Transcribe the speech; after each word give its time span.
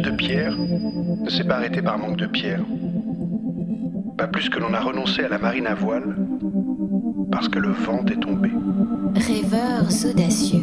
De 0.00 0.10
pierre 0.10 0.56
ne 0.56 1.28
s'est 1.28 1.44
pas 1.44 1.56
arrêté 1.56 1.82
par 1.82 1.98
manque 1.98 2.16
de 2.16 2.24
pierre. 2.24 2.64
Pas 4.16 4.26
plus 4.26 4.48
que 4.48 4.58
l'on 4.58 4.72
a 4.72 4.80
renoncé 4.80 5.22
à 5.22 5.28
la 5.28 5.38
marine 5.38 5.66
à 5.66 5.74
voile 5.74 6.16
parce 7.30 7.48
que 7.48 7.58
le 7.58 7.72
vent 7.72 8.02
est 8.06 8.18
tombé. 8.18 8.50
Rêveurs 9.14 9.90
audacieux. 10.10 10.62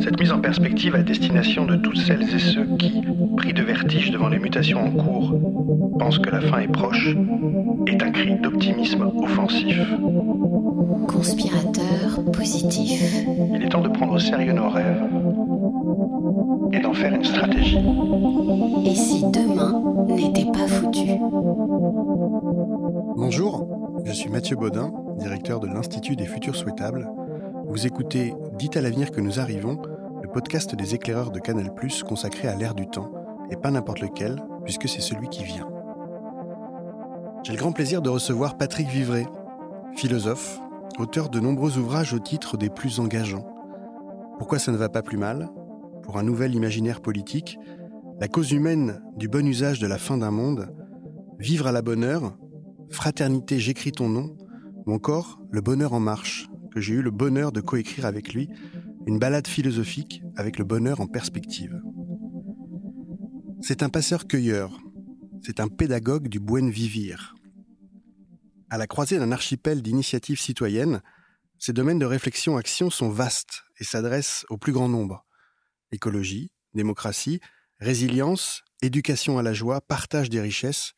Cette 0.00 0.20
mise 0.20 0.30
en 0.30 0.40
perspective 0.40 0.94
à 0.94 1.02
destination 1.02 1.64
de 1.64 1.76
toutes 1.76 1.96
celles 1.96 2.22
et 2.22 2.38
ceux 2.38 2.66
qui, 2.78 3.02
pris 3.38 3.54
de 3.54 3.62
vertige 3.62 4.10
devant 4.10 4.28
les 4.28 4.38
mutations 4.38 4.84
en 4.84 4.90
cours, 4.90 5.34
pensent 5.98 6.18
que 6.18 6.30
la 6.30 6.42
fin 6.42 6.58
est 6.60 6.72
proche, 6.72 7.16
est 7.86 8.02
un 8.02 8.10
cri 8.10 8.36
d'optimisme 8.42 9.10
offensif. 9.22 9.78
Conspirateur 11.08 12.24
positif. 12.32 13.24
Il 13.54 13.62
est 13.62 13.68
temps 13.70 13.80
de 13.80 13.88
prendre 13.88 14.12
au 14.12 14.18
sérieux 14.18 14.52
nos 14.52 14.68
rêves 14.68 15.02
et 16.72 16.80
d'en 16.80 16.94
faire 16.94 17.14
une 17.14 17.24
stratégie. 17.24 17.78
Et 18.84 18.94
si 18.94 19.24
demain 19.24 19.82
n'était 20.06 20.50
pas 20.50 20.66
foutu 20.66 21.18
Bonjour, 23.16 23.66
je 24.04 24.12
suis 24.12 24.30
Mathieu 24.30 24.56
Baudin, 24.56 24.92
directeur 25.18 25.60
de 25.60 25.66
l'Institut 25.66 26.16
des 26.16 26.26
Futurs 26.26 26.56
Souhaitables. 26.56 27.08
Vous 27.68 27.86
écoutez 27.86 28.34
Dites 28.58 28.76
à 28.76 28.80
l'avenir 28.80 29.10
que 29.10 29.20
nous 29.20 29.38
arrivons, 29.38 29.80
le 30.22 30.28
podcast 30.28 30.74
des 30.74 30.94
éclaireurs 30.94 31.30
de 31.30 31.40
Canal+, 31.40 31.70
consacré 32.08 32.48
à 32.48 32.54
l'ère 32.54 32.74
du 32.74 32.86
temps, 32.86 33.10
et 33.50 33.56
pas 33.56 33.70
n'importe 33.70 34.00
lequel, 34.00 34.42
puisque 34.64 34.88
c'est 34.88 35.00
celui 35.00 35.28
qui 35.28 35.44
vient. 35.44 35.68
J'ai 37.44 37.52
le 37.52 37.58
grand 37.58 37.72
plaisir 37.72 38.02
de 38.02 38.08
recevoir 38.08 38.56
Patrick 38.56 38.88
Vivray, 38.88 39.26
philosophe, 39.96 40.60
auteur 40.98 41.28
de 41.28 41.40
nombreux 41.40 41.76
ouvrages 41.78 42.14
au 42.14 42.18
titre 42.18 42.56
des 42.56 42.70
plus 42.70 43.00
engageants. 43.00 43.46
Pourquoi 44.38 44.58
ça 44.58 44.72
ne 44.72 44.76
va 44.76 44.88
pas 44.88 45.02
plus 45.02 45.18
mal? 45.18 45.48
Pour 46.02 46.18
un 46.18 46.22
nouvel 46.22 46.54
imaginaire 46.54 47.00
politique, 47.00 47.58
La 48.20 48.28
cause 48.28 48.52
humaine 48.52 49.02
du 49.16 49.28
bon 49.28 49.46
usage 49.46 49.80
de 49.80 49.86
la 49.86 49.98
fin 49.98 50.18
d'un 50.18 50.30
monde, 50.30 50.74
Vivre 51.38 51.66
à 51.66 51.72
la 51.72 51.82
bonne 51.82 52.04
heure, 52.04 52.36
Fraternité, 52.90 53.58
j'écris 53.58 53.92
ton 53.92 54.08
nom, 54.08 54.36
ou 54.86 54.92
encore 54.92 55.40
Le 55.50 55.60
bonheur 55.60 55.92
en 55.92 56.00
marche, 56.00 56.48
que 56.72 56.80
j'ai 56.80 56.94
eu 56.94 57.02
le 57.02 57.10
bonheur 57.10 57.52
de 57.52 57.60
coécrire 57.60 58.06
avec 58.06 58.32
lui, 58.32 58.48
une 59.06 59.18
balade 59.18 59.46
philosophique 59.46 60.22
avec 60.36 60.58
le 60.58 60.64
bonheur 60.64 61.00
en 61.00 61.06
perspective. 61.06 61.80
C'est 63.60 63.82
un 63.82 63.88
passeur-cueilleur, 63.88 64.80
c'est 65.42 65.60
un 65.60 65.68
pédagogue 65.68 66.28
du 66.28 66.40
buen 66.40 66.70
vivir. 66.70 67.34
À 68.70 68.78
la 68.78 68.86
croisée 68.86 69.18
d'un 69.18 69.32
archipel 69.32 69.82
d'initiatives 69.82 70.40
citoyennes, 70.40 71.02
ses 71.58 71.72
domaines 71.72 71.98
de 71.98 72.06
réflexion-action 72.06 72.90
sont 72.90 73.10
vastes 73.10 73.64
et 73.78 73.84
s'adressent 73.84 74.46
au 74.50 74.56
plus 74.56 74.72
grand 74.72 74.88
nombre. 74.88 75.24
Écologie, 75.92 76.50
démocratie, 76.74 77.40
résilience, 77.78 78.64
éducation 78.82 79.38
à 79.38 79.42
la 79.42 79.52
joie, 79.52 79.80
partage 79.80 80.30
des 80.30 80.40
richesses, 80.40 80.94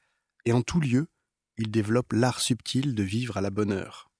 et 0.46 0.52
en 0.52 0.62
tout 0.62 0.80
lieu, 0.80 1.08
il 1.58 1.70
développe 1.70 2.12
l'art 2.12 2.40
subtil 2.40 2.94
de 2.94 3.02
vivre 3.02 3.36
à 3.36 3.40
la 3.40 3.50
bonne 3.50 3.72
heure. 3.72 4.10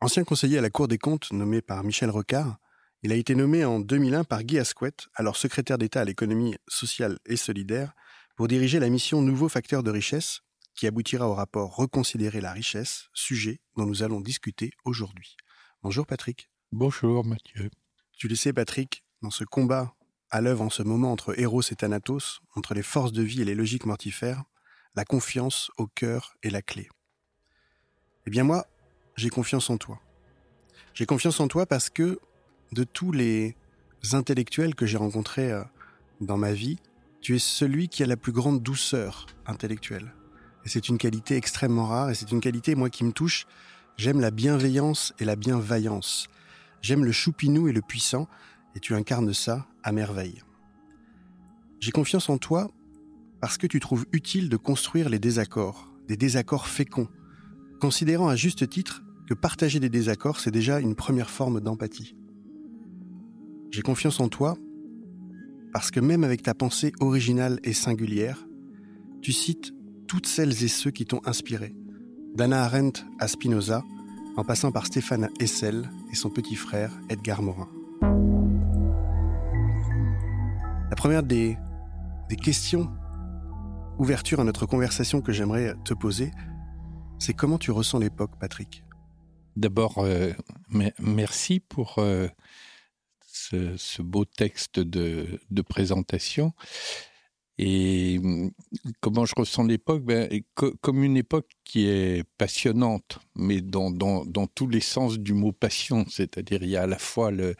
Ancien 0.00 0.24
conseiller 0.24 0.58
à 0.58 0.60
la 0.60 0.70
Cour 0.70 0.88
des 0.88 0.98
comptes 0.98 1.32
nommé 1.32 1.60
par 1.60 1.82
Michel 1.82 2.10
Rocard, 2.10 2.58
il 3.02 3.12
a 3.12 3.16
été 3.16 3.34
nommé 3.34 3.64
en 3.64 3.78
2001 3.78 4.24
par 4.24 4.42
Guy 4.42 4.58
Asquette, 4.58 5.06
alors 5.14 5.36
secrétaire 5.36 5.78
d'État 5.78 6.00
à 6.00 6.04
l'économie 6.04 6.56
sociale 6.66 7.18
et 7.26 7.36
solidaire, 7.36 7.92
pour 8.36 8.48
diriger 8.48 8.80
la 8.80 8.88
mission 8.88 9.22
Nouveaux 9.22 9.48
facteurs 9.48 9.82
de 9.82 9.90
richesse, 9.90 10.40
qui 10.74 10.86
aboutira 10.86 11.28
au 11.28 11.34
rapport 11.34 11.76
Reconsidérer 11.76 12.40
la 12.40 12.52
richesse, 12.52 13.08
sujet 13.12 13.60
dont 13.76 13.86
nous 13.86 14.02
allons 14.02 14.20
discuter 14.20 14.72
aujourd'hui. 14.84 15.36
Bonjour 15.82 16.06
Patrick. 16.06 16.50
Bonjour 16.72 17.24
Mathieu. 17.24 17.70
Tu 18.12 18.26
le 18.28 18.34
sais 18.34 18.52
Patrick, 18.52 19.04
dans 19.22 19.30
ce 19.30 19.44
combat 19.44 19.94
à 20.30 20.40
l'œuvre 20.40 20.62
en 20.62 20.70
ce 20.70 20.82
moment 20.82 21.12
entre 21.12 21.38
Eros 21.38 21.62
et 21.62 21.74
Thanatos, 21.74 22.40
entre 22.54 22.74
les 22.74 22.82
forces 22.82 23.12
de 23.12 23.22
vie 23.22 23.42
et 23.42 23.44
les 23.44 23.54
logiques 23.54 23.86
mortifères, 23.86 24.44
la 24.94 25.04
confiance 25.04 25.70
au 25.78 25.86
cœur 25.86 26.34
est 26.42 26.50
la 26.50 26.62
clé. 26.62 26.88
Eh 28.26 28.30
bien 28.30 28.44
moi, 28.44 28.66
j'ai 29.16 29.30
confiance 29.30 29.70
en 29.70 29.78
toi. 29.78 30.00
J'ai 30.94 31.06
confiance 31.06 31.40
en 31.40 31.48
toi 31.48 31.66
parce 31.66 31.90
que 31.90 32.18
de 32.72 32.84
tous 32.84 33.12
les 33.12 33.56
intellectuels 34.12 34.74
que 34.74 34.86
j'ai 34.86 34.98
rencontrés 34.98 35.50
euh, 35.50 35.62
dans 36.20 36.36
ma 36.36 36.52
vie, 36.52 36.78
tu 37.20 37.34
es 37.34 37.38
celui 37.38 37.88
qui 37.88 38.02
a 38.02 38.06
la 38.06 38.16
plus 38.16 38.32
grande 38.32 38.62
douceur 38.62 39.26
intellectuelle. 39.46 40.12
Et 40.64 40.68
c'est 40.68 40.88
une 40.88 40.98
qualité 40.98 41.36
extrêmement 41.36 41.86
rare 41.86 42.10
et 42.10 42.14
c'est 42.14 42.30
une 42.30 42.40
qualité, 42.40 42.74
moi, 42.74 42.90
qui 42.90 43.04
me 43.04 43.12
touche. 43.12 43.46
J'aime 43.96 44.20
la 44.20 44.30
bienveillance 44.30 45.14
et 45.18 45.24
la 45.24 45.36
bienveillance. 45.36 46.28
J'aime 46.82 47.04
le 47.04 47.12
choupinou 47.12 47.68
et 47.68 47.72
le 47.72 47.82
puissant 47.82 48.28
et 48.78 48.80
tu 48.80 48.94
incarnes 48.94 49.34
ça 49.34 49.66
à 49.82 49.90
merveille. 49.90 50.40
J'ai 51.80 51.90
confiance 51.90 52.28
en 52.28 52.38
toi 52.38 52.70
parce 53.40 53.58
que 53.58 53.66
tu 53.66 53.80
trouves 53.80 54.06
utile 54.12 54.48
de 54.48 54.56
construire 54.56 55.08
les 55.08 55.18
désaccords, 55.18 55.92
des 56.06 56.16
désaccords 56.16 56.68
féconds, 56.68 57.08
considérant 57.80 58.28
à 58.28 58.36
juste 58.36 58.68
titre 58.68 59.02
que 59.26 59.34
partager 59.34 59.80
des 59.80 59.88
désaccords, 59.88 60.38
c'est 60.38 60.52
déjà 60.52 60.78
une 60.78 60.94
première 60.94 61.28
forme 61.28 61.60
d'empathie. 61.60 62.14
J'ai 63.72 63.82
confiance 63.82 64.20
en 64.20 64.28
toi 64.28 64.56
parce 65.72 65.90
que 65.90 65.98
même 65.98 66.22
avec 66.22 66.44
ta 66.44 66.54
pensée 66.54 66.92
originale 67.00 67.58
et 67.64 67.72
singulière, 67.72 68.46
tu 69.22 69.32
cites 69.32 69.72
toutes 70.06 70.28
celles 70.28 70.62
et 70.62 70.68
ceux 70.68 70.92
qui 70.92 71.04
t'ont 71.04 71.20
inspiré, 71.24 71.74
d'Anna 72.36 72.62
Arendt 72.62 73.02
à 73.18 73.26
Spinoza, 73.26 73.82
en 74.36 74.44
passant 74.44 74.70
par 74.70 74.86
Stéphane 74.86 75.30
Hessel 75.40 75.90
et 76.12 76.14
son 76.14 76.30
petit 76.30 76.54
frère 76.54 76.92
Edgar 77.08 77.42
Morin. 77.42 77.68
La 80.90 80.96
première 80.96 81.22
des, 81.22 81.58
questions, 82.42 82.90
ouverture 83.98 84.40
à 84.40 84.44
notre 84.44 84.64
conversation 84.64 85.20
que 85.20 85.32
j'aimerais 85.32 85.74
te 85.84 85.92
poser, 85.92 86.30
c'est 87.18 87.34
comment 87.34 87.58
tu 87.58 87.70
ressens 87.70 87.98
l'époque, 87.98 88.30
Patrick? 88.40 88.84
D'abord, 89.54 89.98
euh, 89.98 90.32
merci 90.98 91.60
pour 91.60 91.96
euh, 91.98 92.28
ce, 93.20 94.00
beau 94.00 94.24
texte 94.24 94.80
de, 94.80 95.38
présentation. 95.68 96.54
Et 97.58 98.18
comment 99.00 99.26
je 99.26 99.34
ressens 99.36 99.64
l'époque? 99.64 100.02
Ben, 100.04 100.30
co 100.54 100.72
Comme 100.80 101.04
une 101.04 101.18
époque 101.18 101.50
qui 101.64 101.86
est 101.86 102.24
passionnante, 102.38 103.18
mais 103.34 103.60
dans 103.60 103.92
tous 104.54 104.68
les 104.68 104.80
sens 104.80 105.18
du 105.18 105.34
mot 105.34 105.52
passion. 105.52 106.06
C'est-à-dire, 106.08 106.62
il 106.62 106.70
y 106.70 106.76
a 106.76 106.84
à 106.84 106.86
la 106.86 106.98
fois 106.98 107.30
le, 107.30 107.56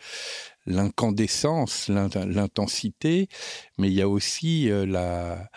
l'incandescence, 0.68 1.88
l'intensité, 1.88 3.28
mais 3.78 3.88
il 3.88 3.94
y 3.94 4.02
a 4.02 4.08
aussi 4.08 4.70
euh, 4.70 4.86
la, 4.86 5.48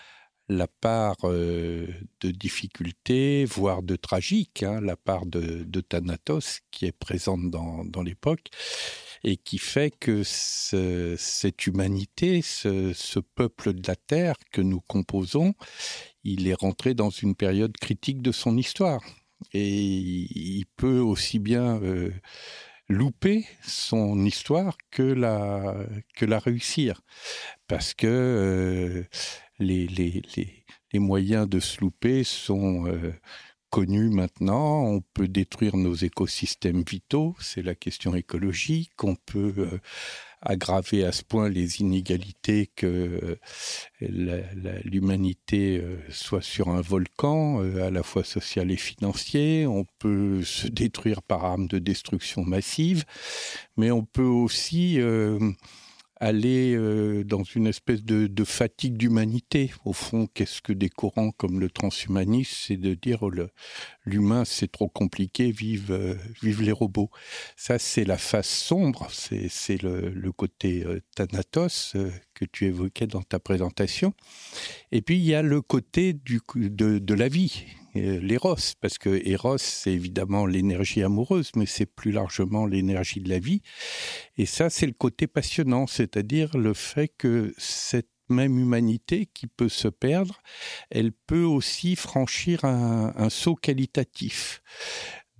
la 0.47 0.67
part 0.67 1.17
euh, 1.25 1.87
de 2.21 2.31
difficulté, 2.31 3.45
voire 3.45 3.83
de 3.83 3.95
tragique, 3.95 4.63
hein, 4.63 4.81
la 4.81 4.95
part 4.95 5.25
de, 5.25 5.65
Thanatos 5.81 6.61
qui 6.71 6.85
est 6.85 6.97
présente 6.97 7.51
dans, 7.51 7.83
dans 7.85 8.01
l'époque 8.01 8.47
et 9.23 9.37
qui 9.37 9.57
fait 9.57 9.91
que 9.91 10.23
ce, 10.23 11.15
cette 11.17 11.67
humanité, 11.67 12.41
ce, 12.41 12.91
ce, 12.93 13.19
peuple 13.19 13.73
de 13.73 13.87
la 13.87 13.95
Terre 13.95 14.35
que 14.51 14.61
nous 14.61 14.81
composons, 14.81 15.53
il 16.23 16.47
est 16.47 16.55
rentré 16.55 16.93
dans 16.93 17.09
une 17.09 17.35
période 17.35 17.75
critique 17.77 18.21
de 18.21 18.31
son 18.31 18.57
histoire. 18.57 19.01
Et 19.53 19.69
il 19.69 20.65
peut 20.75 20.99
aussi 20.99 21.39
bien 21.39 21.81
euh, 21.81 22.11
louper 22.91 23.45
son 23.63 24.23
histoire 24.25 24.77
que 24.91 25.01
la, 25.01 25.75
que 26.15 26.25
la 26.25 26.39
réussir. 26.39 27.01
Parce 27.67 27.93
que 27.93 28.07
euh, 28.07 29.03
les, 29.59 30.21
moyens 30.93 31.47
de 31.47 31.59
se 31.59 31.81
louper 31.81 32.23
sont 32.23 32.85
euh, 32.87 33.13
connu 33.69 34.09
maintenant. 34.09 34.83
On 34.83 35.01
peut 35.13 35.27
détruire 35.27 35.77
nos 35.77 35.95
écosystèmes 35.95 36.83
vitaux, 36.87 37.35
c'est 37.39 37.63
la 37.63 37.75
question 37.75 38.13
écologique. 38.15 39.03
On 39.03 39.15
peut 39.15 39.53
euh, 39.57 39.79
aggraver 40.41 41.05
à 41.05 41.11
ce 41.11 41.23
point 41.23 41.49
les 41.49 41.81
inégalités 41.81 42.69
que 42.75 43.37
euh, 44.01 44.43
l'humanité 44.83 45.77
euh, 45.77 45.97
soit 46.09 46.41
sur 46.41 46.69
un 46.69 46.81
volcan, 46.81 47.59
à 47.79 47.89
la 47.89 48.03
fois 48.03 48.23
social 48.23 48.71
et 48.71 48.77
financier. 48.77 49.65
On 49.67 49.85
peut 49.99 50.43
se 50.43 50.67
détruire 50.67 51.21
par 51.21 51.45
arme 51.45 51.67
de 51.67 51.79
destruction 51.79 52.43
massive, 52.43 53.05
mais 53.77 53.91
on 53.91 54.03
peut 54.03 54.21
aussi 54.21 54.99
aller 56.21 56.75
euh, 56.75 57.23
dans 57.23 57.43
une 57.43 57.65
espèce 57.67 58.03
de, 58.03 58.43
fatigue 58.45 58.95
d'humanité. 58.95 59.71
Au 59.85 59.91
fond, 59.91 60.27
qu'est-ce 60.33 60.61
que 60.61 60.71
des 60.71 60.89
courants 60.89 61.31
comme 61.31 61.59
le 61.59 61.69
transhumanisme, 61.69 62.53
c'est 62.67 62.77
de 62.77 62.93
dire 62.93 63.23
oh, 63.23 63.31
l'humain 64.05 64.45
c'est 64.45 64.71
trop 64.71 64.87
compliqué, 64.87 65.51
vive, 65.51 65.91
euh, 65.91 66.15
vive 66.41 66.61
les 66.61 66.71
robots. 66.71 67.09
Ça, 67.55 67.79
c'est 67.79 68.05
la 68.05 68.17
face 68.17 68.49
sombre, 68.49 69.09
c'est 69.11 69.81
le, 69.81 70.31
côté 70.31 70.83
euh, 70.85 71.01
Thanatos 71.15 71.95
que 72.41 72.51
tu 72.51 72.65
évoquais 72.65 73.07
dans 73.07 73.21
ta 73.21 73.39
présentation. 73.39 74.13
Et 74.91 75.01
puis, 75.01 75.17
il 75.17 75.23
y 75.23 75.35
a 75.35 75.41
le 75.43 75.61
côté 75.61 76.13
du, 76.13 76.39
de, 76.55 76.97
de 76.97 77.13
la 77.13 77.27
vie 77.27 77.65
l'éros, 77.93 78.55
parce 78.79 78.97
que 78.97 79.21
Eros, 79.27 79.57
c'est 79.57 79.91
évidemment 79.91 80.45
l'énergie 80.45 81.03
amoureuse, 81.03 81.51
mais 81.55 81.65
c'est 81.65 81.85
plus 81.85 82.11
largement 82.11 82.65
l'énergie 82.65 83.19
de 83.19 83.29
la 83.29 83.39
vie. 83.39 83.61
Et 84.37 84.45
ça, 84.45 84.69
c'est 84.69 84.85
le 84.85 84.93
côté 84.93 85.27
passionnant, 85.27 85.87
c'est-à-dire 85.87 86.55
le 86.57 86.73
fait 86.73 87.09
que 87.17 87.53
cette 87.57 88.07
même 88.29 88.57
humanité 88.57 89.27
qui 89.33 89.45
peut 89.45 89.67
se 89.67 89.89
perdre, 89.89 90.41
elle 90.89 91.11
peut 91.11 91.43
aussi 91.43 91.97
franchir 91.97 92.63
un 92.63 93.29
saut 93.29 93.55
qualitatif 93.55 94.61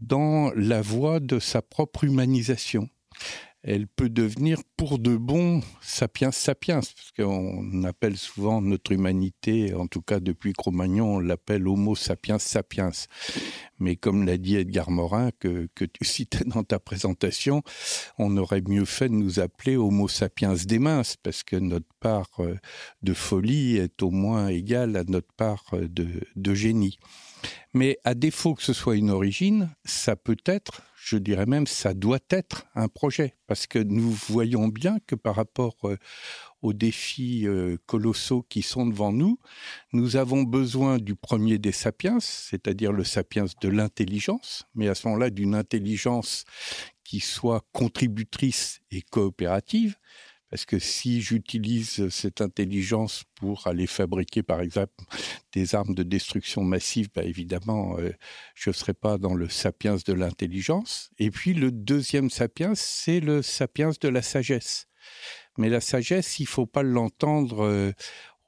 dans 0.01 0.51
la 0.55 0.81
voie 0.81 1.21
de 1.21 1.39
sa 1.39 1.61
propre 1.61 2.03
humanisation 2.03 2.89
elle 3.63 3.87
peut 3.87 4.09
devenir 4.09 4.61
pour 4.75 4.97
de 4.97 5.15
bon 5.15 5.61
sapiens 5.81 6.31
sapiens, 6.31 6.79
parce 6.79 7.11
qu'on 7.15 7.83
appelle 7.83 8.17
souvent 8.17 8.61
notre 8.61 8.91
humanité, 8.91 9.73
en 9.75 9.87
tout 9.87 10.01
cas 10.01 10.19
depuis 10.19 10.53
Cro-Magnon, 10.53 11.15
on 11.15 11.19
l'appelle 11.19 11.67
Homo 11.67 11.95
sapiens 11.95 12.39
sapiens. 12.39 12.91
Mais 13.79 13.95
comme 13.95 14.25
l'a 14.25 14.37
dit 14.37 14.55
Edgar 14.55 14.89
Morin, 14.89 15.29
que, 15.39 15.67
tu 15.75 16.05
citais 16.05 16.45
dans 16.45 16.63
ta 16.63 16.79
présentation, 16.79 17.61
on 18.17 18.35
aurait 18.37 18.61
mieux 18.61 18.85
fait 18.85 19.09
de 19.09 19.13
nous 19.13 19.39
appeler 19.39 19.77
Homo 19.77 20.07
sapiens 20.07 20.55
des 20.65 20.79
minces, 20.79 21.17
parce 21.17 21.43
que 21.43 21.55
notre 21.55 21.93
part 21.99 22.29
euh, 22.39 22.55
de 23.03 23.13
folie 23.13 23.77
est 23.77 24.01
au 24.01 24.09
moins 24.09 24.47
égale 24.47 24.95
à 24.97 25.03
notre 25.03 25.31
part 25.33 25.65
euh, 25.73 25.87
de 25.87 26.53
génie. 26.53 26.97
Mais 27.73 27.97
à 28.03 28.13
défaut 28.13 28.53
que 28.53 28.63
ce 28.63 28.73
soit 28.73 28.95
une 28.95 29.09
origine, 29.09 29.69
ça 29.85 30.15
peut 30.15 30.37
être 30.45 30.81
je 31.03 31.17
dirais 31.17 31.47
même, 31.47 31.65
ça 31.65 31.93
doit 31.93 32.19
être 32.29 32.67
un 32.75 32.87
projet, 32.87 33.35
parce 33.47 33.65
que 33.65 33.79
nous 33.79 34.11
voyons 34.11 34.67
bien 34.67 34.99
que 35.07 35.15
par 35.15 35.35
rapport 35.35 35.75
euh, 35.85 35.97
aux 36.61 36.73
défis 36.73 37.47
euh, 37.47 37.77
colossaux 37.87 38.45
qui 38.47 38.61
sont 38.61 38.85
devant 38.85 39.11
nous, 39.11 39.39
nous 39.93 40.15
avons 40.15 40.43
besoin 40.43 40.99
du 40.99 41.15
premier 41.15 41.57
des 41.57 41.71
sapiens, 41.71 42.19
c'est-à-dire 42.19 42.91
le 42.91 43.03
sapiens 43.03 43.45
de 43.61 43.67
l'intelligence, 43.67 44.67
mais 44.75 44.89
à 44.89 44.95
ce 44.95 45.07
moment-là 45.07 45.31
d'une 45.31 45.55
intelligence 45.55 46.45
qui 47.03 47.19
soit 47.19 47.65
contributrice 47.73 48.81
et 48.91 49.01
coopérative, 49.01 49.95
parce 50.51 50.65
que 50.65 50.79
si 50.79 51.21
j'utilise 51.21 52.09
cette 52.09 52.41
intelligence 52.41 53.23
pour 53.35 53.67
aller 53.67 53.87
fabriquer, 53.87 54.43
par 54.43 54.59
exemple, 54.59 54.93
des 55.53 55.75
armes 55.75 55.95
de 55.95 56.03
destruction 56.03 56.61
massive, 56.61 57.09
bah 57.15 57.23
évidemment, 57.23 57.97
euh, 57.97 58.11
je 58.53 58.69
ne 58.69 58.73
serai 58.73 58.93
pas 58.93 59.17
dans 59.17 59.33
le 59.33 59.47
sapiens 59.47 59.95
de 60.05 60.13
l'intelligence. 60.13 61.09
Et 61.19 61.31
puis 61.31 61.53
le 61.53 61.71
deuxième 61.71 62.29
sapiens, 62.29 62.73
c'est 62.75 63.21
le 63.21 63.41
sapiens 63.41 63.91
de 64.01 64.07
la 64.09 64.21
sagesse. 64.21 64.87
Mais 65.57 65.69
la 65.69 65.79
sagesse, 65.79 66.41
il 66.41 66.47
faut 66.47 66.65
pas 66.65 66.83
l'entendre 66.83 67.63
euh, 67.63 67.93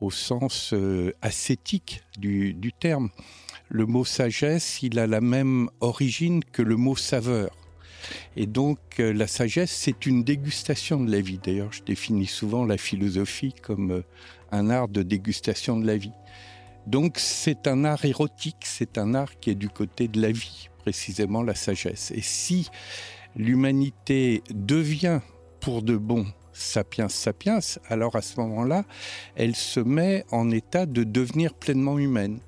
au 0.02 0.12
sens 0.12 0.74
euh, 0.74 1.14
ascétique 1.22 2.04
du, 2.18 2.54
du 2.54 2.74
terme. 2.74 3.12
Le 3.70 3.86
mot 3.86 4.04
sagesse, 4.04 4.84
il 4.84 5.00
a 5.00 5.08
la 5.08 5.22
même 5.22 5.70
origine 5.80 6.44
que 6.44 6.62
le 6.62 6.76
mot 6.76 6.98
saveur. 6.98 7.63
Et 8.36 8.46
donc 8.46 8.80
euh, 9.00 9.14
la 9.14 9.28
sagesse, 9.28 9.72
c'est 9.72 10.06
une 10.06 10.24
dégustation 10.24 11.04
de 11.04 11.12
la 11.12 11.22
vie. 11.22 11.40
D'ailleurs, 11.44 11.72
je 11.72 11.84
définis 11.84 12.28
souvent 12.28 12.66
la 12.66 12.78
philosophie 12.78 13.54
comme 13.54 13.92
euh, 13.92 14.02
un 14.52 14.70
art 14.70 14.88
de 14.88 15.04
dégustation 15.04 15.80
de 15.80 15.86
la 15.86 15.98
vie. 15.98 16.12
Donc 16.88 17.18
c'est 17.18 17.68
un 17.68 17.86
art 17.86 18.04
érotique, 18.06 18.64
c'est 18.64 18.98
un 18.98 19.16
art 19.16 19.40
qui 19.40 19.50
est 19.50 19.56
du 19.56 19.70
côté 19.70 20.08
de 20.08 20.22
la 20.22 20.32
vie, 20.32 20.70
précisément 20.80 21.42
la 21.42 21.56
sagesse. 21.56 22.12
Et 22.12 22.22
si 22.22 22.70
l'humanité 23.36 24.44
devient 24.54 25.22
pour 25.60 25.82
de 25.82 25.96
bon 25.96 26.26
sapiens 26.52 27.10
sapiens, 27.10 27.60
alors 27.90 28.16
à 28.16 28.22
ce 28.22 28.40
moment-là, 28.42 28.84
elle 29.36 29.56
se 29.56 29.80
met 29.80 30.26
en 30.32 30.52
état 30.52 30.86
de 30.86 31.04
devenir 31.04 31.54
pleinement 31.54 31.98
humaine 31.98 32.40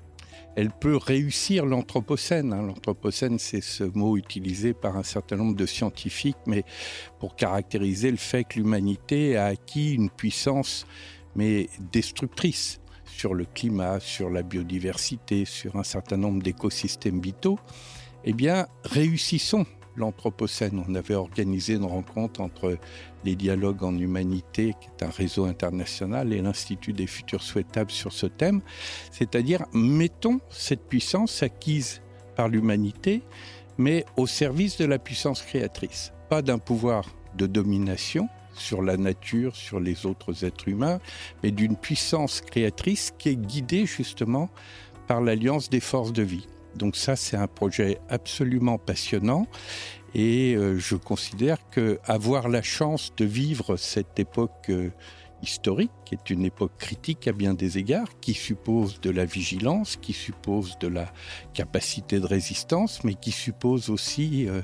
elle 0.56 0.70
peut 0.70 0.96
réussir 0.96 1.66
l'Anthropocène. 1.66 2.52
Hein. 2.52 2.62
L'Anthropocène, 2.62 3.38
c'est 3.38 3.60
ce 3.60 3.84
mot 3.84 4.16
utilisé 4.16 4.72
par 4.72 4.96
un 4.96 5.02
certain 5.02 5.36
nombre 5.36 5.54
de 5.54 5.66
scientifiques, 5.66 6.38
mais 6.46 6.64
pour 7.20 7.36
caractériser 7.36 8.10
le 8.10 8.16
fait 8.16 8.44
que 8.44 8.58
l'humanité 8.58 9.36
a 9.36 9.46
acquis 9.46 9.92
une 9.92 10.08
puissance, 10.08 10.86
mais 11.36 11.68
destructrice 11.92 12.80
sur 13.04 13.34
le 13.34 13.44
climat, 13.44 14.00
sur 14.00 14.30
la 14.30 14.42
biodiversité, 14.42 15.44
sur 15.44 15.76
un 15.76 15.84
certain 15.84 16.16
nombre 16.16 16.42
d'écosystèmes 16.42 17.20
vitaux. 17.20 17.58
Eh 18.24 18.32
bien, 18.32 18.66
réussissons 18.82 19.66
l'Anthropocène. 19.96 20.82
On 20.88 20.94
avait 20.94 21.14
organisé 21.14 21.74
une 21.74 21.84
rencontre 21.84 22.40
entre 22.40 22.78
les 23.24 23.36
dialogues 23.36 23.82
en 23.82 23.96
humanité, 23.96 24.74
qui 24.80 24.88
est 24.88 25.04
un 25.04 25.10
réseau 25.10 25.44
international, 25.44 26.32
et 26.32 26.40
l'Institut 26.40 26.92
des 26.92 27.06
futurs 27.06 27.42
souhaitables 27.42 27.90
sur 27.90 28.12
ce 28.12 28.26
thème. 28.26 28.60
C'est-à-dire, 29.10 29.64
mettons 29.72 30.40
cette 30.50 30.88
puissance 30.88 31.42
acquise 31.42 32.00
par 32.36 32.48
l'humanité, 32.48 33.22
mais 33.78 34.04
au 34.16 34.26
service 34.26 34.78
de 34.78 34.84
la 34.84 34.98
puissance 34.98 35.42
créatrice. 35.42 36.12
Pas 36.28 36.42
d'un 36.42 36.58
pouvoir 36.58 37.04
de 37.36 37.46
domination 37.46 38.28
sur 38.54 38.82
la 38.82 38.96
nature, 38.96 39.54
sur 39.54 39.80
les 39.80 40.06
autres 40.06 40.44
êtres 40.44 40.68
humains, 40.68 40.98
mais 41.42 41.50
d'une 41.50 41.76
puissance 41.76 42.40
créatrice 42.40 43.12
qui 43.18 43.30
est 43.30 43.36
guidée 43.36 43.86
justement 43.86 44.48
par 45.06 45.20
l'alliance 45.20 45.68
des 45.70 45.80
forces 45.80 46.12
de 46.12 46.22
vie. 46.22 46.46
Donc 46.76 46.96
ça, 46.96 47.16
c'est 47.16 47.36
un 47.36 47.46
projet 47.46 47.98
absolument 48.08 48.78
passionnant 48.78 49.46
et 50.14 50.54
euh, 50.54 50.78
je 50.78 50.96
considère 50.96 51.58
que 51.70 51.98
avoir 52.04 52.48
la 52.48 52.62
chance 52.62 53.12
de 53.16 53.24
vivre 53.24 53.76
cette 53.76 54.18
époque 54.18 54.70
euh, 54.70 54.90
historique, 55.42 55.90
qui 56.06 56.14
est 56.14 56.30
une 56.30 56.44
époque 56.44 56.72
critique 56.78 57.28
à 57.28 57.32
bien 57.32 57.52
des 57.52 57.76
égards, 57.76 58.08
qui 58.20 58.32
suppose 58.32 59.00
de 59.00 59.10
la 59.10 59.26
vigilance, 59.26 59.96
qui 59.96 60.12
suppose 60.14 60.78
de 60.80 60.88
la 60.88 61.12
capacité 61.52 62.18
de 62.18 62.26
résistance, 62.26 63.04
mais 63.04 63.14
qui 63.14 63.30
suppose 63.30 63.90
aussi 63.90 64.48
euh, 64.48 64.62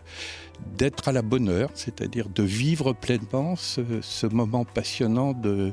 d'être 0.78 1.08
à 1.08 1.12
la 1.12 1.22
bonne 1.22 1.48
heure, 1.48 1.70
c'est-à-dire 1.74 2.28
de 2.28 2.42
vivre 2.42 2.94
pleinement 2.94 3.54
ce, 3.56 4.26
moment 4.26 4.64
passionnant 4.64 5.32
de, 5.32 5.72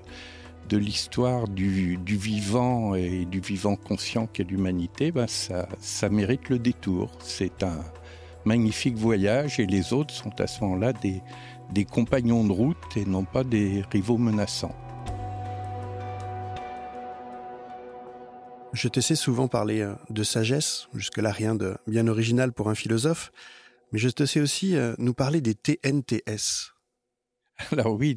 de 0.69 0.77
l'histoire 0.77 1.47
du, 1.47 1.99
vivant 2.05 2.93
et 2.93 3.25
du 3.25 3.39
vivant 3.39 3.75
conscient 3.75 4.27
qu'est 4.27 4.43
l'humanité, 4.43 5.11
ben 5.11 5.27
ça, 5.27 5.67
ça 5.79 6.09
mérite 6.09 6.49
le 6.49 6.59
détour. 6.59 7.11
C'est 7.19 7.63
un 7.63 7.83
magnifique 8.45 8.95
voyage 8.95 9.59
et 9.59 9.65
les 9.65 9.93
autres 9.93 10.13
sont 10.13 10.39
à 10.39 10.45
ce 10.45 10.61
moment-là 10.61 10.93
des, 10.93 11.21
des 11.73 11.85
compagnons 11.85 12.45
de 12.45 12.51
route 12.51 12.77
et 12.95 13.05
non 13.05 13.25
pas 13.25 13.43
des 13.43 13.83
rivaux 13.91 14.17
menaçants. 14.17 14.75
Je 18.71 18.87
te 18.87 18.99
sais 18.99 19.15
souvent 19.15 19.47
parler 19.47 19.81
euh, 19.81 19.95
de 20.11 20.21
sagesse, 20.21 20.87
jusque-là 20.93 21.31
rien 21.31 21.55
de 21.55 21.75
bien 21.87 22.07
original 22.07 22.53
pour 22.53 22.69
un 22.69 22.75
philosophe, 22.75 23.31
mais 23.91 23.97
je 23.97 24.09
te 24.09 24.27
sais 24.27 24.39
aussi 24.39 24.75
euh, 24.75 24.93
nous 24.99 25.15
parler 25.15 25.41
des 25.41 25.55
TNTS. 25.55 26.78
Alors 27.71 27.95
oui, 27.95 28.15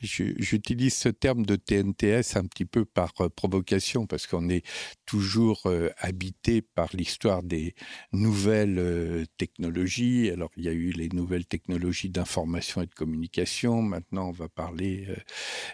j'utilise 0.00 0.94
ce 0.94 1.08
terme 1.08 1.44
de 1.44 1.56
TNTS 1.56 2.36
un 2.36 2.46
petit 2.46 2.64
peu 2.64 2.84
par 2.84 3.12
euh, 3.20 3.28
provocation 3.28 4.06
parce 4.06 4.26
qu'on 4.26 4.48
est 4.48 4.64
toujours 5.06 5.62
euh, 5.66 5.90
habité 5.98 6.62
par 6.62 6.88
l'histoire 6.92 7.42
des 7.42 7.74
nouvelles 8.12 8.78
euh, 8.78 9.24
technologies. 9.38 10.30
Alors 10.30 10.50
il 10.56 10.64
y 10.64 10.68
a 10.68 10.72
eu 10.72 10.90
les 10.90 11.08
nouvelles 11.08 11.46
technologies 11.46 12.10
d'information 12.10 12.82
et 12.82 12.86
de 12.86 12.94
communication. 12.94 13.82
Maintenant, 13.82 14.28
on 14.28 14.32
va 14.32 14.48
parler 14.48 15.08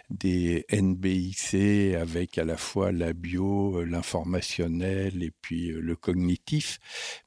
des 0.09 0.65
NBIC 0.71 1.95
avec 1.95 2.37
à 2.37 2.45
la 2.45 2.57
fois 2.57 2.91
la 2.91 3.13
bio, 3.13 3.83
l'informationnel 3.83 5.21
et 5.23 5.31
puis 5.41 5.67
le 5.67 5.95
cognitif. 5.95 6.79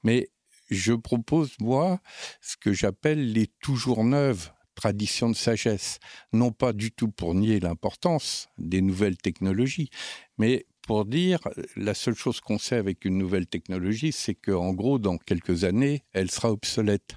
Mais 0.03 0.31
je 0.71 0.93
propose, 0.93 1.53
moi, 1.61 2.01
ce 2.41 2.57
que 2.57 2.73
j'appelle 2.73 3.33
les 3.33 3.47
toujours 3.61 4.05
neuves 4.05 4.51
tradition 4.77 5.29
de 5.29 5.35
sagesse, 5.35 5.99
non 6.33 6.53
pas 6.53 6.73
du 6.73 6.93
tout 6.93 7.09
pour 7.09 7.35
nier 7.35 7.59
l'importance 7.59 8.49
des 8.59 8.81
nouvelles 8.83 9.17
technologies, 9.17 9.91
mais 10.39 10.67
pour 10.87 11.05
dire, 11.05 11.41
la 11.75 11.95
seule 11.95 12.15
chose 12.15 12.41
qu'on 12.41 12.59
sait 12.59 12.77
avec 12.77 13.05
une 13.05 13.19
nouvelle 13.19 13.49
technologie, 13.49 14.13
c'est 14.13 14.37
qu'en 14.37 14.73
gros, 14.73 15.01
dans 15.01 15.19
quelques 15.19 15.65
années, 15.65 16.05
elle 16.13 16.31
sera 16.31 16.53
obsolète. 16.53 17.17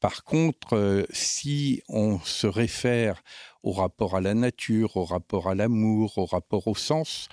Par 0.00 0.24
contre, 0.24 0.76
euh, 0.76 1.04
si 1.10 1.82
on 1.88 2.18
se 2.20 2.46
réfère 2.46 3.22
au 3.62 3.72
rapport 3.72 4.16
à 4.16 4.22
la 4.22 4.32
nature, 4.32 4.96
au 4.96 5.04
rapport 5.04 5.48
à 5.48 5.54
l'amour, 5.54 6.16
au 6.16 6.24
rapport 6.24 6.66
au 6.68 6.74
sens, 6.74 7.28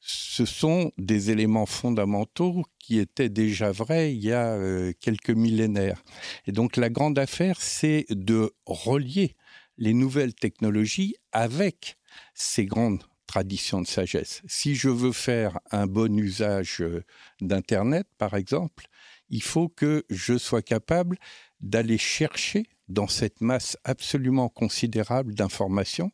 ce 0.00 0.44
sont 0.44 0.90
des 0.98 1.30
éléments 1.30 1.66
fondamentaux 1.66 2.64
qui 2.80 2.98
étaient 2.98 3.28
déjà 3.28 3.70
vrais 3.70 4.12
il 4.12 4.24
y 4.24 4.32
a 4.32 4.54
euh, 4.54 4.92
quelques 5.00 5.30
millénaires. 5.30 6.02
Et 6.46 6.52
donc 6.52 6.76
la 6.76 6.90
grande 6.90 7.18
affaire, 7.18 7.60
c'est 7.60 8.06
de 8.10 8.52
relier 8.66 9.36
les 9.76 9.94
nouvelles 9.94 10.34
technologies 10.34 11.14
avec 11.30 11.98
ces 12.34 12.66
grandes 12.66 13.04
traditions 13.28 13.80
de 13.80 13.86
sagesse. 13.86 14.42
Si 14.48 14.74
je 14.74 14.88
veux 14.88 15.12
faire 15.12 15.60
un 15.70 15.86
bon 15.86 16.18
usage 16.18 16.80
euh, 16.80 17.04
d'Internet, 17.40 18.08
par 18.16 18.34
exemple, 18.34 18.86
il 19.28 19.42
faut 19.42 19.68
que 19.68 20.04
je 20.08 20.38
sois 20.38 20.62
capable 20.62 21.18
d'aller 21.60 21.98
chercher 21.98 22.66
dans 22.88 23.08
cette 23.08 23.40
masse 23.40 23.76
absolument 23.84 24.48
considérable 24.48 25.34
d'informations, 25.34 26.10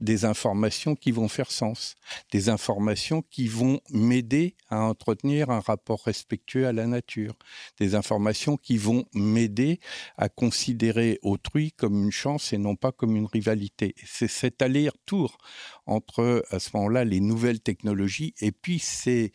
des 0.00 0.24
informations 0.24 0.96
qui 0.96 1.12
vont 1.12 1.28
faire 1.28 1.50
sens, 1.50 1.94
des 2.32 2.48
informations 2.48 3.22
qui 3.22 3.46
vont 3.46 3.80
m'aider 3.90 4.56
à 4.68 4.80
entretenir 4.80 5.50
un 5.50 5.60
rapport 5.60 6.02
respectueux 6.04 6.66
à 6.66 6.72
la 6.72 6.86
nature, 6.86 7.34
des 7.78 7.94
informations 7.94 8.56
qui 8.56 8.78
vont 8.78 9.04
m'aider 9.14 9.80
à 10.16 10.28
considérer 10.28 11.18
autrui 11.22 11.72
comme 11.72 12.04
une 12.04 12.10
chance 12.10 12.52
et 12.52 12.58
non 12.58 12.74
pas 12.74 12.92
comme 12.92 13.16
une 13.16 13.26
rivalité. 13.26 13.94
C'est 14.04 14.28
cet 14.28 14.62
aller-retour 14.62 15.38
entre, 15.86 16.44
à 16.50 16.58
ce 16.58 16.70
moment-là, 16.74 17.04
les 17.04 17.20
nouvelles 17.20 17.60
technologies 17.60 18.34
et 18.40 18.52
puis 18.52 18.78
ces 18.78 19.32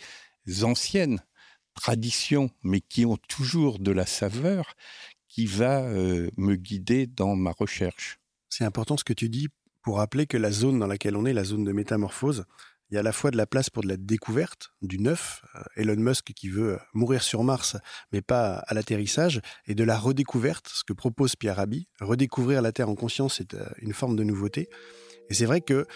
anciennes 0.64 1.22
traditions, 1.76 2.50
mais 2.64 2.82
qui 2.82 3.06
ont 3.06 3.18
toujours 3.30 3.80
de 3.80 3.92
la 3.92 4.06
saveur, 4.06 4.76
qui 5.40 5.46
va 5.46 5.84
euh, 5.84 6.30
me 6.36 6.58
guider 6.58 7.08
dans 7.08 7.38
ma 7.38 7.52
recherche. 7.52 8.20
C'est 8.50 8.66
important 8.66 8.98
ce 8.98 9.06
que 9.06 9.14
tu 9.14 9.30
dis 9.30 9.48
pour 9.82 10.00
rappeler 10.00 10.28
que 10.28 10.36
la 10.36 10.52
zone 10.52 10.80
dans 10.80 10.86
laquelle 10.86 11.16
on 11.16 11.26
est, 11.26 11.32
la 11.32 11.46
zone 11.46 11.64
de 11.64 11.72
métamorphose, 11.72 12.44
il 12.92 12.96
y 12.96 12.98
a 12.98 13.00
à 13.00 13.04
la 13.04 13.14
fois 13.14 13.32
de 13.32 13.38
la 13.38 13.46
place 13.46 13.70
pour 13.70 13.82
de 13.82 13.88
la 13.88 13.96
découverte, 13.96 14.74
du 14.82 15.00
neuf, 15.00 15.46
euh, 15.56 15.62
Elon 15.78 15.96
Musk 15.96 16.34
qui 16.34 16.50
veut 16.50 16.74
euh, 16.74 16.78
mourir 16.94 17.24
sur 17.24 17.46
Mars, 17.46 17.78
mais 18.12 18.22
pas 18.22 18.56
à 18.68 18.74
l'atterrissage, 18.74 19.40
et 19.66 19.76
de 19.76 19.84
la 19.86 19.98
redécouverte, 19.98 20.68
ce 20.68 20.84
que 20.84 20.92
propose 20.92 21.38
Pierre 21.38 21.56
Rabhi. 21.56 21.88
Redécouvrir 22.02 22.62
la 22.62 22.74
Terre 22.74 22.90
en 22.90 22.96
conscience, 22.96 23.36
c'est 23.38 23.56
une 23.78 23.94
forme 23.94 24.18
de 24.18 24.26
nouveauté. 24.26 24.68
Et 25.30 25.34
c'est 25.34 25.46
vrai 25.46 25.62
que 25.62 25.88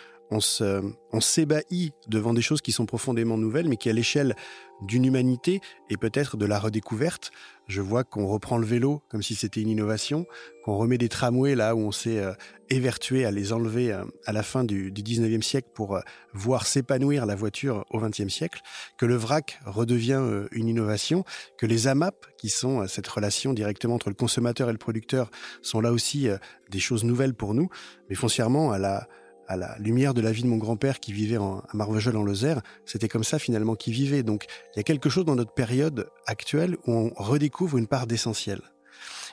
on 1.11 1.21
s'ébahit 1.21 1.93
devant 2.07 2.33
des 2.33 2.41
choses 2.41 2.61
qui 2.61 2.71
sont 2.71 2.85
profondément 2.85 3.37
nouvelles, 3.37 3.67
mais 3.67 3.77
qui 3.77 3.89
à 3.89 3.93
l'échelle 3.93 4.35
d'une 4.81 5.05
humanité 5.05 5.61
et 5.89 5.97
peut-être 5.97 6.37
de 6.37 6.45
la 6.45 6.59
redécouverte, 6.59 7.31
je 7.67 7.81
vois 7.81 8.03
qu'on 8.03 8.27
reprend 8.27 8.57
le 8.57 8.65
vélo 8.65 9.01
comme 9.09 9.23
si 9.23 9.35
c'était 9.35 9.61
une 9.61 9.69
innovation, 9.69 10.25
qu'on 10.65 10.77
remet 10.77 10.97
des 10.97 11.09
tramways 11.09 11.55
là 11.55 11.75
où 11.75 11.79
on 11.79 11.91
s'est 11.91 12.19
euh, 12.19 12.33
évertué 12.69 13.25
à 13.25 13.31
les 13.31 13.53
enlever 13.53 13.93
euh, 13.93 14.03
à 14.25 14.33
la 14.33 14.43
fin 14.43 14.63
du, 14.63 14.91
du 14.91 15.01
19e 15.01 15.41
siècle 15.41 15.69
pour 15.73 15.95
euh, 15.95 16.01
voir 16.33 16.67
s'épanouir 16.67 17.25
la 17.25 17.35
voiture 17.35 17.85
au 17.91 17.99
20e 17.99 18.29
siècle, 18.29 18.61
que 18.97 19.05
le 19.05 19.15
vrac 19.15 19.59
redevient 19.65 20.21
une 20.51 20.67
innovation, 20.67 21.23
que 21.57 21.65
les 21.65 21.87
AMAP, 21.87 22.25
qui 22.37 22.49
sont 22.49 22.85
cette 22.87 23.07
relation 23.07 23.53
directement 23.53 23.95
entre 23.95 24.09
le 24.09 24.15
consommateur 24.15 24.69
et 24.69 24.73
le 24.73 24.77
producteur, 24.77 25.31
sont 25.61 25.79
là 25.79 25.91
aussi 25.91 26.27
des 26.69 26.79
choses 26.79 27.03
nouvelles 27.03 27.33
pour 27.33 27.53
nous, 27.53 27.69
mais 28.09 28.15
foncièrement 28.15 28.71
à 28.71 28.79
la 28.79 29.07
à 29.47 29.57
la 29.57 29.77
lumière 29.79 30.13
de 30.13 30.21
la 30.21 30.31
vie 30.31 30.43
de 30.43 30.47
mon 30.47 30.57
grand-père 30.57 30.99
qui 30.99 31.13
vivait 31.13 31.37
en, 31.37 31.59
à 31.59 31.73
Marvejols 31.73 32.17
en 32.17 32.23
Lozère, 32.23 32.61
c'était 32.85 33.07
comme 33.07 33.23
ça 33.23 33.39
finalement 33.39 33.75
qu'il 33.75 33.93
vivait. 33.93 34.23
Donc 34.23 34.45
il 34.73 34.77
y 34.77 34.79
a 34.79 34.83
quelque 34.83 35.09
chose 35.09 35.25
dans 35.25 35.35
notre 35.35 35.53
période 35.53 36.09
actuelle 36.25 36.77
où 36.85 36.93
on 36.93 37.13
redécouvre 37.15 37.77
une 37.77 37.87
part 37.87 38.07
d'essentiel. 38.07 38.61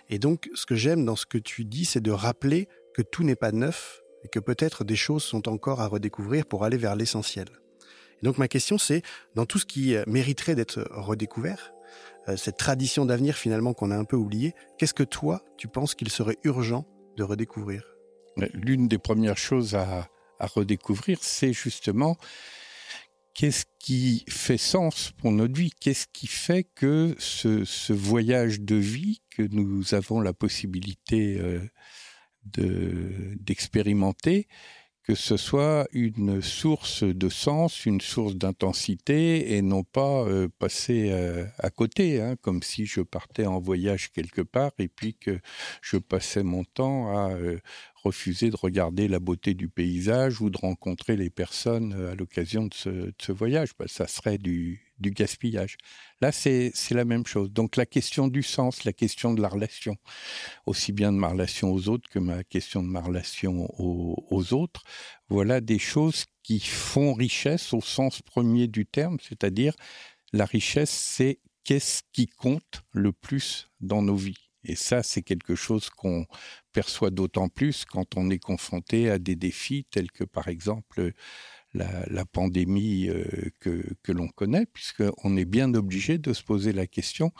Et 0.09 0.19
donc 0.19 0.51
ce 0.55 0.67
que 0.67 0.75
j'aime 0.75 1.05
dans 1.05 1.17
ce 1.17 1.27
que 1.27 1.39
tu 1.39 1.65
dis, 1.65 1.85
c'est 1.85 2.01
de 2.01 2.11
rappeler 2.11 2.69
que 2.95 3.03
tout 3.03 3.23
n'est 3.23 3.37
pas 3.37 3.53
neuf 3.53 4.01
et 4.25 4.29
que 4.29 4.41
peut-être 4.41 4.85
des 4.85 4.97
choses 4.97 5.23
sont 5.23 5.49
encore 5.49 5.81
à 5.81 5.87
redécouvrir 5.87 6.47
pour 6.47 6.65
aller 6.65 6.77
vers 6.77 6.97
l'essentiel. 6.97 7.47
Et 8.23 8.27
donc 8.27 8.39
ma 8.39 8.49
question 8.49 8.79
c'est, 8.79 9.03
dans 9.35 9.47
tout 9.47 9.59
ce 9.59 9.67
qui 9.67 9.97
mériterait 10.07 10.55
d'être 10.55 10.87
redécouvert, 10.91 11.73
euh, 12.29 12.37
cette 12.37 12.57
tradition 12.57 13.07
d'avenir 13.07 13.37
finalement 13.37 13.73
qu'on 13.73 13.91
a 13.91 13.97
un 13.97 14.05
peu 14.05 14.17
oubliée, 14.17 14.55
qu'est-ce 14.79 14.95
que 14.95 15.03
toi 15.03 15.43
tu 15.57 15.69
penses 15.69 15.95
qu'il 15.95 16.11
serait 16.11 16.37
urgent 16.45 16.87
de 17.17 17.23
redécouvrir? 17.23 17.85
L'une 18.55 18.89
des 18.89 18.99
premières 18.99 19.39
choses 19.39 19.75
à, 19.75 20.09
redécouvrir, 20.41 21.19
c'est 21.21 21.53
justement 21.53 22.17
qu'est-ce 23.35 23.67
qui 23.79 24.25
fait 24.29 24.59
sens 24.59 25.13
pour 25.19 25.33
notre 25.33 25.55
vie 25.55 25.71
Qu'est-ce 25.79 26.07
qui 26.13 26.27
fait 26.27 26.65
que 26.65 27.15
ce, 27.19 27.93
voyage 27.93 28.61
de 28.61 28.77
vie 28.77 29.21
que 29.31 29.43
nous 29.43 29.95
avons 29.95 30.21
la 30.21 30.33
possibilité 30.33 31.39
euh, 31.39 31.61
d'expérimenter, 33.37 34.49
que 35.03 35.15
ce 35.15 35.37
soit 35.37 35.89
une 35.93 36.41
source 36.41 37.03
de 37.03 37.29
sens, 37.29 37.85
une 37.85 38.01
source 38.01 38.37
d'intensité, 38.37 39.57
et 39.57 39.63
non 39.63 39.83
pas 39.83 40.25
euh, 40.25 40.49
passer 40.59 41.11
euh, 41.11 41.45
à 41.59 41.71
côté, 41.71 42.21
hein, 42.21 42.37
comme 42.41 42.63
si 42.63 42.87
je 42.87 43.01
partais 43.01 43.47
en 43.47 43.59
voyage 43.59 44.13
quelque 44.13 44.43
part 44.43 44.73
et 44.79 44.89
puis 44.89 45.15
que 45.15 45.41
je 45.83 45.97
passais 45.97 46.43
mon 46.43 46.65
temps 46.65 47.09
à 47.09 47.35
refuser 48.03 48.51
de 48.51 48.57
regarder 48.57 49.09
la 49.09 49.19
beauté 49.19 49.55
du 49.55 49.69
paysage 49.69 50.41
ou 50.41 50.51
de 50.51 50.59
rencontrer 50.59 51.17
les 51.17 51.31
personnes 51.31 51.93
euh, 51.93 52.13
à 52.13 52.15
l'occasion 52.15 52.67
de 52.67 52.75
ce, 52.75 53.33
voyage. 53.33 53.71
Bah, 53.79 53.87
ça 53.89 54.07
serait 54.07 54.39
du, 54.39 54.83
gaspillage. 55.01 55.77
Là, 56.21 56.31
c'est 56.33 56.73
la 56.91 57.05
même 57.05 57.27
chose. 57.27 57.51
Donc 57.51 57.77
la 57.77 57.87
question 57.87 58.29
du 58.29 58.43
sens, 58.43 58.85
la 58.85 58.93
question 58.93 59.33
de 59.33 59.41
la 59.41 59.49
relation, 59.49 59.97
aussi 60.67 60.93
bien 60.93 61.13
de 61.13 61.17
ma 61.17 61.29
relation 61.29 61.73
aux 61.73 61.89
autres 61.89 62.09
que 62.11 62.19
ma 62.19 62.45
question 62.45 62.83
de 62.83 62.89
ma 62.89 63.01
relation 63.01 63.67
aux, 63.79 64.53
autres, 64.53 64.83
voilà 65.29 65.61
des 65.61 65.79
choses 65.79 66.25
qui 66.43 66.61
font 66.61 67.15
richesse 67.15 67.73
au 67.73 67.81
sens 67.81 68.21
premier 68.21 68.67
du 68.67 68.85
terme, 68.85 69.17
c'est-à-dire 69.21 69.75
la 70.33 70.45
richesse, 70.45 70.91
c'est 70.91 71.39
qu'est-ce 71.65 72.03
qui 72.13 72.27
compte 72.27 72.83
le 72.93 73.13
plus 73.13 73.71
dans 73.81 74.03
nos 74.03 74.17
vies. 74.17 74.50
Et 74.65 74.77
ça, 74.77 75.03
c'est 75.03 75.23
quelque 75.23 75.55
chose 75.55 75.89
qu'on 75.91 76.27
perçoit 76.73 77.11
d'autant 77.11 77.49
plus 77.49 77.85
quand 77.85 78.17
on 78.17 78.31
est 78.31 78.39
confronté 78.39 79.11
à 79.11 79.19
des 79.19 79.37
défis 79.37 79.87
tels 79.91 80.11
que, 80.11 80.25
par 80.25 80.49
exemple, 80.49 81.13
la, 81.73 82.25
pandémie 82.27 83.09
euh, 83.09 83.25
que, 83.61 83.85
que 84.03 84.13
l'on 84.13 84.29
connaît, 84.29 84.67
puisqu'on 84.67 85.37
est 85.37 85.45
bien 85.45 85.73
obligé 85.75 86.19
de 86.19 86.33
se 86.33 86.43
poser 86.43 86.73
la 86.73 86.87
question 86.87 87.33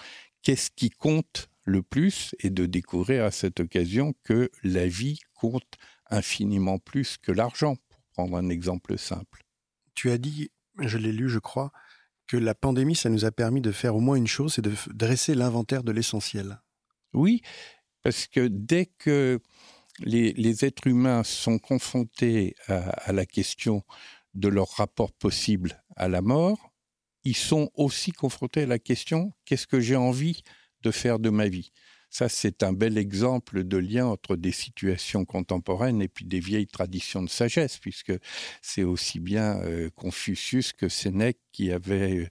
qu'est-ce 0.43 0.71
qui 0.71 0.91
compte 0.91 1.49
le 1.65 1.83
plus 1.83 2.35
et 2.41 2.51
de 2.51 2.67
découvrir 2.67 3.25
à 3.25 3.31
cette 3.31 3.61
occasion 3.61 4.15
que 4.25 4.51
la 4.63 4.87
vie 4.87 5.21
compte 5.35 5.77
infiniment 6.11 6.79
plus 6.79 7.17
que 7.19 7.33
l'argent, 7.33 7.77
pour 7.89 8.01
prendre 8.13 8.37
un 8.37 8.49
exemple 8.49 8.99
simple. 8.99 9.45
Tu 9.95 10.11
as 10.11 10.19
dit, 10.19 10.51
je 10.79 10.99
l'ai 10.99 11.13
lu, 11.13 11.29
je 11.29 11.39
crois, 11.39 11.73
que 12.27 12.37
la 12.37 12.55
pandémie, 12.55 12.97
ça 12.97 13.11
nous 13.11 13.25
a 13.25 13.31
permis 13.31 13.61
de 13.61 13.73
faire 13.73 13.97
au 13.97 14.01
moins 14.01 14.17
une 14.17 14.27
chose, 14.27 14.55
c'est 14.55 14.63
de 14.63 14.73
dresser 14.93 15.35
l'inventaire 15.35 15.83
de 15.83 15.93
l'essentiel. 15.93 16.61
Oui, 17.13 17.43
parce 18.03 18.27
que 18.27 18.47
dès 18.49 18.87
que 18.87 19.41
les, 20.01 20.65
êtres 20.65 20.87
humains 20.87 21.25
sont 21.25 21.59
confrontés 21.59 22.55
à, 22.69 23.13
la 23.13 23.27
question 23.27 23.83
de 24.35 24.49
leur 24.49 24.69
rapport 24.71 25.13
possible 25.13 25.83
à 25.97 26.09
la 26.09 26.23
mort, 26.23 26.73
ils 27.25 27.37
sont 27.37 27.71
aussi 27.75 28.13
confrontés 28.13 28.63
à 28.63 28.67
la 28.67 28.79
question 28.79 29.33
qu'est-ce 29.45 29.67
que 29.67 29.81
j'ai 29.81 29.97
envie 29.97 30.43
de 30.83 30.91
faire 30.91 31.19
de 31.19 31.31
ma 31.31 31.49
vie? 31.49 31.73
Ça, 32.09 32.29
c'est 32.29 32.65
un 32.65 32.73
bel 32.73 32.99
exemple 32.99 33.63
de 33.63 33.77
lien 33.77 34.07
entre 34.07 34.35
des 34.35 34.51
situations 34.51 35.25
contemporaines 35.25 36.03
et 36.03 36.09
puis 36.09 36.25
des 36.25 36.41
vieilles 36.41 36.67
traditions 36.67 37.23
de 37.23 37.29
sagesse, 37.29 37.79
puisque 37.79 38.13
c'est 38.63 38.83
aussi 38.83 39.21
bien 39.21 39.61
euh, 39.63 39.91
Confucius 39.95 40.73
que 40.73 40.89
Sénèque 40.89 41.39
qui 41.53 41.71
avait 41.71 42.19
euh, 42.19 42.29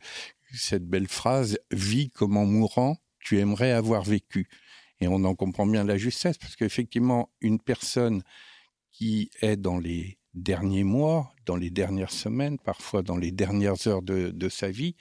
cette 0.53 0.86
belle 0.86 1.07
phrase 1.07 1.59
«Vis 1.71 2.09
comme 2.09 2.36
en 2.36 2.45
mourant, 2.45 2.98
tu 3.19 3.39
aimerais 3.39 3.71
avoir 3.71 4.03
vécu». 4.03 4.50
Et 5.01 5.07
on 5.07 5.23
en 5.23 5.35
comprend 5.35 5.65
bien 5.65 5.83
la 5.83 5.97
justesse, 5.97 6.37
parce 6.37 6.55
qu'effectivement, 6.55 7.29
une 7.41 7.59
personne 7.59 8.23
qui 8.91 9.31
est 9.41 9.55
dans 9.55 9.79
les 9.79 10.19
derniers 10.33 10.83
mois, 10.83 11.33
dans 11.45 11.55
les 11.55 11.69
dernières 11.69 12.11
semaines, 12.11 12.59
parfois 12.59 13.01
dans 13.01 13.17
les 13.17 13.31
dernières 13.31 13.87
heures 13.87 14.01
de, 14.01 14.49
sa 14.49 14.69
vie, 14.69 14.95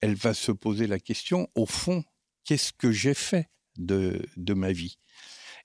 elle 0.00 0.14
va 0.14 0.34
se 0.34 0.52
poser 0.52 0.86
la 0.86 0.98
question, 0.98 1.48
au 1.54 1.66
fond, 1.66 2.04
qu'est-ce 2.44 2.72
que 2.72 2.92
j'ai 2.92 3.14
fait 3.14 3.50
de, 3.76 4.26
ma 4.54 4.72
vie? 4.72 4.98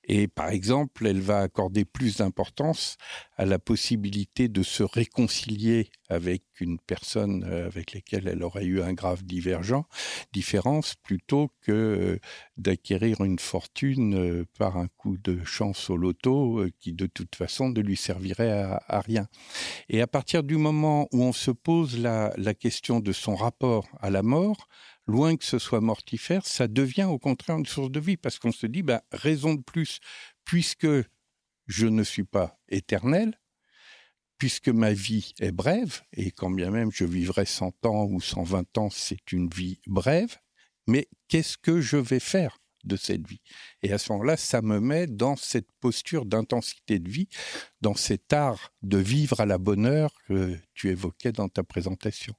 Et 0.09 0.27
par 0.27 0.49
exemple, 0.49 1.05
elle 1.05 1.21
va 1.21 1.39
accorder 1.39 1.85
plus 1.85 2.17
d'importance 2.17 2.97
à 3.37 3.45
la 3.45 3.59
possibilité 3.59 4.47
de 4.47 4.63
se 4.63 4.81
réconcilier 4.81 5.91
avec 6.09 6.41
une 6.59 6.79
personne 6.79 7.45
euh, 7.47 7.67
avec 7.67 7.93
laquelle 7.93 8.27
elle 8.27 8.43
aurait 8.43 8.65
eu 8.65 8.81
un 8.81 8.93
grave 8.93 9.23
divergent, 9.23 9.85
différence, 10.33 10.95
plutôt 10.95 11.51
que 11.61 11.71
euh, 11.71 12.19
d'acquérir 12.57 13.21
une 13.21 13.37
fortune 13.37 14.15
euh, 14.15 14.45
par 14.57 14.77
un 14.77 14.87
coup 14.87 15.17
de 15.17 15.43
chance 15.45 15.91
au 15.91 15.95
loto 15.95 16.65
qui 16.79 16.93
de 16.93 17.05
toute 17.05 17.35
façon 17.35 17.69
ne 17.69 17.79
lui 17.79 17.95
servirait 17.95 18.51
à, 18.51 19.01
rien. 19.01 19.27
Et 19.89 20.01
à 20.01 20.07
partir 20.07 20.43
du 20.43 20.57
moment 20.57 21.07
où 21.11 21.21
on 21.21 21.33
se 21.33 21.51
pose 21.51 21.99
la, 21.99 22.33
la 22.35 22.55
question 22.55 22.99
de 22.99 23.11
son 23.11 23.35
rapport 23.35 23.87
à 24.01 24.09
la 24.09 24.23
mort, 24.23 24.67
loin 25.09 25.35
que 25.35 25.45
ce 25.45 25.59
soit 25.59 25.81
mortifère, 25.81 26.45
ça 26.45 26.67
devient 26.67 27.05
au 27.05 27.19
contraire 27.19 27.57
une 27.57 27.65
source 27.65 27.91
de 27.91 27.99
vie, 27.99 28.17
parce 28.17 28.39
qu'on 28.39 28.51
se 28.51 28.67
dit, 28.67 28.83
bah, 28.83 29.03
raison 29.11 29.55
de 29.55 29.61
plus, 29.61 29.99
puisque 30.45 30.87
je 31.67 31.87
ne 31.87 32.03
suis 32.03 32.23
pas 32.23 32.57
éternel, 32.69 33.39
puisque 34.37 34.69
ma 34.69 34.93
vie 34.93 35.33
est 35.39 35.51
brève, 35.51 36.01
et 36.13 36.31
quand 36.31 36.49
bien 36.49 36.71
même 36.71 36.91
je 36.93 37.03
vivrai 37.03 37.45
100 37.45 37.85
ans 37.85 38.05
ou 38.05 38.21
120 38.21 38.77
ans, 38.77 38.89
c'est 38.89 39.31
une 39.31 39.49
vie 39.49 39.81
brève, 39.85 40.37
mais 40.87 41.07
qu'est-ce 41.27 41.57
que 41.57 41.81
je 41.81 41.97
vais 41.97 42.19
faire 42.21 42.57
de 42.85 42.95
cette 42.95 43.27
vie? 43.27 43.41
Et 43.83 43.91
à 43.91 43.97
ce 43.97 44.11
moment-là, 44.13 44.37
ça 44.37 44.61
me 44.61 44.79
met 44.79 45.07
dans 45.07 45.35
cette 45.35 45.71
posture 45.81 46.25
d'intensité 46.25 46.99
de 46.99 47.09
vie, 47.09 47.27
dans 47.81 47.95
cet 47.95 48.31
art 48.31 48.73
de 48.81 48.97
vivre 48.97 49.41
à 49.41 49.45
la 49.45 49.57
bonne 49.57 49.85
heure 49.85 50.13
que 50.27 50.57
tu 50.73 50.89
évoquais 50.89 51.33
dans 51.33 51.49
ta 51.49 51.63
présentation. 51.63 52.33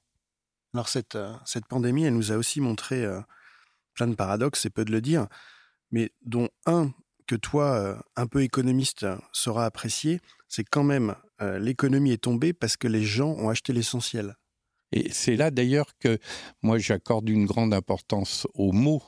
Alors 0.73 0.87
cette, 0.87 1.15
euh, 1.15 1.33
cette 1.45 1.65
pandémie, 1.65 2.03
elle 2.03 2.13
nous 2.15 2.31
a 2.31 2.37
aussi 2.37 2.61
montré 2.61 3.03
euh, 3.03 3.19
plein 3.93 4.07
de 4.07 4.15
paradoxes, 4.15 4.61
c'est 4.61 4.69
peu 4.69 4.85
de 4.85 4.91
le 4.91 5.01
dire, 5.01 5.27
mais 5.91 6.11
dont 6.21 6.49
un 6.65 6.93
que 7.27 7.35
toi, 7.35 7.75
euh, 7.75 7.95
un 8.15 8.27
peu 8.27 8.41
économiste, 8.41 9.05
sauras 9.33 9.65
apprécier, 9.65 10.19
c'est 10.47 10.63
quand 10.63 10.83
même 10.83 11.15
l'économie 11.59 12.11
est 12.11 12.21
tombée 12.21 12.53
parce 12.53 12.77
que 12.77 12.87
les 12.87 13.03
gens 13.03 13.31
ont 13.31 13.49
acheté 13.49 13.73
l'essentiel. 13.73 14.35
Et 14.91 15.11
c'est 15.11 15.35
là 15.35 15.49
d'ailleurs 15.49 15.97
que 15.97 16.19
moi 16.61 16.77
j'accorde 16.77 17.27
une 17.29 17.47
grande 17.47 17.73
importance 17.73 18.45
aux 18.53 18.71
mots. 18.71 19.01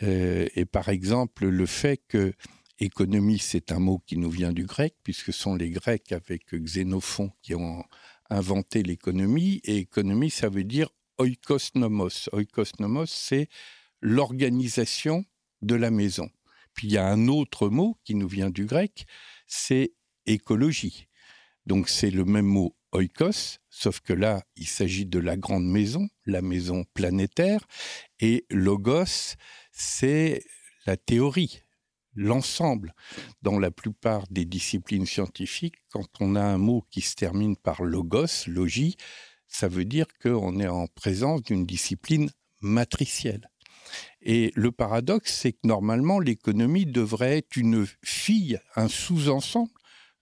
et 0.00 0.66
par 0.70 0.88
exemple, 0.88 1.46
le 1.46 1.66
fait 1.66 2.00
que 2.06 2.32
économie, 2.78 3.40
c'est 3.40 3.72
un 3.72 3.80
mot 3.80 4.00
qui 4.06 4.16
nous 4.18 4.30
vient 4.30 4.52
du 4.52 4.66
grec, 4.66 4.94
puisque 5.02 5.32
ce 5.32 5.40
sont 5.40 5.56
les 5.56 5.70
Grecs 5.70 6.12
avec 6.12 6.54
Xénophon 6.54 7.32
qui 7.42 7.56
ont 7.56 7.82
inventé 8.30 8.82
l'économie, 8.82 9.60
et 9.64 9.78
économie, 9.78 10.30
ça 10.30 10.48
veut 10.48 10.64
dire 10.64 10.88
oikosnomos. 11.18 12.28
Oikosnomos, 12.32 13.10
c'est 13.10 13.48
l'organisation 14.00 15.24
de 15.62 15.74
la 15.74 15.90
maison. 15.90 16.28
Puis 16.74 16.88
il 16.88 16.92
y 16.92 16.98
a 16.98 17.06
un 17.06 17.28
autre 17.28 17.68
mot 17.68 17.96
qui 18.04 18.14
nous 18.14 18.28
vient 18.28 18.50
du 18.50 18.66
grec, 18.66 19.06
c'est 19.46 19.92
écologie. 20.26 21.06
Donc 21.66 21.88
c'est 21.88 22.10
le 22.10 22.24
même 22.24 22.46
mot 22.46 22.76
oikos, 22.92 23.58
sauf 23.70 24.00
que 24.00 24.12
là, 24.12 24.44
il 24.56 24.68
s'agit 24.68 25.06
de 25.06 25.18
la 25.18 25.36
grande 25.36 25.66
maison, 25.66 26.08
la 26.26 26.42
maison 26.42 26.84
planétaire, 26.94 27.66
et 28.20 28.46
logos, 28.50 29.36
c'est 29.72 30.44
la 30.86 30.96
théorie, 30.96 31.63
l'ensemble. 32.14 32.94
Dans 33.42 33.58
la 33.58 33.70
plupart 33.70 34.24
des 34.30 34.44
disciplines 34.44 35.06
scientifiques, 35.06 35.76
quand 35.90 36.08
on 36.20 36.36
a 36.36 36.42
un 36.42 36.58
mot 36.58 36.84
qui 36.90 37.00
se 37.00 37.14
termine 37.14 37.56
par 37.56 37.82
logos, 37.82 38.46
logie, 38.46 38.96
ça 39.48 39.68
veut 39.68 39.84
dire 39.84 40.06
qu'on 40.22 40.58
est 40.60 40.68
en 40.68 40.86
présence 40.86 41.42
d'une 41.42 41.66
discipline 41.66 42.30
matricielle. 42.60 43.48
Et 44.22 44.52
le 44.56 44.72
paradoxe, 44.72 45.34
c'est 45.34 45.52
que 45.52 45.66
normalement, 45.66 46.18
l'économie 46.18 46.86
devrait 46.86 47.38
être 47.38 47.56
une 47.56 47.86
fille, 48.02 48.58
un 48.74 48.88
sous-ensemble 48.88 49.70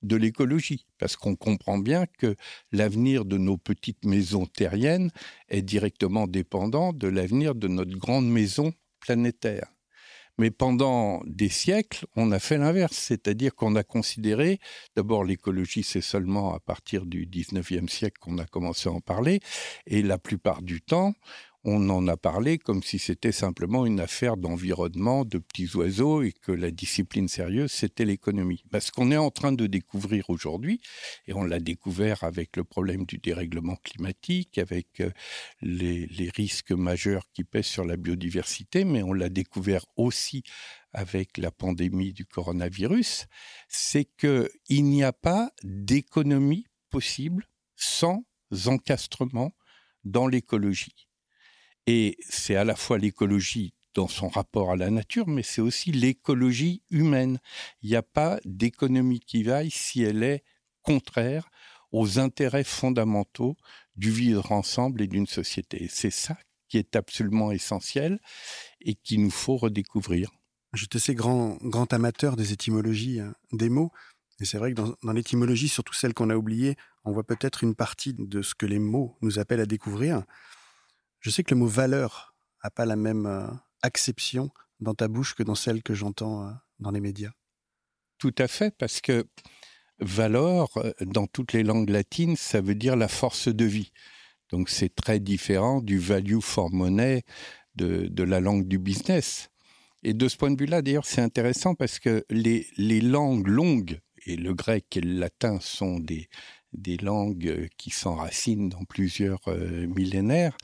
de 0.03 0.17
l'écologie, 0.17 0.87
parce 0.99 1.17
qu'on 1.17 1.37
comprend 1.37 1.79
bien 1.79 2.07
que 2.19 2.35
l'avenir 2.73 3.25
de 3.25 3.39
nos 3.39 3.57
petites 3.57 4.05
maisons 4.05 4.47
terriennes 4.47 5.11
est 5.49 5.63
directement 5.63 6.27
dépendant 6.27 6.93
de 6.93 7.07
l'avenir 7.07 7.55
de 7.55 7.69
notre 7.69 7.97
grande 7.97 8.29
maison 8.29 8.73
planétaire. 9.01 9.73
Mais 10.39 10.51
pendant 10.51 11.23
des 11.27 11.49
siècles, 11.49 12.07
on 12.17 12.33
a 12.33 12.39
fait 12.39 12.59
l'inverse, 12.59 12.97
c'est-à-dire 12.97 13.55
qu'on 13.55 13.77
a 13.77 13.83
considéré, 13.83 14.61
d'abord 14.97 15.25
l'écologie, 15.25 15.83
c'est 15.83 16.01
seulement 16.01 16.55
à 16.55 16.61
partir 16.61 17.05
du 17.07 17.27
19e 17.27 17.89
siècle 17.89 18.19
qu'on 18.21 18.39
a 18.39 18.47
commencé 18.47 18.89
à 18.89 18.93
en 18.93 19.01
parler, 19.01 19.41
et 19.87 20.03
la 20.03 20.19
plupart 20.19 20.63
du 20.63 20.81
temps, 20.81 21.15
on 21.65 21.89
en 21.91 22.09
a 22.09 22.17
parlé 22.17 22.59
comme 22.59 22.83
si 22.83 22.99
c'était 22.99 23.33
simplement 23.33 23.87
une 23.87 24.01
affaire 24.01 24.37
d'environnement, 24.37 25.25
de 25.25 25.39
petits 25.39 25.71
oiseaux, 25.77 26.23
et 26.23 26.33
que 26.33 26.51
la 26.53 26.71
discipline 26.71 27.29
sérieuse, 27.29 27.71
c'était 27.71 28.05
l'économie. 28.05 28.65
Ce 28.79 28.91
qu'on 28.91 29.11
est 29.13 29.17
en 29.17 29.31
train 29.31 29.53
de 29.53 29.67
découvrir 29.67 30.29
aujourd'hui, 30.31 30.81
et 31.27 31.35
on 31.35 31.45
l'a 31.45 31.61
découvert 31.61 32.25
avec 32.25 32.57
le 32.57 32.65
problème 32.65 33.05
du 33.05 33.19
dérèglement 33.19 33.77
climatique, 33.77 34.59
avec 34.59 35.01
euh, 35.01 35.11
les, 35.61 36.07
les 36.07 36.31
risques 36.31 36.73
majeurs 36.73 37.27
qui 37.33 37.45
pèsent 37.45 37.67
sur 37.67 37.85
la 37.85 37.97
biodiversité, 37.97 38.85
mais 38.85 39.03
on 39.03 39.13
l'a 39.13 39.29
découvert 39.29 39.85
aussi 39.97 40.43
avec 40.93 41.39
la 41.39 41.51
pandémie 41.51 42.13
du 42.13 42.27
coronavirus, 42.27 43.27
c'est 43.69 44.05
qu'il 44.05 44.85
n'y 44.85 45.03
a 45.03 45.13
pas 45.13 45.51
d'économie 45.63 46.67
possible 46.91 47.47
sans 47.77 48.25
encastrement 48.67 49.53
dans 50.05 50.27
l'écologie. 50.27 51.09
Et 51.87 52.17
c'est 52.29 52.57
à 52.57 52.65
la 52.65 52.77
fois 52.77 52.99
l'écologie 52.99 53.75
dans 53.95 54.09
son 54.09 54.29
rapport 54.29 54.71
à 54.71 54.77
la 54.77 54.91
nature, 54.91 55.29
mais 55.29 55.43
c'est 55.43 55.61
aussi 55.61 55.93
l'écologie 55.93 56.83
humaine. 56.91 57.39
Il 57.83 57.91
n'y 57.91 57.97
a 57.97 58.03
pas 58.03 58.41
d'économie 58.45 59.21
qui 59.21 59.43
vaille 59.43 59.71
si 59.71 60.03
elle 60.03 60.23
est 60.23 60.45
contraire 60.83 61.51
aux 61.91 62.19
intérêts 62.19 62.65
fondamentaux 62.65 63.57
du 63.97 64.11
vivre 64.11 64.53
ensemble 64.53 65.03
et 65.03 65.07
d'une 65.07 65.27
société. 65.27 65.89
C'est 65.91 66.11
ça 66.11 66.39
qui 66.69 66.79
est 66.79 66.97
absolument 66.97 67.53
essentiel 67.53 68.19
et 68.81 68.95
qu'il 68.95 69.23
nous 69.23 69.31
faut 69.31 69.57
redécouvrir. 69.57 70.31
Je 70.73 70.87
te 70.87 70.97
sais 70.97 71.15
grand, 71.15 71.59
grand 71.61 71.93
amateur 71.93 72.35
des 72.35 72.55
étymologies 72.55 73.21
hein, 73.21 73.35
des 73.53 73.69
mots. 73.69 73.93
Et 74.41 74.47
c'est 74.47 74.57
vrai 74.57 74.71
que 74.71 74.77
dans, 74.77 74.95
dans 75.03 75.13
l'étymologie, 75.13 75.69
surtout 75.69 75.93
celle 75.93 76.15
qu'on 76.15 76.31
a 76.31 76.37
oubliée, 76.37 76.77
on 77.05 77.13
voit 77.13 77.25
peut-être 77.25 77.63
une 77.63 77.75
partie 77.75 78.15
de 78.15 78.41
ce 78.41 78.55
que 78.55 78.65
les 78.65 78.79
mots 78.79 79.19
nous 79.21 79.39
appellent 79.39 79.61
à 79.61 79.67
découvrir. 79.67 80.25
Je 81.23 81.31
sais 81.31 81.45
que 81.45 81.55
le 81.55 81.61
mot 81.61 81.69
valeur 81.69 82.35
n'a 82.63 82.71
pas 82.71 82.85
la 82.85 82.97
même 82.97 83.27
euh, 83.27 83.47
acception 83.81 84.51
dans 84.81 84.95
ta 84.95 85.07
bouche 85.07 85.35
que 85.35 85.45
dans 85.45 85.55
celle 85.55 85.83
que 85.83 85.95
j'entends 85.95 86.49
euh, 86.49 86.51
dans 86.81 86.91
les 86.91 87.01
médias. 87.01 87.31
Tout 88.19 88.35
à 88.39 88.49
fait, 88.49 88.77
parce 88.77 89.01
que 89.01 89.25
valeur, 90.01 90.77
euh, 90.79 90.93
dans 91.01 91.29
toutes 91.29 91.53
les 91.53 91.63
langues 91.63 91.91
latines, 91.91 92.35
ça 92.35 92.61
veut 92.61 92.75
dire 92.75 92.97
la 92.97 93.07
force 93.07 93.47
de 93.47 93.65
vie. 93.65 93.93
Donc 94.51 94.69
c'est 94.69 94.93
très 94.93 95.21
différent 95.21 95.81
du 95.81 95.97
value 95.97 96.41
for 96.41 96.73
money 96.73 97.23
de, 97.77 98.23
la 98.25 98.41
langue 98.41 98.67
du 98.67 98.81
business. 98.81 99.49
Et 100.03 100.15
de 100.15 100.27
ce 100.27 100.37
point 100.37 100.51
de 100.51 100.61
vue-là, 100.61 100.83
d'ailleurs, 100.83 101.07
c'est 101.07 101.21
intéressant 101.21 101.77
parce 101.77 102.01
que 102.01 102.25
les, 102.31 102.67
langues 103.01 103.47
longues, 103.47 104.01
et 104.27 104.35
le 104.37 104.55
grec 104.55 104.97
et 104.97 105.01
le 105.01 105.21
latin 105.21 105.61
sont 105.61 106.01
des, 106.01 106.29
des 106.73 106.97
langues 106.97 107.69
qui 107.79 107.91
s'enracinent 107.91 108.69
dans 108.69 108.85
plusieurs 108.85 109.41
millénaires, 109.49 110.57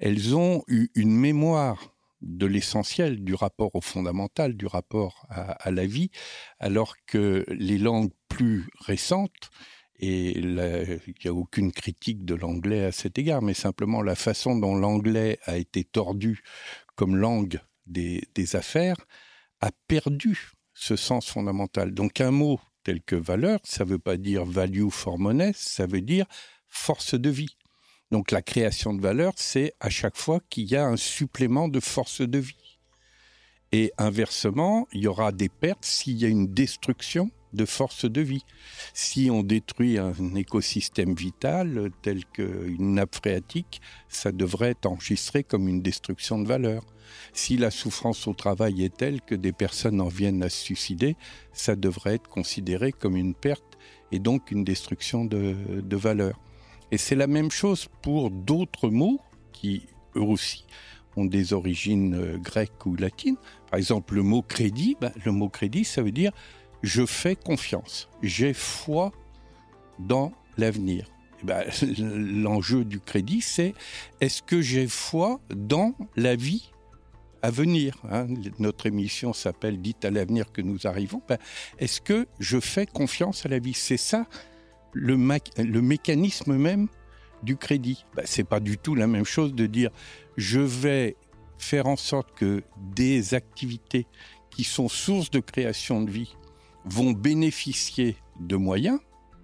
elles 0.00 0.34
ont 0.34 0.64
eu 0.66 0.88
une 0.94 1.14
mémoire 1.14 1.94
de 2.22 2.46
l'essentiel, 2.46 3.22
du 3.22 3.34
rapport 3.34 3.74
au 3.74 3.80
fondamental, 3.80 4.54
du 4.54 4.66
rapport 4.66 5.26
à, 5.30 5.70
la 5.70 5.86
vie, 5.86 6.10
alors 6.58 6.94
que 7.06 7.44
les 7.48 7.78
langues 7.78 8.12
plus 8.28 8.66
récentes, 8.80 9.50
et 9.96 10.38
il 10.38 10.54
n'y 10.54 11.28
a 11.28 11.32
aucune 11.32 11.72
critique 11.72 12.24
de 12.24 12.34
l'anglais 12.34 12.84
à 12.84 12.92
cet 12.92 13.18
égard, 13.18 13.42
mais 13.42 13.54
simplement 13.54 14.02
la 14.02 14.14
façon 14.14 14.56
dont 14.56 14.74
l'anglais 14.74 15.38
a 15.44 15.56
été 15.58 15.84
tordu 15.84 16.42
comme 16.94 17.16
langue 17.16 17.60
des, 17.86 18.22
des 18.34 18.56
affaires, 18.56 18.96
a 19.60 19.70
perdu 19.86 20.52
ce 20.72 20.96
sens 20.96 21.26
fondamental. 21.26 21.92
Donc 21.92 22.20
un 22.20 22.30
mot 22.30 22.58
tel 22.82 23.02
que 23.02 23.16
valeur, 23.16 23.60
ça 23.64 23.84
ne 23.84 23.90
veut 23.90 23.98
pas 23.98 24.16
dire 24.16 24.44
value 24.44 24.88
for 24.88 25.18
money, 25.18 25.52
ça 25.54 25.86
veut 25.86 26.00
dire 26.00 26.26
force 26.66 27.14
de 27.14 27.28
vie. 27.28 27.56
Donc 28.10 28.32
la 28.32 28.42
création 28.42 28.92
de 28.92 29.00
valeur, 29.00 29.34
c'est 29.36 29.74
à 29.80 29.88
chaque 29.88 30.16
fois 30.16 30.40
qu'il 30.50 30.64
y 30.64 30.76
a 30.76 30.84
un 30.84 30.96
supplément 30.96 31.68
de 31.68 31.80
force 31.80 32.22
de 32.22 32.38
vie. 32.38 32.78
Et 33.72 33.92
inversement, 33.98 34.88
il 34.92 35.02
y 35.02 35.06
aura 35.06 35.30
des 35.30 35.48
pertes 35.48 35.84
s'il 35.84 36.18
y 36.18 36.24
a 36.24 36.28
une 36.28 36.52
destruction 36.52 37.30
de 37.52 37.64
force 37.64 38.04
de 38.04 38.20
vie. 38.20 38.44
Si 38.94 39.28
on 39.30 39.42
détruit 39.42 39.98
un 39.98 40.34
écosystème 40.34 41.14
vital 41.14 41.90
tel 42.02 42.24
qu'une 42.24 42.94
nappe 42.94 43.14
phréatique, 43.14 43.80
ça 44.08 44.32
devrait 44.32 44.70
être 44.70 44.86
enregistré 44.86 45.44
comme 45.44 45.68
une 45.68 45.82
destruction 45.82 46.38
de 46.40 46.48
valeur. 46.48 46.84
Si 47.32 47.56
la 47.56 47.70
souffrance 47.70 48.26
au 48.26 48.34
travail 48.34 48.84
est 48.84 48.96
telle 48.96 49.20
que 49.20 49.34
des 49.34 49.52
personnes 49.52 50.00
en 50.00 50.08
viennent 50.08 50.42
à 50.42 50.48
se 50.48 50.62
suicider, 50.62 51.16
ça 51.52 51.76
devrait 51.76 52.14
être 52.14 52.28
considéré 52.28 52.92
comme 52.92 53.16
une 53.16 53.34
perte 53.34 53.78
et 54.12 54.18
donc 54.18 54.50
une 54.50 54.64
destruction 54.64 55.24
de, 55.24 55.80
de 55.80 55.96
valeur. 55.96 56.38
Et 56.92 56.98
c'est 56.98 57.14
la 57.14 57.26
même 57.26 57.50
chose 57.50 57.88
pour 58.02 58.30
d'autres 58.30 58.88
mots 58.88 59.20
qui, 59.52 59.86
eux 60.16 60.22
aussi, 60.22 60.64
ont 61.16 61.24
des 61.24 61.52
origines 61.52 62.14
euh, 62.14 62.38
grecques 62.38 62.86
ou 62.86 62.96
latines. 62.96 63.36
Par 63.70 63.78
exemple, 63.78 64.14
le 64.14 64.22
mot 64.22 64.42
crédit, 64.42 64.96
ben, 65.00 65.12
le 65.24 65.32
mot 65.32 65.48
crédit, 65.48 65.84
ça 65.84 66.02
veut 66.02 66.12
dire 66.12 66.32
je 66.82 67.04
fais 67.04 67.36
confiance, 67.36 68.08
j'ai 68.22 68.54
foi 68.54 69.12
dans 69.98 70.32
l'avenir. 70.56 71.10
Eh 71.42 71.46
ben, 71.46 71.64
l'enjeu 71.98 72.84
du 72.84 73.00
crédit, 73.00 73.40
c'est 73.40 73.74
est-ce 74.20 74.42
que 74.42 74.60
j'ai 74.60 74.86
foi 74.86 75.40
dans 75.54 75.94
la 76.16 76.36
vie 76.36 76.70
à 77.42 77.50
venir 77.50 77.96
hein? 78.10 78.26
Notre 78.58 78.86
émission 78.86 79.32
s'appelle 79.32 79.80
Dites 79.80 80.04
à 80.04 80.10
l'avenir 80.10 80.52
que 80.52 80.62
nous 80.62 80.86
arrivons. 80.86 81.22
Ben, 81.28 81.38
est-ce 81.78 82.00
que 82.00 82.26
je 82.38 82.60
fais 82.60 82.86
confiance 82.86 83.46
à 83.46 83.48
la 83.48 83.58
vie? 83.58 83.74
C'est 83.74 83.96
ça 83.96 84.26
le, 84.92 85.16
mécanisme 85.16 86.56
même 86.56 86.88
du 87.42 87.56
crédit. 87.56 88.04
Ben, 88.14 88.24
c'est 88.26 88.44
pas 88.44 88.60
du 88.60 88.78
tout 88.78 88.94
la 88.94 89.06
même 89.06 89.24
chose 89.24 89.54
de 89.54 89.66
dire 89.66 89.90
je 90.36 90.60
vais 90.60 91.16
faire 91.58 91.86
en 91.86 91.96
sorte 91.96 92.34
que 92.34 92.62
des 92.76 93.34
activités 93.34 94.06
qui 94.50 94.64
sont 94.64 94.88
source 94.88 95.30
de 95.30 95.40
création 95.40 96.02
de 96.02 96.10
vie 96.10 96.36
vont 96.84 97.12
bénéficier 97.12 98.16
de 98.40 98.56
moyens 98.56 98.98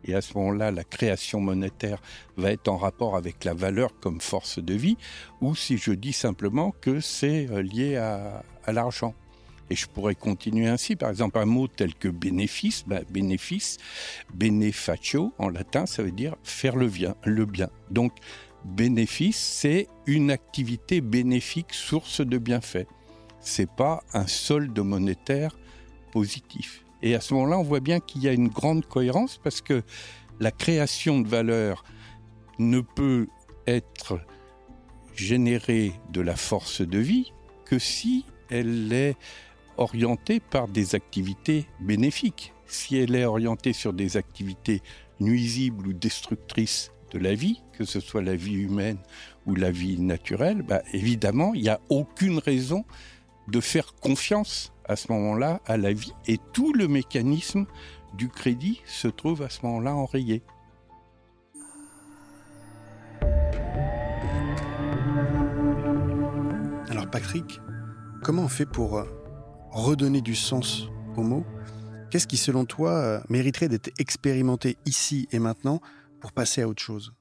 et 0.06 0.14
à 0.14 0.20
ce 0.20 0.35
moment-là, 0.38 0.70
la 0.70 0.85
création 0.85 1.40
monétaire 1.40 2.00
va 2.37 2.52
être 2.52 2.68
en 2.68 2.76
rapport 2.76 3.16
avec 3.16 3.44
la 3.44 3.54
valeur 3.54 3.98
comme 4.00 4.20
force 4.20 4.59
de 4.59 4.74
vie, 4.74 4.96
ou 5.40 5.54
si 5.54 5.78
je 5.78 5.92
dis 5.92 6.12
simplement 6.12 6.70
que 6.80 7.00
c'est 7.00 7.50
euh, 7.50 7.62
lié 7.62 7.96
à, 7.96 8.42
l'argent. 8.68 9.14
Et 9.70 9.76
je 9.76 9.87
pourrais 9.87 10.14
continuer 10.14 10.68
ainsi. 10.68 10.96
Par 10.96 11.11
exemple, 11.11 11.38
un 11.38 11.44
mot 11.44 11.66
tel 11.66 11.94
que 11.94 12.09
bénéfice, 12.09 12.85
ben, 12.87 13.05
bénéfice, 13.11 13.79
benefacio 14.33 15.33
en 15.38 15.48
latin, 15.48 15.87
ça 15.87 16.02
veut 16.02 16.12
dire 16.12 16.37
faire 16.42 16.76
le 16.76 16.88
bien. 16.88 17.16
Le 17.24 17.46
bien. 17.46 17.68
Donc, 17.90 18.12
bénéfice, 18.64 19.38
c'est 19.38 19.88
une 20.07 20.31
activité 20.31 21.00
bénéfique, 21.00 21.72
source 21.72 22.20
de 22.20 22.38
bienfaits. 22.38 22.87
C'est 23.40 23.70
pas 23.70 24.02
un 24.12 24.26
solde 24.26 24.79
monétaire 24.79 25.57
positif. 26.12 26.85
Et 27.02 27.14
à 27.14 27.20
ce 27.20 27.35
moment-là, 27.35 27.59
on 27.59 27.62
voit 27.62 27.81
bien 27.81 28.00
qu'il 28.00 28.22
y 28.22 28.29
a 28.29 28.33
une 28.33 28.48
grande 28.48 28.87
cohérence 28.87 29.38
parce 29.42 29.61
que 29.61 29.83
la 30.40 30.50
création 30.50 31.20
de 31.20 31.29
valeur 31.29 31.85
ne 32.59 32.81
peut 32.81 33.29
être 33.66 34.20
générée 35.14 35.92
de 36.11 36.20
la 36.20 36.37
force 36.37 36.83
de 36.83 36.98
vie 36.98 37.33
que 37.64 37.79
si 37.79 38.24
elle 38.50 38.92
est 38.92 39.16
orientée 39.78 40.40
par 40.40 40.68
des 40.68 40.94
activités 40.94 41.66
bénéfiques. 41.80 42.52
Si 42.66 42.96
elle 42.96 43.14
est 43.14 43.24
orientée 43.24 43.72
sur 43.72 43.92
des 43.92 44.16
activités 44.16 44.82
nuisibles 45.20 45.88
ou 45.88 45.92
destructrices 45.92 46.92
de 47.12 47.18
la 47.18 47.34
vie, 47.34 47.62
que 47.72 47.84
ce 47.84 48.00
soit 48.00 48.22
la 48.22 48.36
vie 48.36 48.54
humaine 48.54 48.98
ou 49.46 49.54
la 49.54 49.70
vie 49.70 49.98
naturelle, 50.00 50.62
bah 50.62 50.82
évidemment, 50.92 51.54
il 51.54 51.62
n'y 51.62 51.68
a 51.68 51.80
aucune 51.88 52.38
raison 52.38 52.84
de 53.48 53.60
faire 53.60 53.94
confiance 53.94 54.72
à 54.84 54.96
ce 54.96 55.12
moment-là 55.12 55.60
à 55.66 55.76
la 55.76 55.92
vie 55.92 56.12
et 56.26 56.38
tout 56.52 56.72
le 56.72 56.88
mécanisme 56.88 57.66
du 58.14 58.28
crédit 58.28 58.82
se 58.86 59.08
trouve 59.08 59.42
à 59.42 59.48
ce 59.48 59.64
moment-là 59.66 59.94
enrayé. 59.94 60.42
Alors 66.88 67.10
Patrick, 67.10 67.60
comment 68.22 68.42
on 68.42 68.48
fait 68.48 68.66
pour 68.66 68.98
euh, 68.98 69.25
redonner 69.70 70.20
du 70.20 70.35
sens 70.35 70.88
aux 71.16 71.22
mots 71.22 71.44
Qu'est-ce 72.11 72.29
qui, 72.29 72.37
selon 72.37 72.64
toi, 72.64 72.92
euh, 72.92 73.20
mériterait 73.29 73.68
d'être 73.68 73.90
expérimenté 73.98 74.76
ici 74.87 75.29
et 75.33 75.38
maintenant 75.38 75.81
pour 76.20 76.33
passer 76.33 76.62
à 76.62 76.68
autre 76.68 76.83
chose? 76.83 77.12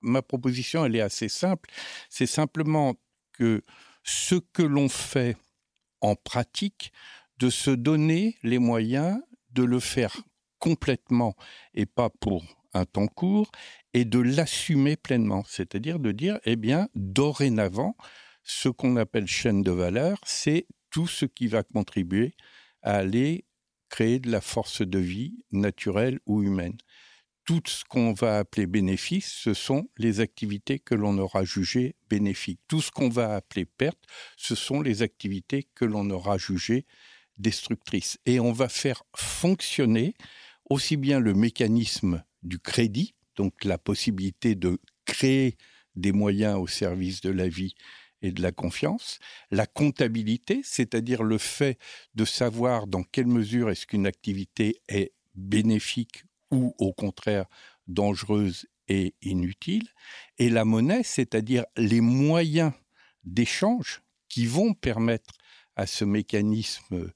Ma 0.00 0.22
proposition, 0.22 0.84
elle 0.84 0.94
est 0.94 1.00
assez 1.00 1.28
simple. 1.28 1.68
C'est 2.08 2.26
simplement 2.26 2.94
que 3.32 3.62
ce 4.04 4.36
que 4.36 4.62
l'on 4.62 4.88
fait 4.88 5.36
en 6.00 6.14
pratique 6.14 6.92
de 7.38 7.50
se 7.50 7.70
donner 7.70 8.36
les 8.42 8.58
moyens 8.58 9.20
de 9.50 9.64
le 9.64 9.80
faire 9.80 10.16
complètement 10.60 11.34
et 11.74 11.86
pas 11.86 12.10
pour 12.10 12.44
un 12.74 12.84
temps 12.84 13.08
court 13.08 13.50
et 13.92 14.04
de 14.04 14.20
l'assumer 14.20 14.96
pleinement, 14.96 15.42
c'est-à-dire 15.48 15.98
de 15.98 16.12
dire, 16.12 16.38
eh 16.44 16.56
bien, 16.56 16.88
dorénavant, 16.94 17.96
ce 18.44 18.68
qu'on 18.68 18.96
appelle 18.96 19.26
chaîne 19.26 19.62
de 19.62 19.72
valeur, 19.72 20.18
c'est 20.24 20.66
tout 20.90 21.06
ce 21.06 21.24
qui 21.24 21.46
va 21.46 21.62
contribuer 21.62 22.34
à 22.82 22.96
aller 22.96 23.44
créer 23.88 24.18
de 24.18 24.30
la 24.30 24.40
force 24.40 24.82
de 24.82 24.98
vie 24.98 25.34
naturelle 25.50 26.20
ou 26.26 26.42
humaine. 26.42 26.76
Tout 27.44 27.62
ce 27.66 27.82
qu'on 27.84 28.12
va 28.12 28.38
appeler 28.38 28.66
bénéfice, 28.66 29.32
ce 29.32 29.54
sont 29.54 29.88
les 29.96 30.20
activités 30.20 30.78
que 30.78 30.94
l'on 30.94 31.16
aura 31.16 31.44
jugées 31.44 31.96
bénéfiques. 32.10 32.60
Tout 32.68 32.82
ce 32.82 32.90
qu'on 32.90 33.08
va 33.08 33.34
appeler 33.34 33.64
perte, 33.64 33.98
ce 34.36 34.54
sont 34.54 34.82
les 34.82 35.00
activités 35.00 35.66
que 35.74 35.86
l'on 35.86 36.10
aura 36.10 36.36
jugées 36.36 36.84
destructrices. 37.38 38.18
Et 38.26 38.38
on 38.38 38.52
va 38.52 38.68
faire 38.68 39.02
fonctionner 39.16 40.14
aussi 40.68 40.98
bien 40.98 41.20
le 41.20 41.32
mécanisme 41.32 42.22
du 42.42 42.58
crédit, 42.58 43.14
donc 43.36 43.64
la 43.64 43.78
possibilité 43.78 44.54
de 44.54 44.78
créer 45.06 45.56
des 45.94 46.12
moyens 46.12 46.58
au 46.58 46.66
service 46.66 47.22
de 47.22 47.30
la 47.30 47.48
vie 47.48 47.74
et 48.22 48.32
de 48.32 48.42
la 48.42 48.52
confiance, 48.52 49.18
la 49.50 49.66
comptabilité, 49.66 50.60
c'est-à-dire 50.64 51.22
le 51.22 51.38
fait 51.38 51.78
de 52.14 52.24
savoir 52.24 52.86
dans 52.86 53.02
quelle 53.02 53.26
mesure 53.26 53.70
est-ce 53.70 53.86
qu'une 53.86 54.06
activité 54.06 54.80
est 54.88 55.12
bénéfique 55.34 56.24
ou 56.50 56.74
au 56.78 56.92
contraire 56.92 57.46
dangereuse 57.86 58.66
et 58.88 59.14
inutile, 59.22 59.88
et 60.38 60.48
la 60.48 60.64
monnaie, 60.64 61.02
c'est-à-dire 61.02 61.64
les 61.76 62.00
moyens 62.00 62.72
d'échange 63.24 64.02
qui 64.28 64.46
vont 64.46 64.74
permettre 64.74 65.34
à 65.76 65.86
ce 65.86 66.04
mécanisme 66.04 67.10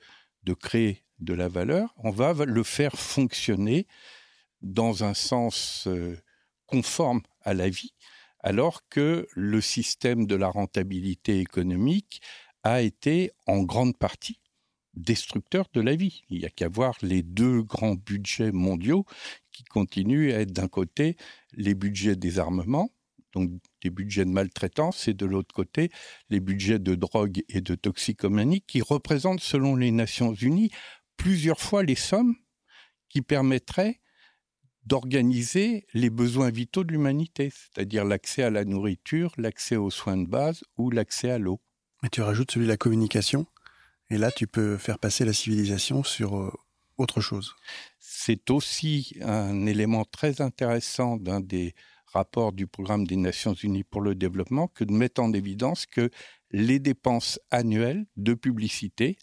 de 0.44 0.54
créer 0.54 1.02
de 1.18 1.34
la 1.34 1.48
valeur, 1.48 1.94
on 1.98 2.10
va 2.10 2.32
le 2.44 2.62
faire 2.62 2.98
fonctionner 2.98 3.86
dans 4.60 5.04
un 5.04 5.14
sens 5.14 5.86
euh, 5.86 6.16
conforme 6.66 7.22
à 7.42 7.54
la 7.54 7.68
vie, 7.68 7.92
alors 8.42 8.88
que 8.88 9.26
le 9.34 9.60
système 9.60 10.26
de 10.26 10.34
la 10.34 10.48
rentabilité 10.48 11.38
économique 11.38 12.20
a 12.62 12.82
été 12.82 13.30
en 13.46 13.62
grande 13.62 13.96
partie 13.96 14.38
destructeur 14.94 15.66
de 15.72 15.80
la 15.80 15.96
vie. 15.96 16.22
Il 16.28 16.40
n'y 16.40 16.44
a 16.44 16.50
qu'à 16.50 16.68
voir 16.68 16.96
les 17.02 17.22
deux 17.22 17.62
grands 17.62 17.94
budgets 17.94 18.52
mondiaux 18.52 19.06
qui 19.52 19.64
continuent 19.64 20.32
à 20.32 20.40
être 20.40 20.52
d'un 20.52 20.68
côté 20.68 21.16
les 21.52 21.74
budgets 21.74 22.16
des 22.16 22.38
armements, 22.38 22.90
donc 23.32 23.50
des 23.82 23.90
budgets 23.90 24.24
de 24.24 24.30
maltraitance, 24.30 25.08
et 25.08 25.14
de 25.14 25.26
l'autre 25.26 25.54
côté, 25.54 25.90
les 26.28 26.40
budgets 26.40 26.78
de 26.78 26.94
drogue 26.94 27.42
et 27.48 27.60
de 27.60 27.74
toxicomanie, 27.74 28.60
qui 28.62 28.82
représentent, 28.82 29.40
selon 29.40 29.76
les 29.76 29.90
Nations 29.90 30.34
Unies, 30.34 30.70
plusieurs 31.16 31.60
fois 31.60 31.82
les 31.82 31.94
sommes 31.94 32.34
qui 33.08 33.22
permettraient 33.22 34.00
d'organiser 34.84 35.86
les 35.94 36.10
besoins 36.10 36.50
vitaux 36.50 36.84
de 36.84 36.92
l'humanité, 36.92 37.50
c'est-à-dire 37.50 38.04
l'accès 38.04 38.42
à 38.42 38.50
la 38.50 38.64
nourriture, 38.64 39.32
l'accès 39.36 39.76
aux 39.76 39.90
soins 39.90 40.16
de 40.16 40.26
base 40.26 40.64
ou 40.76 40.90
l'accès 40.90 41.30
à 41.30 41.38
l'eau. 41.38 41.60
Mais 42.02 42.08
tu 42.08 42.20
rajoutes 42.20 42.50
celui 42.50 42.66
de 42.66 42.70
la 42.70 42.76
communication, 42.76 43.46
et 44.10 44.18
là 44.18 44.30
tu 44.32 44.46
peux 44.46 44.76
faire 44.76 44.98
passer 44.98 45.24
la 45.24 45.32
civilisation 45.32 46.02
sur 46.02 46.36
euh, 46.36 46.52
autre 46.98 47.20
chose. 47.20 47.54
C'est 48.00 48.50
aussi 48.50 49.16
un 49.22 49.66
élément 49.66 50.04
très 50.04 50.40
intéressant 50.40 51.16
d'un 51.16 51.40
des 51.40 51.74
rapport 52.12 52.52
du 52.52 52.66
programme 52.66 53.06
des 53.06 53.16
Nations 53.16 53.54
Unies 53.54 53.84
pour 53.84 54.00
le 54.00 54.14
développement 54.14 54.68
que 54.68 54.84
de 54.84 54.92
mettre 54.92 55.22
en 55.22 55.32
évidence 55.32 55.86
que 55.86 56.10
les 56.50 56.78
dépenses 56.78 57.40
annuelles 57.50 58.06
de 58.16 58.34
publicité, 58.34 59.16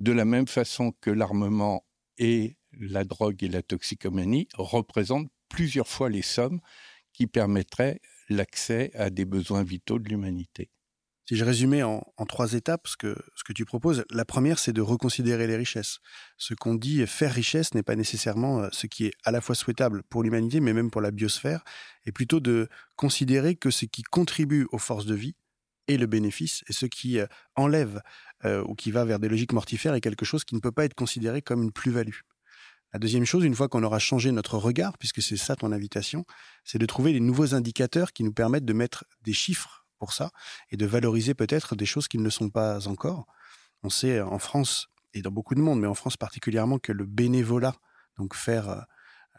de 0.00 0.12
la 0.12 0.24
même 0.24 0.48
façon 0.48 0.92
que 1.00 1.10
l'armement 1.10 1.84
et 2.18 2.56
la 2.78 3.04
drogue 3.04 3.42
et 3.42 3.48
la 3.48 3.62
toxicomanie, 3.62 4.48
représentent 4.54 5.30
plusieurs 5.48 5.88
fois 5.88 6.08
les 6.08 6.22
sommes 6.22 6.60
qui 7.12 7.26
permettraient 7.26 8.00
l'accès 8.28 8.90
à 8.94 9.10
des 9.10 9.24
besoins 9.24 9.62
vitaux 9.62 9.98
de 9.98 10.08
l'humanité. 10.08 10.70
Si 11.28 11.36
je 11.36 11.44
résumais 11.44 11.82
en, 11.82 12.02
trois 12.26 12.54
étapes 12.54 12.88
ce 12.88 12.96
que, 12.96 13.52
tu 13.52 13.66
proposes, 13.66 14.06
la 14.10 14.24
première, 14.24 14.58
c'est 14.58 14.72
de 14.72 14.80
reconsidérer 14.80 15.46
les 15.46 15.56
richesses. 15.56 15.98
Ce 16.38 16.54
qu'on 16.54 16.74
dit 16.74 17.06
faire 17.06 17.34
richesse 17.34 17.74
n'est 17.74 17.82
pas 17.82 17.96
nécessairement 17.96 18.60
euh, 18.60 18.68
ce 18.72 18.86
qui 18.86 19.04
est 19.04 19.12
à 19.24 19.30
la 19.30 19.42
fois 19.42 19.54
souhaitable 19.54 20.02
pour 20.04 20.22
l'humanité, 20.22 20.60
mais 20.60 20.72
même 20.72 20.90
pour 20.90 21.02
la 21.02 21.10
biosphère, 21.10 21.64
et 22.06 22.12
plutôt 22.12 22.40
de 22.40 22.70
considérer 22.96 23.56
que 23.56 23.70
ce 23.70 23.84
qui 23.84 24.04
contribue 24.04 24.66
aux 24.72 24.78
forces 24.78 25.04
de 25.04 25.14
vie 25.14 25.34
est 25.86 25.98
le 25.98 26.06
bénéfice, 26.06 26.64
et 26.66 26.72
ce 26.72 26.86
qui 26.86 27.18
euh, 27.18 27.26
enlève 27.56 28.00
euh, 28.46 28.64
ou 28.66 28.74
qui 28.74 28.90
va 28.90 29.04
vers 29.04 29.18
des 29.18 29.28
logiques 29.28 29.52
mortifères 29.52 29.92
est 29.92 30.00
quelque 30.00 30.24
chose 30.24 30.44
qui 30.44 30.54
ne 30.54 30.60
peut 30.60 30.72
pas 30.72 30.86
être 30.86 30.94
considéré 30.94 31.42
comme 31.42 31.62
une 31.62 31.72
plus-value. 31.72 32.20
La 32.92 32.98
deuxième 32.98 33.26
chose, 33.26 33.44
une 33.44 33.54
fois 33.54 33.68
qu'on 33.68 33.82
aura 33.82 33.98
changé 33.98 34.32
notre 34.32 34.56
regard, 34.56 34.96
puisque 34.96 35.20
c'est 35.20 35.36
ça 35.36 35.56
ton 35.56 35.72
invitation, 35.72 36.24
c'est 36.64 36.78
de 36.78 36.86
trouver 36.86 37.12
les 37.12 37.20
nouveaux 37.20 37.54
indicateurs 37.54 38.12
qui 38.12 38.24
nous 38.24 38.32
permettent 38.32 38.64
de 38.64 38.72
mettre 38.72 39.04
des 39.22 39.34
chiffres 39.34 39.86
pour 39.98 40.12
ça 40.12 40.30
et 40.70 40.76
de 40.76 40.86
valoriser 40.86 41.34
peut-être 41.34 41.76
des 41.76 41.86
choses 41.86 42.08
qui 42.08 42.18
ne 42.18 42.24
le 42.24 42.30
sont 42.30 42.48
pas 42.48 42.88
encore. 42.88 43.26
On 43.82 43.90
sait 43.90 44.20
en 44.20 44.38
France 44.38 44.88
et 45.12 45.22
dans 45.22 45.30
beaucoup 45.30 45.54
de 45.54 45.60
monde, 45.60 45.80
mais 45.80 45.86
en 45.86 45.94
France 45.94 46.16
particulièrement, 46.16 46.78
que 46.78 46.92
le 46.92 47.04
bénévolat, 47.04 47.74
donc 48.16 48.34
faire 48.34 48.86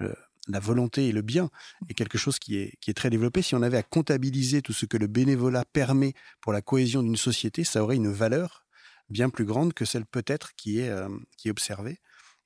euh, 0.01 0.13
la 0.47 0.59
volonté 0.59 1.07
et 1.07 1.12
le 1.12 1.21
bien 1.21 1.49
est 1.89 1.93
quelque 1.93 2.17
chose 2.17 2.39
qui 2.39 2.57
est, 2.57 2.93
très 2.93 3.09
développé. 3.09 3.41
Si 3.41 3.55
on 3.55 3.62
avait 3.62 3.77
à 3.77 3.83
comptabiliser 3.83 4.62
tout 4.62 4.73
ce 4.73 4.85
que 4.85 4.97
le 4.97 5.07
bénévolat 5.07 5.65
permet 5.65 6.13
pour 6.41 6.53
la 6.53 6.62
cohésion 6.62 7.03
d'une 7.03 7.17
société, 7.17 7.63
ça 7.63 7.83
aurait 7.83 7.95
une 7.95 8.12
valeur 8.12 8.65
bien 9.09 9.29
plus 9.29 9.45
grande 9.45 9.73
que 9.73 9.85
celle 9.85 10.05
peut-être 10.05 10.51
euh, 10.67 11.09
qui 11.38 11.47
est 11.47 11.51
observée. 11.51 11.99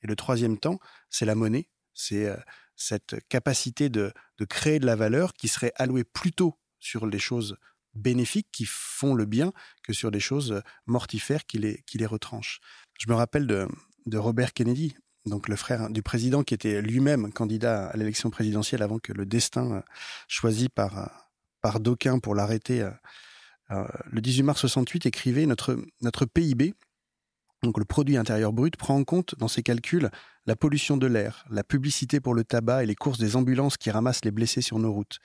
Et 0.03 0.07
le 0.07 0.15
troisième 0.15 0.57
temps, 0.57 0.79
c'est 1.09 1.25
la 1.25 1.35
monnaie, 1.35 1.69
c'est 1.93 2.25
euh, 2.25 2.35
cette 2.75 3.15
capacité 3.29 3.89
de, 3.89 4.13
créer 4.49 4.79
de 4.79 4.85
la 4.85 4.95
valeur 4.95 5.33
qui 5.33 5.47
serait 5.47 5.71
allouée 5.75 6.03
plutôt 6.03 6.59
sur 6.79 7.05
les 7.05 7.19
choses 7.19 7.57
bénéfiques 7.93 8.49
qui 8.51 8.65
font 8.65 9.13
le 9.13 9.25
bien 9.25 9.53
que 9.83 9.93
sur 9.93 10.11
des 10.11 10.19
choses 10.19 10.61
mortifères 10.85 11.45
qui 11.45 11.59
les, 11.59 11.83
qui 11.85 12.03
retranchent. 12.05 12.59
Je 12.99 13.09
me 13.09 13.15
rappelle 13.15 13.47
de, 13.47 13.67
Robert 14.17 14.53
Kennedy, 14.53 14.95
donc 15.25 15.47
le 15.47 15.55
frère 15.55 15.89
du 15.89 16.01
président 16.01 16.43
qui 16.43 16.53
était 16.53 16.81
lui-même 16.81 17.31
candidat 17.31 17.87
à 17.87 17.95
l'élection 17.95 18.29
présidentielle 18.29 18.81
avant 18.81 18.99
que 18.99 19.13
le 19.13 19.25
destin 19.25 19.71
euh, 19.71 19.81
choisi 20.27 20.67
par, 20.67 20.99
euh, 20.99 21.05
par 21.61 21.79
d'aucuns 21.79 22.19
pour 22.19 22.35
l'arrêter 22.35 22.81
euh, 23.71 23.85
le 24.11 24.21
18 24.21 24.43
mars 24.43 24.59
68 24.59 25.05
écrivait 25.05 25.45
notre, 25.45 25.77
notre 26.01 26.25
PIB, 26.25 26.73
donc 27.63 27.79
le 27.79 27.85
produit 27.85 28.17
intérieur 28.17 28.53
brut, 28.53 28.75
prend 28.75 28.95
en 28.95 29.03
compte 29.03 29.35
dans 29.37 29.47
ses 29.47 29.63
calculs 29.63 30.09
la 30.45 30.55
pollution 30.55 30.97
de 30.97 31.07
l'air, 31.07 31.45
la 31.49 31.63
publicité 31.63 32.19
pour 32.19 32.33
le 32.33 32.43
tabac 32.43 32.83
et 32.83 32.85
les 32.85 32.95
courses 32.95 33.17
des 33.17 33.35
ambulances 33.37 33.77
qui 33.77 33.89
ramassent 33.89 34.25
les 34.25 34.31
blessés 34.31 34.61
sur 34.61 34.79
nos 34.79 34.91
routes. 34.91 35.19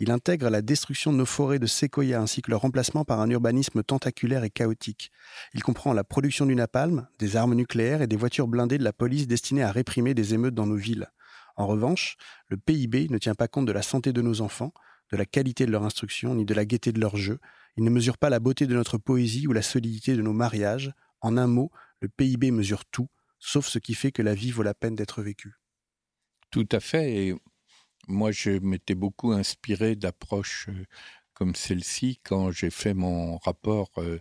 Il 0.00 0.10
intègre 0.10 0.50
la 0.50 0.60
destruction 0.60 1.12
de 1.12 1.18
nos 1.18 1.26
forêts 1.26 1.60
de 1.60 1.66
séquoia 1.66 2.20
ainsi 2.20 2.42
que 2.42 2.50
leur 2.50 2.62
remplacement 2.62 3.04
par 3.04 3.20
un 3.20 3.30
urbanisme 3.30 3.84
tentaculaire 3.84 4.42
et 4.42 4.50
chaotique. 4.50 5.12
Il 5.54 5.62
comprend 5.62 5.92
la 5.92 6.02
production 6.02 6.46
du 6.46 6.56
napalm, 6.56 7.06
des 7.20 7.36
armes 7.36 7.54
nucléaires 7.54 8.02
et 8.02 8.08
des 8.08 8.16
voitures 8.16 8.48
blindées 8.48 8.78
de 8.78 8.82
la 8.82 8.92
police 8.92 9.28
destinées 9.28 9.62
à 9.62 9.70
réprimer 9.70 10.12
des 10.12 10.34
émeutes 10.34 10.54
dans 10.54 10.66
nos 10.66 10.74
villes. 10.74 11.08
En 11.56 11.68
revanche, 11.68 12.16
le 12.48 12.56
PIB 12.56 13.06
ne 13.08 13.18
tient 13.18 13.36
pas 13.36 13.46
compte 13.46 13.66
de 13.66 13.72
la 13.72 13.82
santé 13.82 14.12
de 14.12 14.20
nos 14.20 14.40
enfants, 14.40 14.74
de 15.12 15.16
la 15.16 15.26
qualité 15.26 15.64
de 15.64 15.70
leur 15.70 15.84
instruction, 15.84 16.34
ni 16.34 16.44
de 16.44 16.54
la 16.54 16.64
gaieté 16.64 16.90
de 16.90 16.98
leur 16.98 17.16
jeu. 17.16 17.38
Il 17.76 17.84
ne 17.84 17.90
mesure 17.90 18.18
pas 18.18 18.30
la 18.30 18.40
beauté 18.40 18.66
de 18.66 18.74
notre 18.74 18.98
poésie 18.98 19.46
ou 19.46 19.52
la 19.52 19.62
solidité 19.62 20.16
de 20.16 20.22
nos 20.22 20.32
mariages. 20.32 20.92
En 21.20 21.36
un 21.36 21.46
mot, 21.46 21.70
le 22.04 22.08
PIB 22.10 22.50
mesure 22.50 22.84
tout, 22.84 23.08
sauf 23.38 23.66
ce 23.66 23.78
qui 23.78 23.94
fait 23.94 24.12
que 24.12 24.20
la 24.20 24.34
vie 24.34 24.50
vaut 24.50 24.62
la 24.62 24.74
peine 24.74 24.94
d'être 24.94 25.22
vécue. 25.22 25.54
Tout 26.50 26.68
à 26.70 26.80
fait. 26.80 27.14
Et 27.14 27.34
moi, 28.08 28.30
je 28.30 28.50
m'étais 28.50 28.94
beaucoup 28.94 29.32
inspiré 29.32 29.96
d'approches 29.96 30.68
euh, 30.68 30.84
comme 31.32 31.54
celle-ci 31.54 32.20
quand 32.22 32.50
j'ai 32.50 32.70
fait 32.70 32.94
mon 32.94 33.38
rapport 33.38 33.90
euh, 33.98 34.20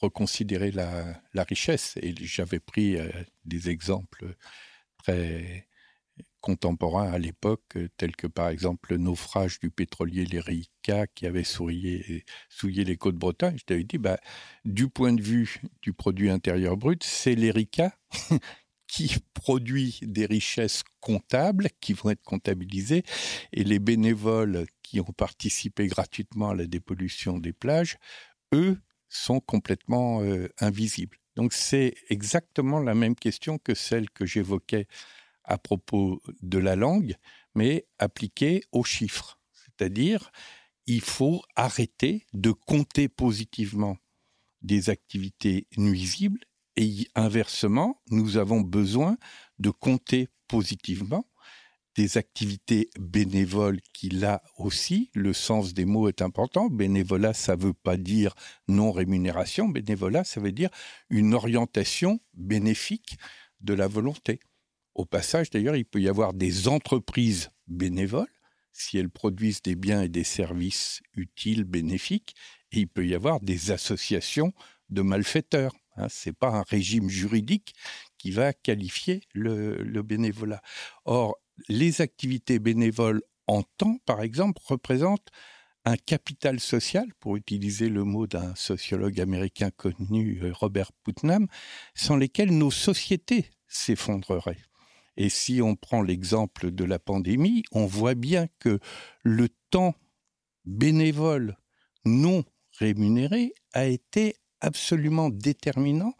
Reconsidérer 0.00 0.72
la, 0.72 1.22
richesse. 1.44 1.96
Et 2.02 2.12
j'avais 2.18 2.58
pris 2.58 2.96
euh, 2.96 3.08
des 3.44 3.70
exemples 3.70 4.34
très 4.98 5.68
contemporains 6.42 7.10
à 7.10 7.18
l'époque, 7.18 7.78
tels 7.96 8.14
que 8.14 8.26
par 8.26 8.50
exemple 8.50 8.90
le 8.90 8.98
naufrage 8.98 9.58
du 9.60 9.70
pétrolier 9.70 10.26
l'Erika 10.26 11.06
qui 11.06 11.26
avait 11.26 11.44
souillé, 11.44 12.24
les 12.62 12.96
côtes 12.96 13.16
Bretagne. 13.16 13.56
Je 13.58 13.64
t'avais 13.64 13.84
dit, 13.84 13.96
bah, 13.96 14.18
du 14.66 14.88
point 14.88 15.14
de 15.14 15.22
vue 15.22 15.60
du 15.80 15.94
produit 15.94 16.28
intérieur 16.28 16.76
brut, 16.76 17.02
c'est 17.02 17.34
l'Erika 17.34 17.96
qui 18.86 19.14
produit 19.32 20.00
des 20.02 20.26
richesses 20.26 20.82
comptables 21.00 21.68
qui 21.80 21.94
vont 21.94 22.10
être 22.10 22.22
comptabilisées 22.22 23.04
et 23.52 23.64
les 23.64 23.78
bénévoles 23.78 24.66
qui 24.82 25.00
ont 25.00 25.14
participé 25.16 25.86
gratuitement 25.86 26.50
à 26.50 26.54
la 26.54 26.66
dépollution 26.66 27.38
des 27.38 27.54
plages, 27.54 27.96
eux, 28.52 28.78
sont 29.08 29.40
complètement 29.40 30.22
euh, 30.22 30.48
invisibles. 30.58 31.18
Donc 31.36 31.52
c'est 31.52 31.94
exactement 32.08 32.80
la 32.80 32.94
même 32.94 33.14
question 33.14 33.58
que 33.58 33.74
celle 33.74 34.10
que 34.10 34.26
j'évoquais 34.26 34.86
à 35.44 35.58
propos 35.58 36.22
de 36.40 36.58
la 36.58 36.76
langue, 36.76 37.16
mais 37.54 37.86
appliquée 37.98 38.62
aux 38.72 38.84
chiffres. 38.84 39.40
C'est-à-dire, 39.52 40.30
il 40.86 41.00
faut 41.00 41.42
arrêter 41.56 42.26
de 42.32 42.50
compter 42.50 43.08
positivement 43.08 43.96
des 44.62 44.90
activités 44.90 45.66
nuisibles 45.76 46.40
et 46.76 47.08
inversement, 47.14 48.00
nous 48.10 48.36
avons 48.36 48.60
besoin 48.60 49.18
de 49.58 49.70
compter 49.70 50.28
positivement 50.48 51.26
des 51.94 52.16
activités 52.16 52.88
bénévoles 52.98 53.80
qui, 53.92 54.08
là 54.08 54.42
aussi, 54.56 55.10
le 55.14 55.34
sens 55.34 55.74
des 55.74 55.84
mots 55.84 56.08
est 56.08 56.22
important. 56.22 56.68
Bénévolat, 56.68 57.34
ça 57.34 57.54
ne 57.54 57.62
veut 57.62 57.74
pas 57.74 57.98
dire 57.98 58.34
non 58.66 58.92
rémunération. 58.92 59.68
Bénévolat, 59.68 60.24
ça 60.24 60.40
veut 60.40 60.52
dire 60.52 60.70
une 61.10 61.34
orientation 61.34 62.20
bénéfique 62.32 63.18
de 63.60 63.74
la 63.74 63.88
volonté. 63.88 64.40
Au 64.94 65.04
passage, 65.04 65.50
d'ailleurs, 65.50 65.76
il 65.76 65.84
peut 65.84 66.00
y 66.00 66.08
avoir 66.08 66.34
des 66.34 66.68
entreprises 66.68 67.50
bénévoles 67.66 68.28
si 68.72 68.98
elles 68.98 69.10
produisent 69.10 69.62
des 69.62 69.74
biens 69.74 70.02
et 70.02 70.08
des 70.08 70.24
services 70.24 71.02
utiles, 71.14 71.64
bénéfiques, 71.64 72.34
et 72.72 72.80
il 72.80 72.88
peut 72.88 73.06
y 73.06 73.14
avoir 73.14 73.40
des 73.40 73.70
associations 73.70 74.52
de 74.88 75.02
malfaiteurs. 75.02 75.74
Hein, 75.96 76.08
Ce 76.08 76.28
n'est 76.28 76.34
pas 76.34 76.48
un 76.48 76.62
régime 76.62 77.08
juridique 77.08 77.74
qui 78.18 78.30
va 78.30 78.52
qualifier 78.52 79.22
le, 79.34 80.02
bénévolat. 80.02 80.62
Or, 81.04 81.38
les 81.68 82.00
activités 82.00 82.58
bénévoles 82.58 83.22
en 83.46 83.62
temps, 83.62 83.98
par 84.06 84.22
exemple, 84.22 84.62
représentent 84.64 85.28
un 85.84 85.96
capital 85.96 86.60
social, 86.60 87.12
pour 87.18 87.36
utiliser 87.36 87.88
le 87.88 88.04
mot 88.04 88.28
d'un 88.28 88.54
sociologue 88.54 89.20
américain 89.20 89.70
connu, 89.70 90.38
euh, 90.42 90.52
Robert 90.52 90.92
Putnam, 91.02 91.48
sans 91.94 92.16
lesquels 92.16 92.56
nos 92.56 92.70
sociétés 92.70 93.50
s'effondreraient. 93.66 94.62
Et 95.16 95.28
si 95.28 95.60
on 95.62 95.76
prend 95.76 96.02
l'exemple 96.02 96.70
de 96.70 96.84
la 96.84 96.98
pandémie, 96.98 97.64
on 97.72 97.86
voit 97.86 98.14
bien 98.14 98.46
que 98.58 98.78
le 99.22 99.48
temps 99.70 99.94
bénévole 100.64 101.56
non 102.04 102.44
rémunéré 102.78 103.54
a 103.72 103.84
été 103.84 104.36
absolument 104.60 105.28
déterminant 105.28 106.14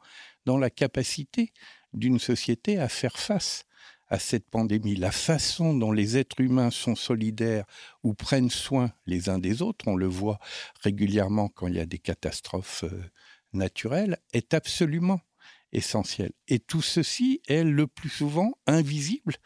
dans 0.44 0.58
la 0.58 0.70
capacité 0.70 1.52
d'une 1.92 2.18
société 2.18 2.78
à 2.78 2.88
faire 2.88 3.18
face 3.18 3.64
à 4.08 4.18
cette 4.18 4.48
pandémie. 4.50 4.94
La 4.94 5.10
façon 5.10 5.74
dont 5.74 5.92
les 5.92 6.18
êtres 6.18 6.40
humains 6.40 6.70
sont 6.70 6.94
solidaires 6.94 7.64
ou 8.02 8.12
prennent 8.12 8.50
soin 8.50 8.92
les 9.06 9.30
uns 9.30 9.38
des 9.38 9.62
autres, 9.62 9.88
on 9.88 9.96
le 9.96 10.06
voit 10.06 10.38
régulièrement 10.82 11.48
quand 11.48 11.66
il 11.68 11.76
y 11.76 11.80
a 11.80 11.86
des 11.86 11.98
catastrophes 11.98 12.84
euh, 12.84 13.02
naturelles, 13.54 14.18
est 14.34 14.52
absolument 14.54 15.20
essentiel. 15.72 16.32
Et 16.48 16.58
tout 16.58 16.82
ceci 16.82 17.40
est 17.48 17.64
le 17.64 17.86
plus 17.86 18.08
souvent 18.08 18.52
invisible 18.66 19.36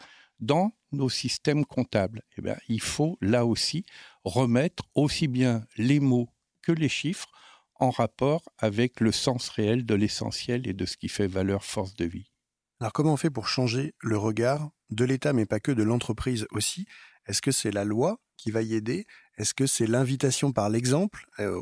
dans 0.40 0.72
nos 0.92 1.08
systèmes 1.08 1.64
comptables. 1.64 2.22
Eh 2.36 2.42
bien, 2.42 2.56
il 2.68 2.80
faut 2.80 3.16
là 3.20 3.46
aussi 3.46 3.84
remettre 4.24 4.84
aussi 4.94 5.28
bien 5.28 5.64
les 5.76 6.00
mots 6.00 6.30
que 6.62 6.72
les 6.72 6.88
chiffres 6.88 7.30
en 7.78 7.90
rapport 7.90 8.42
avec 8.58 9.00
le 9.00 9.12
sens 9.12 9.48
réel 9.48 9.84
de 9.84 9.94
l'essentiel 9.94 10.66
et 10.66 10.72
de 10.72 10.86
ce 10.86 10.96
qui 10.96 11.08
fait 11.08 11.26
valeur 11.26 11.64
force 11.64 11.94
de 11.94 12.06
vie. 12.06 12.32
Alors 12.80 12.92
comment 12.92 13.14
on 13.14 13.16
fait 13.16 13.30
pour 13.30 13.48
changer 13.48 13.94
le 14.00 14.18
regard 14.18 14.70
de 14.90 15.04
l'État, 15.04 15.32
mais 15.32 15.46
pas 15.46 15.60
que 15.60 15.72
de 15.72 15.82
l'entreprise 15.82 16.46
aussi? 16.50 16.86
Est-ce 17.26 17.42
que 17.42 17.50
c'est 17.50 17.70
la 17.70 17.84
loi 17.84 18.20
qui 18.36 18.50
va 18.50 18.62
y 18.62 18.74
aider? 18.74 19.06
Est-ce 19.36 19.54
que 19.54 19.66
c'est 19.66 19.86
l'invitation 19.86 20.52
par 20.52 20.68
l'exemple? 20.70 21.26
Euh, 21.38 21.60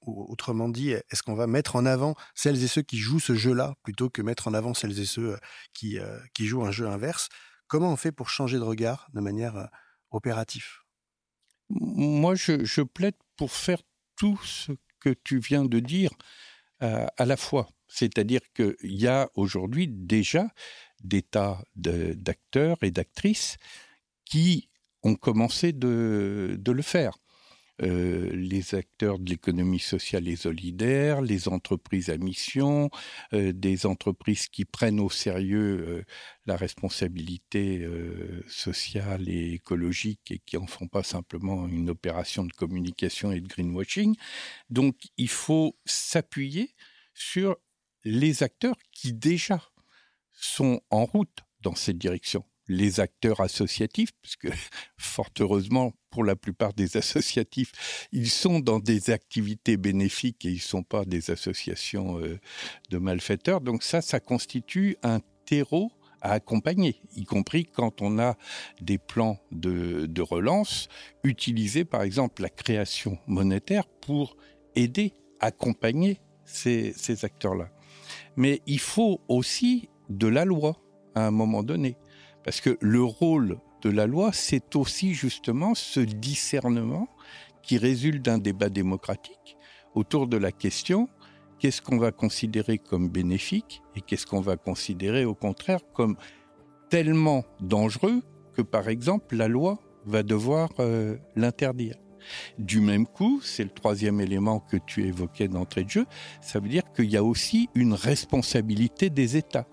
Autrement 0.00 0.68
dit, 0.68 0.90
est-ce 0.90 1.22
qu'on 1.22 1.34
va 1.34 1.46
mettre 1.46 1.76
en 1.76 1.86
avant 1.86 2.14
celles 2.34 2.62
et 2.62 2.68
ceux 2.68 2.82
qui 2.82 2.98
jouent 2.98 3.20
ce 3.20 3.34
jeu-là 3.34 3.74
plutôt 3.82 4.08
que 4.10 4.22
mettre 4.22 4.48
en 4.48 4.54
avant 4.54 4.74
celles 4.74 4.98
et 5.00 5.06
ceux 5.06 5.32
euh, 5.32 5.36
qui, 5.72 5.98
euh, 5.98 6.18
qui 6.34 6.46
jouent 6.46 6.64
un 6.64 6.70
jeu 6.70 6.86
inverse? 6.86 7.28
Comment 7.66 7.92
on 7.92 7.96
fait 7.96 8.12
pour 8.12 8.30
changer 8.30 8.58
de 8.58 8.62
regard 8.62 9.08
de 9.12 9.20
manière 9.20 9.68
opérative? 10.12 10.66
Moi, 11.68 12.36
je, 12.36 12.82
plaide 12.82 13.16
pour 13.36 13.50
faire 13.50 13.82
tout 14.14 14.40
ce 14.44 14.70
que 15.00 15.10
tu 15.10 15.40
viens 15.40 15.64
de 15.64 15.80
dire 15.80 16.10
à 16.78 17.24
la 17.24 17.36
fois. 17.36 17.68
C'est-à-dire 17.88 18.40
qu'il 18.54 18.76
y 18.82 19.08
a 19.08 19.28
aujourd'hui 19.34 19.88
déjà 19.88 20.46
des 21.02 21.22
tas 21.22 21.60
d'acteurs 21.74 22.76
et 22.82 22.92
d'actrices 22.92 23.56
qui 24.24 24.68
ont 25.06 25.14
commencé 25.14 25.72
de, 25.72 26.58
le 26.66 26.82
faire. 26.82 27.16
Euh, 27.82 28.30
les 28.32 28.74
acteurs 28.74 29.18
de 29.18 29.28
l'économie 29.28 29.78
sociale 29.78 30.28
et 30.28 30.36
solidaire, 30.36 31.20
les 31.20 31.46
entreprises 31.46 32.08
à 32.08 32.16
mission, 32.16 32.88
euh, 33.34 33.52
des 33.52 33.84
entreprises 33.84 34.48
qui 34.48 34.64
prennent 34.64 34.98
au 34.98 35.10
sérieux 35.10 35.84
euh, 35.86 36.04
la 36.46 36.56
responsabilité 36.56 37.86
sociale 38.48 39.28
et 39.28 39.52
écologique 39.52 40.30
et 40.30 40.38
qui 40.38 40.56
en 40.56 40.66
font 40.66 40.88
pas 40.88 41.02
simplement 41.02 41.68
une 41.68 41.90
opération 41.90 42.44
de 42.44 42.52
communication 42.52 43.30
et 43.30 43.40
de 43.40 43.48
greenwashing. 43.48 44.16
Donc 44.70 44.96
il 45.18 45.28
faut 45.28 45.76
s'appuyer 45.84 46.74
sur 47.12 47.56
les 48.04 48.42
acteurs 48.42 48.76
qui 48.90 49.12
déjà 49.12 49.60
sont 50.32 50.80
en 50.90 51.04
route 51.04 51.40
dans 51.60 51.74
cette 51.74 51.98
direction 51.98 52.44
les 52.68 53.00
acteurs 53.00 53.40
associatifs, 53.40 54.10
puisque 54.22 54.48
fort 54.96 55.30
heureusement, 55.40 55.92
pour 56.10 56.24
la 56.24 56.36
plupart 56.36 56.72
des 56.72 56.96
associatifs, 56.96 58.08
ils 58.12 58.30
sont 58.30 58.60
dans 58.60 58.78
des 58.78 59.10
activités 59.10 59.76
bénéfiques 59.76 60.44
et 60.44 60.50
ils 60.50 60.54
ne 60.54 60.60
sont 60.60 60.82
pas 60.82 61.04
des 61.04 61.30
associations 61.30 62.18
euh, 62.20 62.38
de 62.90 62.98
malfaiteurs. 62.98 63.60
Donc 63.60 63.82
ça, 63.82 64.00
ça 64.00 64.20
constitue 64.20 64.96
un 65.02 65.20
terreau 65.44 65.92
à 66.22 66.32
accompagner, 66.32 67.00
y 67.14 67.24
compris 67.24 67.66
quand 67.66 68.02
on 68.02 68.18
a 68.18 68.36
des 68.80 68.98
plans 68.98 69.38
de, 69.52 70.22
relance, 70.22 70.88
utiliser 71.22 71.84
par 71.84 72.02
exemple 72.02 72.42
la 72.42 72.48
création 72.48 73.18
monétaire 73.26 73.86
pour 73.86 74.36
aider, 74.74 75.12
accompagner 75.40 76.20
ces, 76.44 76.92
ces 76.94 77.24
acteurs-là. 77.24 77.68
Mais 78.36 78.62
il 78.66 78.80
faut 78.80 79.20
aussi 79.28 79.88
de 80.08 80.26
la 80.26 80.44
loi 80.44 80.76
à 81.14 81.26
un 81.26 81.30
moment 81.30 81.62
donné. 81.62 81.96
Parce 82.46 82.60
que 82.60 82.78
le 82.80 83.02
rôle 83.02 83.58
de 83.82 83.90
la 83.90 84.06
loi, 84.06 84.30
c'est 84.32 84.76
aussi 84.76 85.14
justement 85.14 85.74
ce 85.74 85.98
discernement 85.98 87.08
qui 87.62 87.76
résulte 87.76 88.24
d'un 88.24 88.38
débat 88.38 88.68
démocratique 88.68 89.56
autour 89.96 90.28
de 90.28 90.36
la 90.36 90.52
question 90.52 91.08
qu'est-ce 91.58 91.82
qu'on 91.82 91.98
va 91.98 92.12
considérer 92.12 92.78
comme 92.78 93.08
bénéfique 93.08 93.82
et 93.96 94.00
qu'est-ce 94.00 94.26
qu'on 94.26 94.40
va 94.40 94.56
considérer 94.56 95.24
au 95.24 95.34
contraire 95.34 95.80
comme 95.92 96.16
tellement 96.88 97.44
dangereux 97.60 98.22
que 98.54 98.62
par 98.62 98.88
exemple 98.88 99.34
la 99.34 99.48
loi 99.48 99.80
va 100.04 100.22
devoir 100.22 100.70
euh, 100.78 101.16
l'interdire. 101.34 101.96
Du 102.58 102.80
même 102.80 103.06
coup, 103.06 103.40
c'est 103.42 103.64
le 103.64 103.70
troisième 103.70 104.20
élément 104.20 104.60
que 104.60 104.76
tu 104.76 105.04
évoquais 105.04 105.48
d'entrée 105.48 105.82
de 105.82 105.90
jeu, 105.90 106.06
ça 106.40 106.60
veut 106.60 106.68
dire 106.68 106.84
qu'il 106.92 107.10
y 107.10 107.16
a 107.16 107.24
aussi 107.24 107.68
une 107.74 107.94
responsabilité 107.94 109.10
des 109.10 109.36
États 109.36 109.66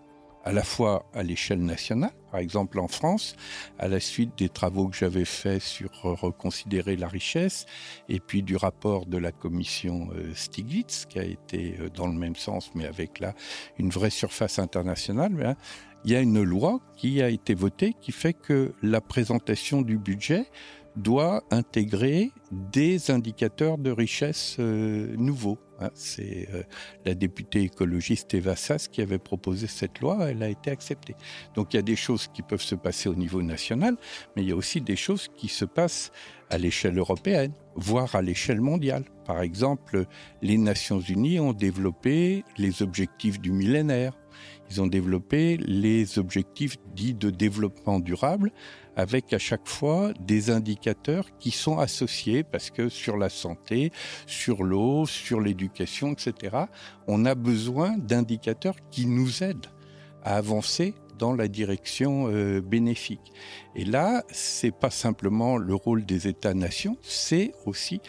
à 0.43 0.51
la 0.51 0.63
fois 0.63 1.06
à 1.13 1.23
l'échelle 1.23 1.63
nationale, 1.63 2.12
par 2.32 2.39
exemple 2.39 2.79
en 2.79 2.88
France, 2.88 3.36
à 3.79 3.88
la 3.88 3.99
suite 3.99 4.38
des 4.38 4.49
travaux 4.49 4.88
que 4.88 4.97
j'avais 4.97 5.25
faits 5.25 5.62
sur 5.62 5.89
reconsidérer 6.03 6.95
la 6.95 7.08
richesse, 7.08 7.65
et 8.10 8.19
puis 8.19 8.43
du 8.43 8.56
rapport 8.56 9.06
de 9.06 9.17
la 9.17 9.32
commission 9.32 10.10
euh, 10.15 10.34
Stiglitz, 10.36 11.06
qui 11.06 11.19
a 11.19 11.23
été 11.23 11.77
euh, 11.79 11.89
dans 11.89 12.08
le 12.08 12.13
même 12.13 12.36
sens, 12.36 12.71
mais 12.75 12.86
avec 12.86 13.19
là 13.19 13.34
une 13.77 13.89
vraie 13.89 14.10
surface 14.10 14.60
internationale, 14.60 15.32
hein, 15.45 15.56
il 16.06 16.12
y 16.12 16.15
a 16.15 16.19
une 16.19 16.43
loi 16.43 16.82
qui 16.97 17.21
a 17.21 17.29
été 17.29 17.53
votée 17.53 17.95
qui 18.01 18.12
fait 18.12 18.34
que 18.34 18.73
la 18.82 18.99
présentation 18.99 19.82
du 19.82 19.97
budget 19.97 20.45
doit 20.95 21.43
intégrer 21.51 22.32
des 22.51 23.12
indicateurs 23.12 23.77
de 23.77 23.91
richesse 23.91 24.58
euh, 24.60 25.15
nouveaux. 25.17 25.58
Hein. 25.79 25.89
C'est 25.95 26.47
euh, 26.53 26.63
la 27.06 27.15
députée 27.15 27.63
écologiste 27.63 28.34
Eva 28.34 28.56
Sass 28.56 28.88
qui 28.88 29.01
avait 29.01 29.17
proposé 29.17 29.67
cette 29.67 29.99
loi, 29.99 30.29
elle 30.29 30.43
a 30.43 30.49
été 30.49 30.69
acceptée. 30.71 31.15
Donc 31.56 31.73
il 31.73 31.77
y 31.77 31.79
a 31.79 31.84
des 31.84 31.95
choses 31.95 32.27
qui 32.27 32.41
peuvent 32.41 32.62
se 32.62 32.75
passer 32.75 33.10
au 33.10 33.15
niveau 33.15 33.41
national, 33.41 33.97
mais 34.36 34.43
il 34.43 34.49
y 34.49 34.51
a 34.51 34.56
aussi 34.56 34.82
des 34.82 34.95
choses 34.95 35.27
qui 35.36 35.47
se 35.47 35.65
passent 35.65 36.12
à 36.49 36.58
l'échelle 36.58 36.97
européenne, 36.97 37.53
voire 37.75 38.13
à 38.15 38.21
l'échelle 38.21 38.62
mondiale. 38.62 39.06
Par 39.25 39.41
exemple, 39.41 40.06
les 40.41 40.58
Nations 40.58 40.99
Unies 40.99 41.39
ont 41.39 41.53
développé 41.53 42.43
les 42.58 42.84
objectifs 42.84 43.39
du 43.39 43.51
millénaire. 43.51 44.13
Ils 44.69 44.82
ont 44.82 44.88
développé 44.88 45.58
les 45.58 46.17
objectifs 46.19 46.78
dits 46.95 47.13
de 47.13 47.30
développement 47.30 47.99
durable 47.99 48.52
avec 48.95 49.34
à 49.34 49.39
chaque 49.39 49.67
fois 49.67 50.13
des 50.19 50.49
indicateurs 50.49 51.26
qui 51.39 51.52
sont 51.52 51.80
associés 51.80 52.43
parce 52.43 52.69
que 52.69 52.89
sur 52.89 53.17
la 53.17 53.30
santé, 53.30 53.91
sur 54.28 54.63
l'eau, 54.63 55.06
sur 55.06 55.41
l'éducation, 55.41 56.13
etc., 56.13 56.56
on 57.08 57.26
a 57.26 57.36
besoin 57.36 57.97
d'indicateurs 57.97 58.76
qui 58.91 59.06
nous 59.06 59.43
aident 59.43 59.67
à 60.23 60.36
avancer 60.36 60.93
dans 61.17 61.34
la 61.34 61.47
direction 61.47 62.28
euh, 62.28 62.62
bénéfique. 62.62 63.32
Et 63.76 63.86
là, 63.86 64.23
c'est 64.30 64.76
pas 64.76 64.89
simplement 64.89 65.58
le 65.58 65.76
rôle 65.76 66.06
des 66.06 66.28
États-nations, 66.28 66.97
c'est 67.02 67.54
aussi 67.65 68.02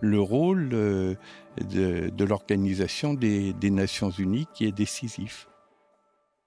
le 0.00 0.20
rôle 0.20 0.70
euh, 0.72 1.14
de, 1.60 2.24
l'organisation 2.24 3.14
des, 3.14 3.54
Nations 3.70 4.10
Unies 4.10 4.46
qui 4.54 4.66
est 4.66 4.72
décisif. 4.72 5.48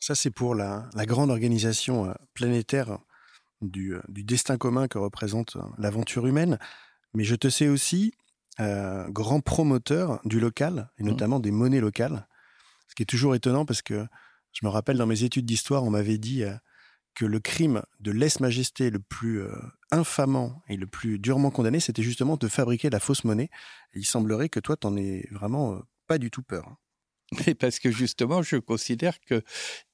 Ça, 0.06 0.13
c'est 0.13 0.30
pour 0.30 0.54
la, 0.54 0.88
grande 1.08 1.32
organisation 1.32 2.06
euh, 2.06 2.13
planétaire 2.36 3.00
du, 3.62 3.96
destin 4.10 4.58
commun 4.58 4.88
que 4.88 5.00
représente 5.00 5.58
l'aventure 5.80 6.28
humaine. 6.28 6.60
Mais 7.15 7.24
je 7.24 7.36
te 7.36 7.50
sais 7.50 7.68
aussi 7.68 8.13
grand 8.60 9.41
promoteur 9.41 10.22
du 10.24 10.39
local, 10.39 10.89
et 10.98 11.04
mmh. 11.04 11.08
notamment 11.08 11.39
des 11.39 11.52
monnaies 11.52 11.82
locales. 11.82 12.28
Ce 12.88 12.96
qui 12.96 13.04
est 13.04 13.08
toujours 13.08 13.36
étonnant 13.36 13.65
parce 13.65 13.82
que 13.82 14.06
je 14.56 14.65
me 14.65 14.70
rappelle 14.70 14.98
dans 14.98 15.06
mes 15.06 15.24
études 15.24 15.46
d'histoire, 15.46 15.84
on 15.84 15.89
m'avait 15.89 16.18
dit 16.18 16.44
euh, 16.44 16.54
que 17.13 17.26
le 17.26 17.39
crime 17.39 17.82
de 18.00 18.12
lèse-majesté 18.12 18.89
le 18.89 19.00
plus 19.00 19.41
euh, 19.41 19.52
infamant 19.91 20.63
et 20.70 20.78
le 20.78 20.88
plus 20.88 21.20
durement 21.20 21.52
condamné, 21.52 21.80
c'était 21.80 22.04
justement 22.04 22.38
de 22.38 22.48
fabriquer 22.48 22.89
la 22.89 23.02
fausse 23.02 23.26
monnaie. 23.26 23.50
Et 23.94 24.00
il 24.00 24.06
semblerait 24.06 24.50
que 24.50 24.62
toi, 24.62 24.78
t'en 24.78 24.96
aies 24.96 25.28
vraiment 25.32 25.74
euh, 25.74 25.80
pas 26.08 26.18
du 26.18 26.32
tout 26.32 26.41
peur. 26.44 26.78
Mais 27.48 27.56
parce 27.56 27.80
que 27.80 27.91
justement, 27.91 28.41
je 28.41 28.58
considère 28.58 29.19
que 29.21 29.41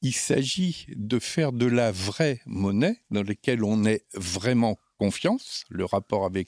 il 0.02 0.14
s'agit 0.14 0.86
de 0.96 1.20
faire 1.20 1.52
de 1.52 1.66
la 1.66 1.92
vraie 1.92 2.42
monnaie 2.46 2.98
dans 3.10 3.24
laquelle 3.24 3.64
on 3.64 3.86
est 3.86 4.06
vraiment 4.14 4.78
confiance, 4.98 5.64
le 5.70 5.84
rapport 5.84 6.26
avec 6.26 6.48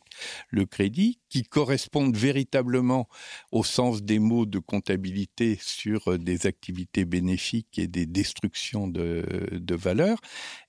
le 0.50 0.68
crédit, 0.68 1.20
qui 1.30 1.42
correspondent 1.42 2.16
véritablement 2.16 3.08
au 3.52 3.64
sens 3.64 4.04
des 4.04 4.20
mots 4.20 4.46
de 4.46 4.60
comptabilité 4.60 5.58
sur 5.60 6.08
euh, 6.12 6.20
des 6.20 6.46
activités 6.46 7.04
bénéfiques 7.04 7.80
et 7.80 7.88
des 7.88 8.06
destructions 8.06 8.88
de, 8.88 9.26
de 9.54 9.76
valeur. 9.76 10.20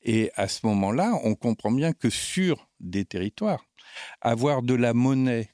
Et 0.02 0.30
à 0.34 0.48
ce 0.48 0.64
moment-là, 0.66 1.12
on 1.24 1.34
comprend 1.34 1.72
bien 1.72 1.92
que 1.92 2.08
sur 2.08 2.70
des 2.80 3.04
territoires, 3.04 3.66
avoir 4.22 4.62
de 4.62 4.72
la 4.72 4.94
monnaie 4.94 5.50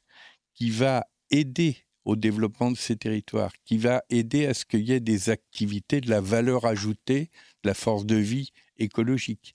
qui 0.55 0.71
va 0.71 1.07
aider 1.31 1.85
au 2.05 2.17
développement 2.17 2.71
de 2.71 2.77
ces 2.77 2.97
territoires, 2.97 3.53
qui 3.65 3.79
va 3.79 4.03
aider 4.11 4.47
à 4.47 4.55
ce 4.55 4.65
qu'il 4.65 4.89
y 4.89 4.93
ait 4.93 5.01
des 5.01 5.31
activités 5.31 6.01
de 6.01 6.11
la 6.11 6.21
valeur 6.21 6.65
ajoutée, 6.65 7.31
de 7.63 7.69
la 7.69 7.75
force 7.75 8.07
de 8.07 8.17
vie 8.17 8.53
écologique, 8.79 9.55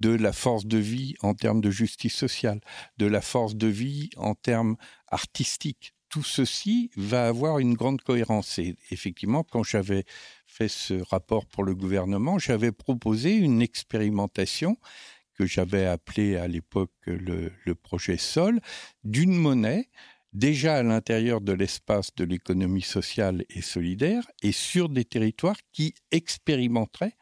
de 0.00 0.10
la 0.10 0.32
force 0.32 0.66
de 0.66 0.78
vie 0.78 1.14
en 1.20 1.34
termes 1.34 1.60
de 1.60 1.70
justice 1.70 2.14
sociale, 2.14 2.60
de 2.98 3.06
la 3.06 3.20
force 3.20 3.56
de 3.56 3.66
vie 3.66 4.10
en 4.16 4.34
termes 4.34 4.76
artistiques. 5.08 5.94
Tout 6.08 6.22
ceci 6.22 6.90
va 6.96 7.26
avoir 7.26 7.58
une 7.58 7.74
grande 7.74 8.02
cohérence. 8.02 8.58
Et 8.58 8.76
effectivement, 8.90 9.42
quand 9.42 9.62
j'avais 9.62 10.04
fait 10.46 10.68
ce 10.68 10.94
rapport 10.94 11.46
pour 11.46 11.64
le 11.64 11.74
gouvernement, 11.74 12.38
j'avais 12.38 12.72
proposé 12.72 13.34
une 13.34 13.62
expérimentation 13.62 14.76
que 15.34 15.46
j'avais 15.46 15.84
appelée 15.84 16.36
à 16.36 16.48
l'époque 16.48 16.92
le, 17.04 17.52
le 17.64 17.74
projet 17.74 18.16
SOL, 18.16 18.60
d'une 19.04 19.34
monnaie 19.34 19.90
déjà 20.36 20.76
à 20.76 20.82
l'intérieur 20.82 21.40
de 21.40 21.52
l'espace 21.52 22.14
de 22.14 22.24
l'économie 22.24 22.82
sociale 22.82 23.44
et 23.48 23.62
solidaire 23.62 24.22
et 24.42 24.52
sur 24.52 24.88
des 24.88 25.04
territoires 25.04 25.56
qui 25.72 25.94
expérimenteraient 26.10 27.16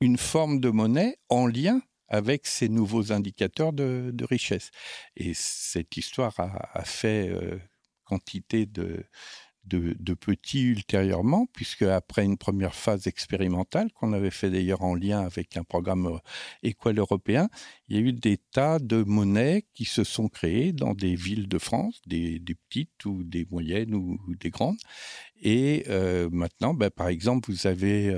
une 0.00 0.18
forme 0.18 0.60
de 0.60 0.68
monnaie 0.68 1.16
en 1.30 1.46
lien 1.46 1.80
avec 2.08 2.46
ces 2.46 2.68
nouveaux 2.68 3.10
indicateurs 3.10 3.72
de, 3.72 4.24
richesse. 4.24 4.70
Et 5.16 5.32
cette 5.32 5.96
histoire 5.96 6.34
a, 6.38 6.84
fait 6.84 7.30
euh, 7.30 7.58
quantité 8.04 8.66
de, 8.66 9.02
de, 9.64 10.14
petits 10.14 10.62
ultérieurement, 10.62 11.46
puisque 11.52 11.82
après 11.82 12.24
une 12.24 12.36
première 12.36 12.74
phase 12.74 13.06
expérimentale, 13.06 13.90
qu'on 13.92 14.12
avait 14.12 14.30
fait 14.30 14.50
d'ailleurs 14.50 14.82
en 14.82 14.94
lien 14.94 15.20
avec 15.20 15.56
un 15.56 15.64
programme 15.64 16.06
euh, 16.06 16.18
équal 16.62 16.98
européen, 16.98 17.48
il 17.88 17.96
y 17.96 17.98
a 17.98 18.02
eu 18.02 18.12
des 18.12 18.36
tas 18.36 18.78
de 18.78 19.02
monnaies 19.02 19.64
qui 19.74 19.84
se 19.84 20.04
sont 20.04 20.28
créées 20.28 20.72
dans 20.72 20.94
des 20.94 21.14
villes 21.14 21.48
de 21.48 21.58
France, 21.58 22.00
des, 22.06 22.40
petites 22.68 23.04
ou 23.04 23.22
des 23.22 23.46
moyennes 23.50 23.94
ou, 23.94 24.18
des 24.40 24.50
grandes. 24.50 24.78
Et 25.42 25.84
euh, 25.88 26.28
maintenant, 26.30 26.74
ben, 26.74 26.90
par 26.90 27.08
exemple, 27.08 27.50
vous 27.50 27.66
avez 27.66 28.16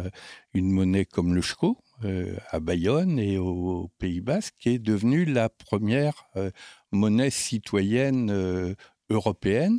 une 0.52 0.70
monnaie 0.70 1.04
comme 1.04 1.34
le 1.34 1.42
SCHO, 1.42 1.78
euh, 2.02 2.36
à 2.50 2.58
Bayonne 2.58 3.20
et 3.20 3.38
au 3.38 3.88
Pays 3.98 4.20
Basque, 4.20 4.54
qui 4.58 4.70
est 4.70 4.78
devenue 4.80 5.24
la 5.24 5.48
première 5.48 6.26
euh, 6.36 6.50
monnaie 6.90 7.30
citoyenne 7.30 8.30
euh, 8.30 8.74
européenne 9.10 9.78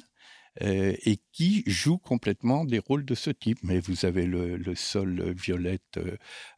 et 0.61 1.19
qui 1.33 1.63
joue 1.67 1.97
complètement 1.97 2.63
des 2.63 2.79
rôles 2.79 3.05
de 3.05 3.15
ce 3.15 3.29
type. 3.29 3.59
Mais 3.63 3.79
vous 3.79 4.05
avez 4.05 4.25
le, 4.25 4.75
sol 4.75 5.33
violette 5.33 5.99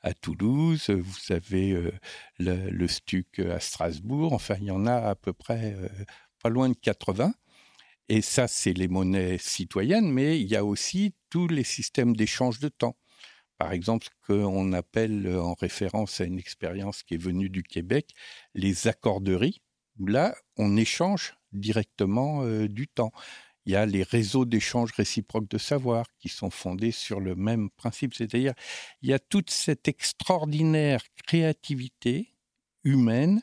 à 0.02 0.14
Toulouse, 0.14 0.90
vous 0.90 1.34
avez 1.34 1.92
le, 2.38 2.70
le, 2.70 2.88
stuc 2.88 3.40
à 3.40 3.60
Strasbourg, 3.60 4.34
enfin 4.34 4.56
il 4.62 4.68
y 4.68 4.72
en 4.72 4.86
a 4.86 4.96
à 4.96 5.16
peu 5.16 5.34
près 5.34 5.76
pas 6.44 6.50
loin 6.50 6.70
de 6.70 6.76
80. 6.76 7.34
Et 8.10 8.22
ça, 8.22 8.48
c'est 8.48 8.74
les 8.74 8.88
monnaies 8.88 9.38
citoyennes, 9.38 10.12
mais 10.12 10.40
il 10.40 10.48
y 10.48 10.56
a 10.56 10.64
aussi 10.64 11.14
tous 11.30 11.48
les 11.48 11.64
systèmes 11.64 12.16
d'échange 12.16 12.60
de 12.60 12.70
temps 12.70 12.96
par 13.58 13.72
exemple 13.72 14.08
ce 14.08 14.34
qu'on 14.34 14.74
appelle 14.74 15.26
euh, 15.26 15.42
en 15.42 15.54
référence 15.54 16.22
à 16.22 16.26
une 16.26 16.40
expérience 16.40 17.04
qui 17.04 17.16
est 17.16 17.22
venue 17.22 17.50
du 17.50 17.64
Québec, 17.64 18.14
les 18.54 18.88
accorderies, 18.88 19.62
là, 20.00 20.36
on 20.58 20.78
échange 20.78 21.36
directement 21.54 22.44
euh, 22.44 22.68
du 22.68 22.88
temps. 22.88 23.12
Il 23.68 23.74
y 23.74 23.76
a 23.76 23.86
les 23.86 24.04
réseaux 24.04 24.46
d'échange 24.46 24.94
réciproque 24.94 25.50
de 25.50 25.58
savoir 25.58 26.06
qui 26.20 26.30
sont 26.30 26.50
fondés 26.50 26.92
sur 26.92 27.20
le 27.20 27.36
même 27.36 27.70
principe, 27.70 28.14
c'est-à-dire 28.14 28.54
il 29.02 29.10
y 29.10 29.14
a 29.14 29.20
toute 29.20 29.50
cette 29.50 29.90
extraordinaire 29.90 31.04
créativité 31.28 32.34
humaine 32.86 33.42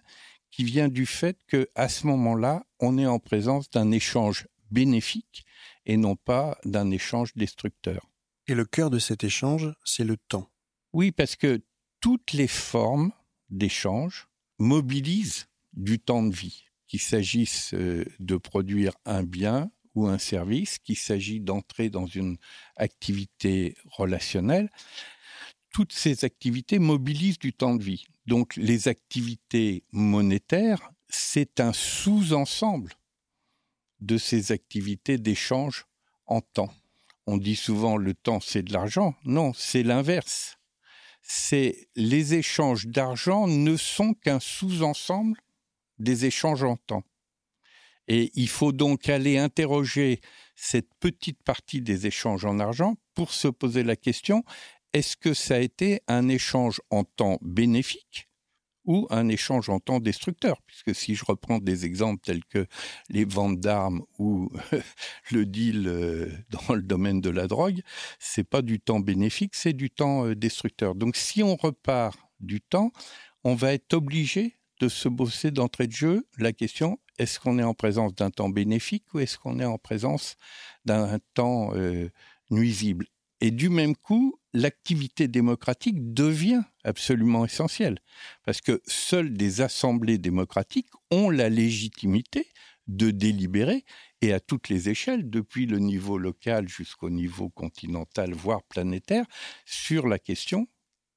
qui 0.50 0.64
vient 0.64 0.88
du 0.88 1.04
fait 1.04 1.37
que 1.46 1.68
à 1.74 1.90
ce 1.90 2.06
moment-là, 2.06 2.64
on 2.80 2.96
est 2.96 3.04
en 3.04 3.18
présence 3.18 3.68
d'un 3.68 3.90
échange 3.90 4.48
bénéfique 4.70 5.44
et 5.84 5.98
non 5.98 6.16
pas 6.16 6.56
d'un 6.64 6.90
échange 6.90 7.34
destructeur. 7.34 8.08
Et 8.46 8.54
le 8.54 8.64
cœur 8.64 8.88
de 8.88 8.98
cet 8.98 9.24
échange, 9.24 9.74
c'est 9.84 10.04
le 10.04 10.16
temps. 10.16 10.48
Oui, 10.94 11.12
parce 11.12 11.37
que 11.37 11.62
toutes 12.00 12.32
les 12.32 12.48
formes 12.48 13.12
d'échange 13.50 14.28
mobilisent 14.58 15.48
du 15.74 15.98
temps 15.98 16.22
de 16.22 16.34
vie, 16.34 16.64
qu'il 16.87 17.00
s'agisse 17.00 17.74
euh, 17.74 18.06
de 18.20 18.38
produire 18.38 18.94
un 19.04 19.22
bien 19.22 19.70
ou 19.95 20.07
un 20.07 20.19
service, 20.19 20.79
qu'il 20.79 20.97
s'agit 20.97 21.40
d'entrer 21.40 21.88
dans 21.90 22.07
une 22.07 22.37
activité 22.77 23.77
relationnelle. 23.87 24.71
Toutes 25.71 25.92
ces 25.92 26.25
activités 26.25 26.79
mobilisent 26.79 27.38
du 27.38 27.53
temps 27.53 27.75
de 27.75 27.83
vie. 27.83 28.07
Donc 28.27 28.57
les 28.57 28.88
activités 28.88 29.85
monétaires, 29.92 30.90
c'est 31.09 31.61
un 31.61 31.73
sous-ensemble 31.73 32.92
de 34.01 34.19
ces 34.19 34.53
activités 34.53 35.19
d'échange 35.19 35.87
en 36.27 36.40
temps. 36.40 36.73
On 37.27 37.38
dit 37.38 37.57
souvent 37.57 37.97
le 37.97 38.15
temps 38.15 38.40
c'est 38.40 38.63
de 38.63 38.73
l'argent. 38.73 39.15
Non, 39.25 39.53
c'est 39.55 39.83
l'inverse. 39.83 40.59
C'est 41.23 41.88
les 41.97 42.35
échanges 42.35 42.87
d'argent 42.87 43.47
ne 43.47 43.77
sont 43.77 44.13
qu'un 44.15 44.40
sous-ensemble 44.40 45.38
des 45.99 46.27
échanges 46.27 46.65
en 46.65 46.77
temps. 46.77 47.05
Et 48.09 48.31
il 48.35 48.48
faut 48.48 48.73
donc 48.73 49.09
aller 49.09 49.38
interroger 49.38 50.21
cette 50.57 50.88
petite 51.00 51.42
partie 51.42 51.81
des 51.81 52.07
échanges 52.07 52.44
en 52.44 52.59
argent 52.59 52.96
pour 53.15 53.33
se 53.33 53.48
poser 53.48 53.83
la 53.83 53.96
question, 53.96 54.44
est-ce 54.92 55.17
que 55.17 55.35
ça 55.35 55.57
a 55.57 55.59
été 55.59 56.00
un 56.07 56.29
échange 56.29 56.81
en 56.90 57.05
temps 57.05 57.38
bénéfique 57.42 58.29
ou 58.85 59.07
un 59.11 59.29
échange 59.29 59.71
en 59.71 59.81
temps 59.81 59.98
destructeur, 59.98 60.61
puisque 60.67 60.94
si 60.94 61.15
je 61.15 61.25
reprends 61.25 61.59
des 61.59 61.87
exemples 61.87 62.21
tels 62.23 62.44
que 62.44 62.67
les 63.09 63.25
ventes 63.25 63.59
d'armes 63.59 64.02
ou 64.19 64.50
le 65.33 65.46
deal 65.46 65.88
euh, 65.88 66.31
dans 66.50 66.75
le 66.75 66.83
domaine 66.83 67.21
de 67.21 67.31
la 67.31 67.46
drogue, 67.46 67.81
c'est 68.19 68.44
pas 68.44 68.63
du 68.63 68.81
temps 68.81 69.00
bénéfique, 69.00 69.55
c'est 69.55 69.73
du 69.73 69.90
temps 69.90 70.27
euh, 70.27 70.35
destructeur. 70.35 70.94
Donc 70.94 71.17
si 71.17 71.42
on 71.42 71.57
repart 71.57 72.19
du 72.40 72.61
temps, 72.61 72.92
on 73.42 73.55
va 73.55 73.73
être 73.73 73.94
obligé 73.94 74.59
de 74.81 74.88
se 74.88 75.09
bosser 75.09 75.50
d'entrée 75.50 75.87
de 75.87 75.92
jeu 75.92 76.27
la 76.38 76.52
question 76.52 76.98
est-ce 77.19 77.38
qu'on 77.38 77.58
est 77.58 77.65
en 77.65 77.75
présence 77.75 78.15
d'un 78.15 78.31
temps 78.31 78.48
bénéfique 78.48 79.04
ou 79.15 79.21
est-ce 79.21 79.38
qu'on 79.38 79.60
est 79.60 79.65
en 79.65 79.79
présence 79.79 80.37
d'un 80.85 81.19
temps 81.35 81.75
euh, 81.75 82.08
nuisible? 82.50 83.06
Et 83.40 83.50
du 83.50 83.69
même 83.69 83.96
coup, 83.96 84.38
l'activité 84.54 85.29
démocratique 85.29 86.15
devient 86.15 86.62
absolument 86.85 87.44
essentielle, 87.44 87.98
parce 88.44 88.60
que 88.60 88.81
seules 88.87 89.35
des 89.35 89.60
assemblées 89.60 90.19
démocratiques 90.19 90.88
ont 91.10 91.31
la 91.31 91.48
légitimité 91.48 92.46
de 92.87 93.10
délibérer, 93.10 93.85
et 94.21 94.33
à 94.33 94.40
toutes 94.40 94.69
les 94.69 94.88
échelles, 94.88 95.29
depuis 95.29 95.67
le 95.67 95.79
niveau 95.79 96.17
local 96.17 96.69
jusqu'au 96.69 97.10
niveau 97.10 97.50
continental, 97.50 98.33
voire 98.33 98.62
planétaire, 98.62 99.27
sur 99.67 100.06
la 100.06 100.19
question 100.19 100.69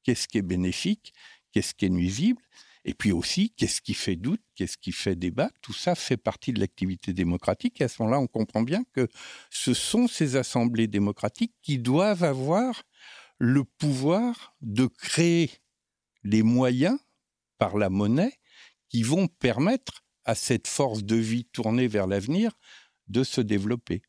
qu'est-ce 0.04 0.28
qui 0.28 0.38
est 0.38 0.42
bénéfique, 0.42 1.14
qu'est-ce 1.52 1.74
qui 1.74 1.86
est 1.86 1.90
nuisible, 1.90 2.42
et 2.88 2.94
puis 2.94 3.12
aussi, 3.12 3.50
qu'est-ce 3.50 3.82
qui 3.82 3.94
fait 3.94 4.16
doute, 4.16 4.42
qu'est-ce 4.56 4.78
qui 4.78 4.94
fait 4.94 5.18
débat, 5.18 5.52
tout 5.62 5.74
ça 5.74 5.94
fait 5.94 6.16
partie 6.16 6.54
de 6.54 6.62
l'activité 6.62 7.12
démocratique. 7.12 7.82
Et 7.82 7.84
à 7.84 7.90
ce 7.90 8.02
moment-là, 8.02 8.22
on 8.22 8.28
comprend 8.28 8.62
bien 8.62 8.86
que 8.94 9.10
ce 9.50 9.74
sont 9.74 10.08
ces 10.08 10.38
assemblées 10.38 10.88
démocratiques 10.88 11.54
qui 11.62 11.80
doivent 11.80 12.24
avoir 12.24 12.84
le 13.40 13.66
pouvoir 13.66 14.56
de 14.62 14.88
créer 14.88 15.52
les 16.24 16.44
moyens 16.44 16.98
par 17.58 17.78
la 17.78 17.90
monnaie 17.90 18.40
qui 18.88 19.04
vont 19.04 19.28
permettre 19.28 20.06
à 20.24 20.34
cette 20.34 20.68
force 20.68 21.04
de 21.04 21.18
vie 21.18 21.44
tournée 21.44 21.90
vers 21.90 22.08
l'avenir 22.08 22.54
de 23.10 23.26
se 23.26 23.42
développer. 23.42 24.02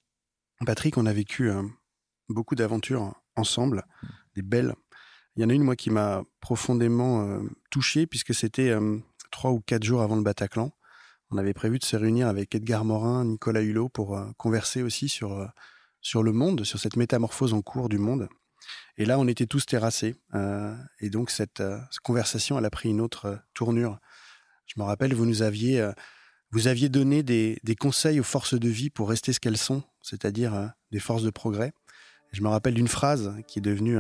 Patrick, 0.65 0.97
on 0.99 1.07
a 1.07 1.13
vécu 1.13 1.51
euh, 1.51 1.65
beaucoup 2.29 2.55
d'aventures 2.55 3.13
ensemble, 3.35 3.85
des 4.37 4.43
belles. 4.43 4.77
Il 5.39 5.43
y 5.43 5.45
en 5.45 5.49
a 5.49 5.55
une, 5.55 5.63
moi, 5.63 5.77
qui 5.77 5.89
m'a 5.89 6.25
profondément 6.41 7.23
euh, 7.23 7.39
touché, 7.71 8.07
puisque 8.07 8.35
c'était 8.35 8.69
euh, 8.69 8.99
trois 9.31 9.53
ou 9.53 9.61
quatre 9.61 9.85
jours 9.85 10.03
avant 10.03 10.17
le 10.17 10.23
Bataclan. 10.23 10.73
On 11.31 11.39
avait 11.39 11.55
prévu 11.55 11.79
de 11.79 11.85
se 11.85 11.97
réunir 11.97 12.29
avec 12.29 12.55
Edgar 12.55 12.85
Morin, 12.85 13.25
Nicolas 13.25 13.63
Hulot, 13.63 13.89
pour 13.89 14.21
converser 14.37 14.83
aussi 14.83 15.09
sur, 15.09 15.49
sur 16.01 16.23
le 16.23 16.33
monde, 16.33 16.65
sur 16.65 16.79
cette 16.79 16.97
métamorphose 16.97 17.55
en 17.55 17.63
cours 17.63 17.89
du 17.89 17.99
monde. 17.99 18.29
Et 18.97 19.05
là, 19.05 19.19
on 19.19 19.29
était 19.29 19.47
tous 19.47 19.67
terrassés. 19.67 20.17
Euh, 20.35 20.75
et 21.01 21.11
donc, 21.11 21.31
cette, 21.31 21.61
euh, 21.61 21.79
conversation, 22.03 22.59
elle 22.59 22.65
a 22.65 22.71
pris 22.71 22.89
une 22.89 23.01
autre 23.01 23.27
euh, 23.27 23.37
tournure. 23.55 23.99
Je 24.67 24.75
me 24.77 24.85
rappelle, 24.85 25.15
vous 25.15 25.25
nous 25.25 25.43
aviez, 25.43 25.91
vous 26.51 26.67
aviez 26.67 26.91
donné 26.91 27.23
des, 27.23 27.59
conseils 27.81 28.21
aux 28.21 28.25
forces 28.25 28.53
de 28.53 28.69
vie 28.69 28.91
pour 28.91 29.09
rester 29.09 29.33
ce 29.33 29.41
qu'elles 29.41 29.57
sont, 29.57 29.83
c'est-à-dire 30.03 30.73
des 30.93 30.99
forces 30.99 31.23
de 31.23 31.31
progrès. 31.31 31.73
je 32.33 32.43
me 32.43 32.49
rappelle 32.49 32.75
d'une 32.75 32.87
phrase 32.87 33.35
qui 33.47 33.61
est 33.61 33.63
devenue 33.63 33.99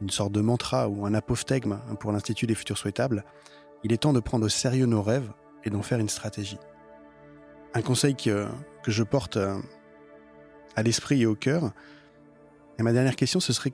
une 0.00 0.10
sorte 0.10 0.32
de 0.32 0.40
mantra 0.40 0.88
ou 0.88 1.06
un 1.06 1.14
apophthegme 1.14 1.78
pour 2.00 2.12
l'Institut 2.12 2.46
des 2.46 2.54
futurs 2.54 2.78
souhaitables. 2.78 3.24
Il 3.84 3.92
est 3.92 3.98
temps 3.98 4.12
de 4.12 4.20
prendre 4.20 4.46
au 4.46 4.48
sérieux 4.48 4.86
nos 4.86 5.02
rêves 5.02 5.30
et 5.64 5.70
d'en 5.70 5.82
faire 5.82 5.98
une 5.98 6.08
stratégie. 6.08 6.58
Un 7.74 7.82
conseil 7.82 8.14
que, 8.14 8.46
que 8.82 8.90
je 8.90 9.02
porte 9.02 9.38
à 10.76 10.82
l'esprit 10.82 11.22
et 11.22 11.26
au 11.26 11.34
cœur, 11.34 11.72
et 12.78 12.82
ma 12.82 12.92
dernière 12.92 13.16
question, 13.16 13.40
ce 13.40 13.52
serait 13.52 13.72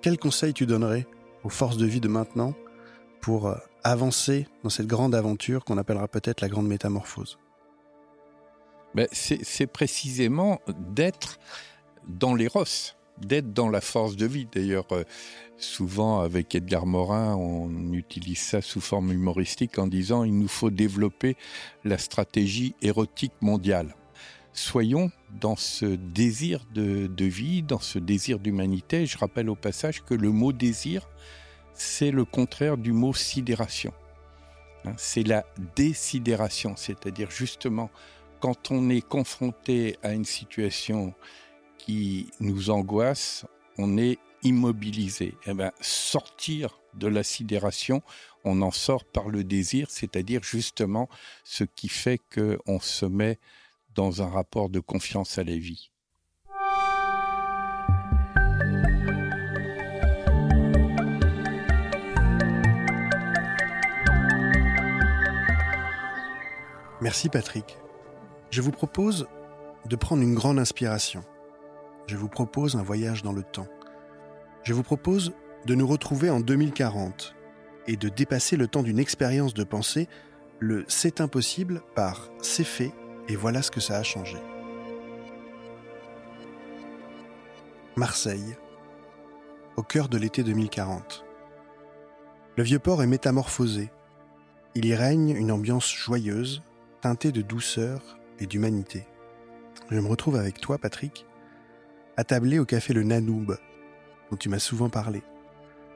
quel 0.00 0.18
conseil 0.18 0.54
tu 0.54 0.66
donnerais 0.66 1.06
aux 1.44 1.48
forces 1.48 1.76
de 1.76 1.86
vie 1.86 2.00
de 2.00 2.08
maintenant 2.08 2.54
pour 3.20 3.48
euh, 3.48 3.56
avancer 3.84 4.46
dans 4.62 4.70
cette 4.70 4.86
grande 4.86 5.14
aventure 5.14 5.64
qu'on 5.64 5.78
appellera 5.78 6.08
peut-être 6.08 6.40
la 6.40 6.48
grande 6.48 6.68
métamorphose? 6.68 7.38
Ben, 8.94 9.06
C'est 9.12 9.66
précisément 9.66 10.60
d'être 10.94 11.38
dans 12.06 12.34
l'éros, 12.34 12.64
d'être 13.18 13.52
dans 13.52 13.68
la 13.68 13.80
force 13.80 14.16
de 14.16 14.26
vie. 14.26 14.46
D'ailleurs, 14.52 14.86
euh, 14.92 15.04
souvent 15.58 16.20
avec 16.20 16.54
Edgar 16.54 16.86
Morin, 16.86 17.34
on 17.36 17.92
utilise 17.92 18.38
ça 18.38 18.60
sous 18.60 18.80
forme 18.80 19.12
humoristique 19.12 19.78
en 19.78 19.86
disant 19.86 20.24
il 20.24 20.38
nous 20.38 20.48
faut 20.48 20.70
développer 20.70 21.36
la 21.84 21.98
stratégie 21.98 22.74
érotique 22.82 23.34
mondiale 23.40 23.94
soyons 24.56 25.10
dans 25.40 25.56
ce 25.56 25.86
désir 25.86 26.64
de, 26.74 27.24
vie, 27.24 27.62
dans 27.62 27.78
ce 27.78 27.98
désir 27.98 28.38
d'humanité. 28.38 29.06
Je 29.06 29.18
rappelle 29.18 29.50
au 29.50 29.54
passage 29.54 30.02
que 30.02 30.14
le 30.14 30.30
mot 30.30 30.52
désir, 30.52 31.08
c'est 31.74 32.10
le 32.10 32.24
contraire 32.24 32.76
du 32.76 32.92
mot 32.92 33.12
sidération. 33.12 33.92
Hein, 34.84 34.94
c'est 34.96 35.22
la 35.22 35.44
désidération, 35.76 36.74
c'est-à-dire 36.76 37.30
justement 37.30 37.90
quand 38.40 38.70
on 38.70 38.90
est 38.90 39.06
confronté 39.06 39.96
à 40.02 40.12
une 40.12 40.24
situation 40.24 41.14
qui 41.86 42.30
nous 42.40 42.70
angoisse, 42.70 43.46
on 43.78 43.96
est 43.96 44.18
immobilisé. 44.42 45.34
Eh 45.46 45.54
ben, 45.54 45.70
sortir 45.80 46.80
de 46.94 47.06
la 47.06 47.22
sidération, 47.22 48.02
on 48.44 48.60
en 48.62 48.72
sort 48.72 49.04
par 49.04 49.28
le 49.28 49.44
désir, 49.44 49.86
c'est-à-dire 49.90 50.42
justement 50.42 51.08
ce 51.44 51.64
qui 51.64 51.88
fait 51.88 52.20
qu'on 52.34 52.80
se 52.80 53.06
met 53.06 53.38
dans 53.94 54.20
un 54.20 54.28
rapport 54.28 54.68
de 54.68 54.80
confiance 54.80 55.38
à 55.38 55.44
la 55.44 55.56
vie. 55.56 55.90
Merci 67.00 67.28
Patrick. 67.28 67.76
Je 68.50 68.60
vous 68.60 68.72
propose 68.72 69.28
de 69.84 69.96
prendre 69.96 70.22
une 70.22 70.34
grande 70.34 70.58
inspiration. 70.58 71.22
Je 72.06 72.16
vous 72.16 72.28
propose 72.28 72.76
un 72.76 72.82
voyage 72.82 73.22
dans 73.22 73.32
le 73.32 73.42
temps. 73.42 73.66
Je 74.62 74.72
vous 74.72 74.82
propose 74.84 75.32
de 75.66 75.74
nous 75.74 75.86
retrouver 75.86 76.30
en 76.30 76.40
2040 76.40 77.34
et 77.88 77.96
de 77.96 78.08
dépasser 78.08 78.56
le 78.56 78.68
temps 78.68 78.82
d'une 78.82 78.98
expérience 78.98 79.54
de 79.54 79.64
pensée, 79.64 80.08
le 80.60 80.84
c'est 80.88 81.20
impossible 81.20 81.82
par 81.94 82.30
c'est 82.40 82.64
fait 82.64 82.92
et 83.28 83.36
voilà 83.36 83.62
ce 83.62 83.70
que 83.70 83.80
ça 83.80 83.96
a 83.96 84.02
changé. 84.02 84.38
Marseille, 87.96 88.56
au 89.76 89.82
cœur 89.82 90.08
de 90.08 90.18
l'été 90.18 90.42
2040. 90.42 91.24
Le 92.56 92.62
vieux 92.62 92.78
port 92.78 93.02
est 93.02 93.06
métamorphosé. 93.06 93.90
Il 94.74 94.86
y 94.86 94.94
règne 94.94 95.30
une 95.30 95.50
ambiance 95.50 95.92
joyeuse, 95.92 96.62
teintée 97.00 97.32
de 97.32 97.42
douceur 97.42 98.18
et 98.38 98.46
d'humanité. 98.46 99.06
Je 99.90 99.98
me 99.98 100.08
retrouve 100.08 100.36
avec 100.36 100.60
toi, 100.60 100.78
Patrick, 100.78 101.26
attablé 102.16 102.58
au 102.58 102.64
café 102.64 102.92
Le 102.92 103.02
Nanoub, 103.02 103.56
dont 104.30 104.36
tu 104.36 104.48
m'as 104.48 104.58
souvent 104.58 104.88
parlé. 104.88 105.22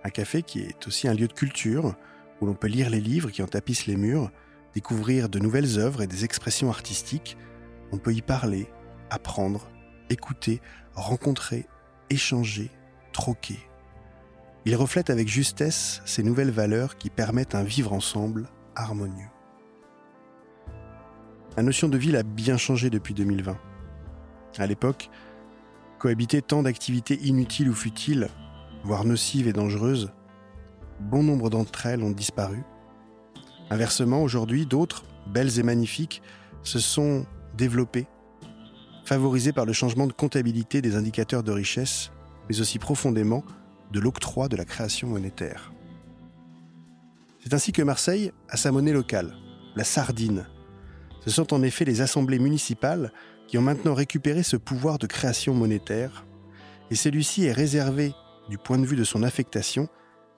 Un 0.04 0.10
café 0.10 0.42
qui 0.42 0.60
est 0.60 0.86
aussi 0.86 1.08
un 1.08 1.14
lieu 1.14 1.28
de 1.28 1.32
culture, 1.32 1.94
où 2.40 2.46
l'on 2.46 2.54
peut 2.54 2.68
lire 2.68 2.90
les 2.90 3.00
livres 3.00 3.30
qui 3.30 3.42
en 3.42 3.46
tapissent 3.46 3.86
les 3.86 3.96
murs 3.96 4.30
découvrir 4.74 5.28
de 5.28 5.38
nouvelles 5.38 5.78
œuvres 5.78 6.02
et 6.02 6.06
des 6.06 6.24
expressions 6.24 6.70
artistiques, 6.70 7.36
on 7.92 7.98
peut 7.98 8.14
y 8.14 8.22
parler, 8.22 8.68
apprendre, 9.10 9.68
écouter, 10.10 10.60
rencontrer, 10.94 11.66
échanger, 12.08 12.70
troquer. 13.12 13.58
Il 14.64 14.76
reflète 14.76 15.10
avec 15.10 15.28
justesse 15.28 16.02
ces 16.04 16.22
nouvelles 16.22 16.50
valeurs 16.50 16.96
qui 16.98 17.10
permettent 17.10 17.54
un 17.54 17.64
vivre 17.64 17.92
ensemble 17.92 18.48
harmonieux. 18.76 19.30
La 21.56 21.62
notion 21.62 21.88
de 21.88 21.98
ville 21.98 22.16
a 22.16 22.22
bien 22.22 22.56
changé 22.56 22.90
depuis 22.90 23.14
2020. 23.14 23.58
À 24.58 24.66
l'époque, 24.66 25.10
cohabiter 26.01 26.40
tant 26.40 26.62
d'activités 26.62 27.20
inutiles 27.22 27.68
ou 27.68 27.74
futiles, 27.74 28.30
voire 28.82 29.05
nocives 29.05 29.46
et 29.46 29.53
dangereuses, 29.53 30.11
bon 30.98 31.22
nombre 31.22 31.51
d'entre 31.51 31.86
elles 31.86 32.03
ont 32.03 32.11
disparu. 32.11 32.62
Inversement, 33.68 34.22
aujourd'hui, 34.22 34.64
d'autres, 34.64 35.05
belles 35.28 35.59
et 35.59 35.62
magnifiques, 35.62 36.22
se 36.62 36.78
sont 36.78 37.26
développées, 37.57 38.09
favorisées 39.05 39.53
par 39.53 39.66
le 39.66 39.74
changement 39.74 40.07
de 40.07 40.12
comptabilité 40.12 40.80
des 40.80 40.96
indicateurs 40.96 41.42
de 41.42 41.53
richesse, 41.53 42.11
mais 42.48 42.61
aussi 42.61 42.78
profondément 42.78 43.44
de 43.92 44.01
l'octroi 44.01 44.48
de 44.48 44.57
la 44.57 44.64
création 44.64 45.07
monétaire. 45.09 45.70
C'est 47.40 47.53
ainsi 47.53 47.72
que 47.72 47.82
Marseille 47.82 48.32
a 48.48 48.57
sa 48.57 48.72
monnaie 48.72 48.92
locale, 48.92 49.34
la 49.76 49.84
sardine. 49.84 50.46
Ce 51.26 51.30
sont 51.30 51.53
en 51.53 51.62
effet 51.62 51.84
les 51.84 52.01
assemblées 52.01 52.38
municipales 52.38 53.12
qui 53.51 53.59
ont 53.59 53.62
maintenant 53.62 53.94
récupéré 53.94 54.44
ce 54.44 54.57
pouvoir 54.57 54.98
de 54.98 55.09
création 55.09 55.55
monétaire, 55.55 56.24
et 56.92 56.94
celui-ci 56.94 57.46
est 57.46 57.53
réservé, 57.53 58.14
du 58.48 58.59
point 58.59 58.78
de 58.78 58.86
vue 58.86 58.94
de 58.94 59.03
son 59.03 59.24
affectation, 59.24 59.88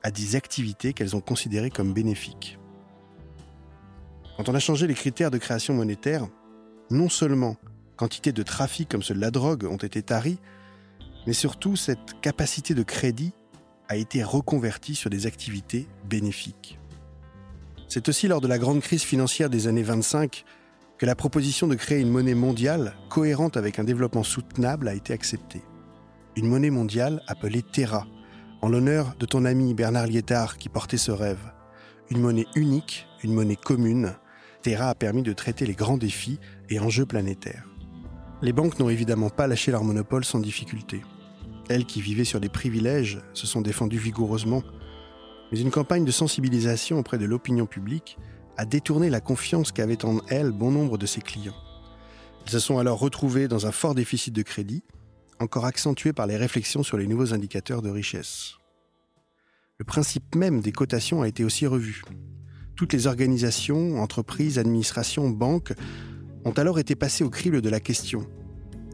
à 0.02 0.10
des 0.10 0.34
activités 0.34 0.94
qu'elles 0.94 1.14
ont 1.14 1.20
considérées 1.20 1.68
comme 1.68 1.92
bénéfiques. 1.92 2.58
Quand 4.38 4.48
on 4.48 4.54
a 4.54 4.60
changé 4.60 4.86
les 4.86 4.94
critères 4.94 5.30
de 5.30 5.36
création 5.36 5.74
monétaire, 5.74 6.26
non 6.90 7.10
seulement 7.10 7.56
quantité 7.96 8.32
de 8.32 8.42
trafic 8.42 8.88
comme 8.88 9.02
ceux 9.02 9.14
de 9.14 9.20
la 9.20 9.30
drogue 9.30 9.64
ont 9.64 9.76
été 9.76 10.02
taris, 10.02 10.38
mais 11.26 11.34
surtout 11.34 11.76
cette 11.76 12.18
capacité 12.22 12.72
de 12.72 12.82
crédit 12.82 13.34
a 13.88 13.96
été 13.96 14.24
reconvertie 14.24 14.94
sur 14.94 15.10
des 15.10 15.26
activités 15.26 15.86
bénéfiques. 16.08 16.78
C'est 17.88 18.08
aussi 18.08 18.26
lors 18.26 18.40
de 18.40 18.48
la 18.48 18.56
grande 18.56 18.80
crise 18.80 19.02
financière 19.02 19.50
des 19.50 19.66
années 19.66 19.82
25 19.82 20.46
que 21.02 21.06
la 21.06 21.16
proposition 21.16 21.66
de 21.66 21.74
créer 21.74 21.98
une 21.98 22.12
monnaie 22.12 22.36
mondiale 22.36 22.94
cohérente 23.08 23.56
avec 23.56 23.80
un 23.80 23.82
développement 23.82 24.22
soutenable 24.22 24.86
a 24.86 24.94
été 24.94 25.12
acceptée. 25.12 25.64
Une 26.36 26.46
monnaie 26.46 26.70
mondiale 26.70 27.24
appelée 27.26 27.64
Terra, 27.64 28.06
en 28.60 28.68
l'honneur 28.68 29.16
de 29.18 29.26
ton 29.26 29.44
ami 29.44 29.74
Bernard 29.74 30.06
Liétard 30.06 30.58
qui 30.58 30.68
portait 30.68 30.98
ce 30.98 31.10
rêve. 31.10 31.52
Une 32.08 32.20
monnaie 32.20 32.46
unique, 32.54 33.08
une 33.24 33.34
monnaie 33.34 33.56
commune, 33.56 34.14
Terra 34.62 34.90
a 34.90 34.94
permis 34.94 35.24
de 35.24 35.32
traiter 35.32 35.66
les 35.66 35.74
grands 35.74 35.98
défis 35.98 36.38
et 36.70 36.78
enjeux 36.78 37.04
planétaires. 37.04 37.66
Les 38.40 38.52
banques 38.52 38.78
n'ont 38.78 38.88
évidemment 38.88 39.28
pas 39.28 39.48
lâché 39.48 39.72
leur 39.72 39.82
monopole 39.82 40.24
sans 40.24 40.38
difficulté. 40.38 41.02
Elles 41.68 41.84
qui 41.84 42.00
vivaient 42.00 42.22
sur 42.22 42.38
des 42.38 42.48
privilèges 42.48 43.18
se 43.32 43.48
sont 43.48 43.60
défendues 43.60 43.98
vigoureusement, 43.98 44.62
mais 45.50 45.58
une 45.58 45.72
campagne 45.72 46.04
de 46.04 46.12
sensibilisation 46.12 47.00
auprès 47.00 47.18
de 47.18 47.24
l'opinion 47.24 47.66
publique 47.66 48.18
a 48.56 48.64
détourné 48.64 49.10
la 49.10 49.20
confiance 49.20 49.72
qu'avaient 49.72 50.04
en 50.04 50.20
elles 50.28 50.50
bon 50.50 50.70
nombre 50.70 50.98
de 50.98 51.06
ses 51.06 51.20
clients. 51.20 51.56
Elles 52.44 52.52
se 52.52 52.58
sont 52.58 52.78
alors 52.78 52.98
retrouvées 52.98 53.48
dans 53.48 53.66
un 53.66 53.72
fort 53.72 53.94
déficit 53.94 54.34
de 54.34 54.42
crédit, 54.42 54.82
encore 55.40 55.64
accentué 55.64 56.12
par 56.12 56.26
les 56.26 56.36
réflexions 56.36 56.82
sur 56.82 56.98
les 56.98 57.06
nouveaux 57.06 57.34
indicateurs 57.34 57.82
de 57.82 57.90
richesse. 57.90 58.54
Le 59.78 59.84
principe 59.84 60.34
même 60.34 60.60
des 60.60 60.72
cotations 60.72 61.22
a 61.22 61.28
été 61.28 61.44
aussi 61.44 61.66
revu. 61.66 62.02
Toutes 62.76 62.92
les 62.92 63.06
organisations, 63.06 64.00
entreprises, 64.00 64.58
administrations, 64.58 65.28
banques 65.30 65.72
ont 66.44 66.52
alors 66.52 66.78
été 66.78 66.94
passées 66.94 67.24
au 67.24 67.30
crible 67.30 67.60
de 67.60 67.68
la 67.68 67.80
question 67.80 68.26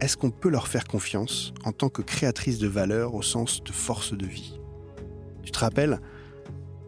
est-ce 0.00 0.16
qu'on 0.16 0.30
peut 0.30 0.48
leur 0.48 0.68
faire 0.68 0.84
confiance 0.84 1.52
en 1.64 1.72
tant 1.72 1.88
que 1.88 2.02
créatrice 2.02 2.58
de 2.58 2.68
valeur 2.68 3.14
au 3.14 3.22
sens 3.22 3.64
de 3.64 3.72
force 3.72 4.12
de 4.16 4.26
vie? 4.26 4.60
Tu 5.42 5.50
te 5.50 5.58
rappelles? 5.58 6.00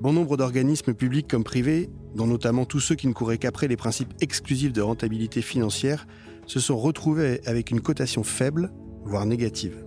Bon 0.00 0.12
nombre 0.12 0.36
d'organismes 0.36 0.94
publics 0.94 1.26
comme 1.26 1.42
privés, 1.42 1.90
dont 2.14 2.26
notamment 2.26 2.64
tous 2.64 2.80
ceux 2.80 2.94
qui 2.94 3.06
ne 3.06 3.12
couraient 3.12 3.38
qu'après 3.38 3.68
les 3.68 3.76
principes 3.76 4.14
exclusifs 4.20 4.72
de 4.72 4.80
rentabilité 4.80 5.42
financière, 5.42 6.06
se 6.46 6.60
sont 6.60 6.78
retrouvés 6.78 7.40
avec 7.46 7.70
une 7.70 7.80
cotation 7.80 8.22
faible, 8.22 8.72
voire 9.04 9.26
négative. 9.26 9.84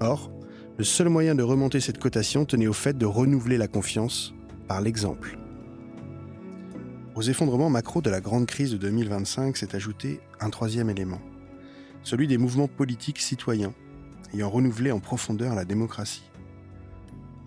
Or, 0.00 0.32
le 0.78 0.84
seul 0.84 1.08
moyen 1.08 1.34
de 1.34 1.42
remonter 1.42 1.80
cette 1.80 1.98
cotation 1.98 2.44
tenait 2.44 2.66
au 2.66 2.72
fait 2.72 2.96
de 2.96 3.06
renouveler 3.06 3.58
la 3.58 3.68
confiance 3.68 4.34
par 4.68 4.80
l'exemple. 4.80 5.38
Aux 7.14 7.22
effondrements 7.22 7.68
macro 7.68 8.00
de 8.00 8.08
la 8.08 8.22
grande 8.22 8.46
crise 8.46 8.72
de 8.72 8.78
2025 8.78 9.56
s'est 9.56 9.76
ajouté 9.76 10.20
un 10.40 10.48
troisième 10.48 10.88
élément, 10.88 11.20
celui 12.02 12.26
des 12.26 12.38
mouvements 12.38 12.68
politiques 12.68 13.20
citoyens 13.20 13.74
ayant 14.34 14.48
renouvelé 14.48 14.92
en 14.92 15.00
profondeur 15.00 15.54
la 15.54 15.66
démocratie. 15.66 16.31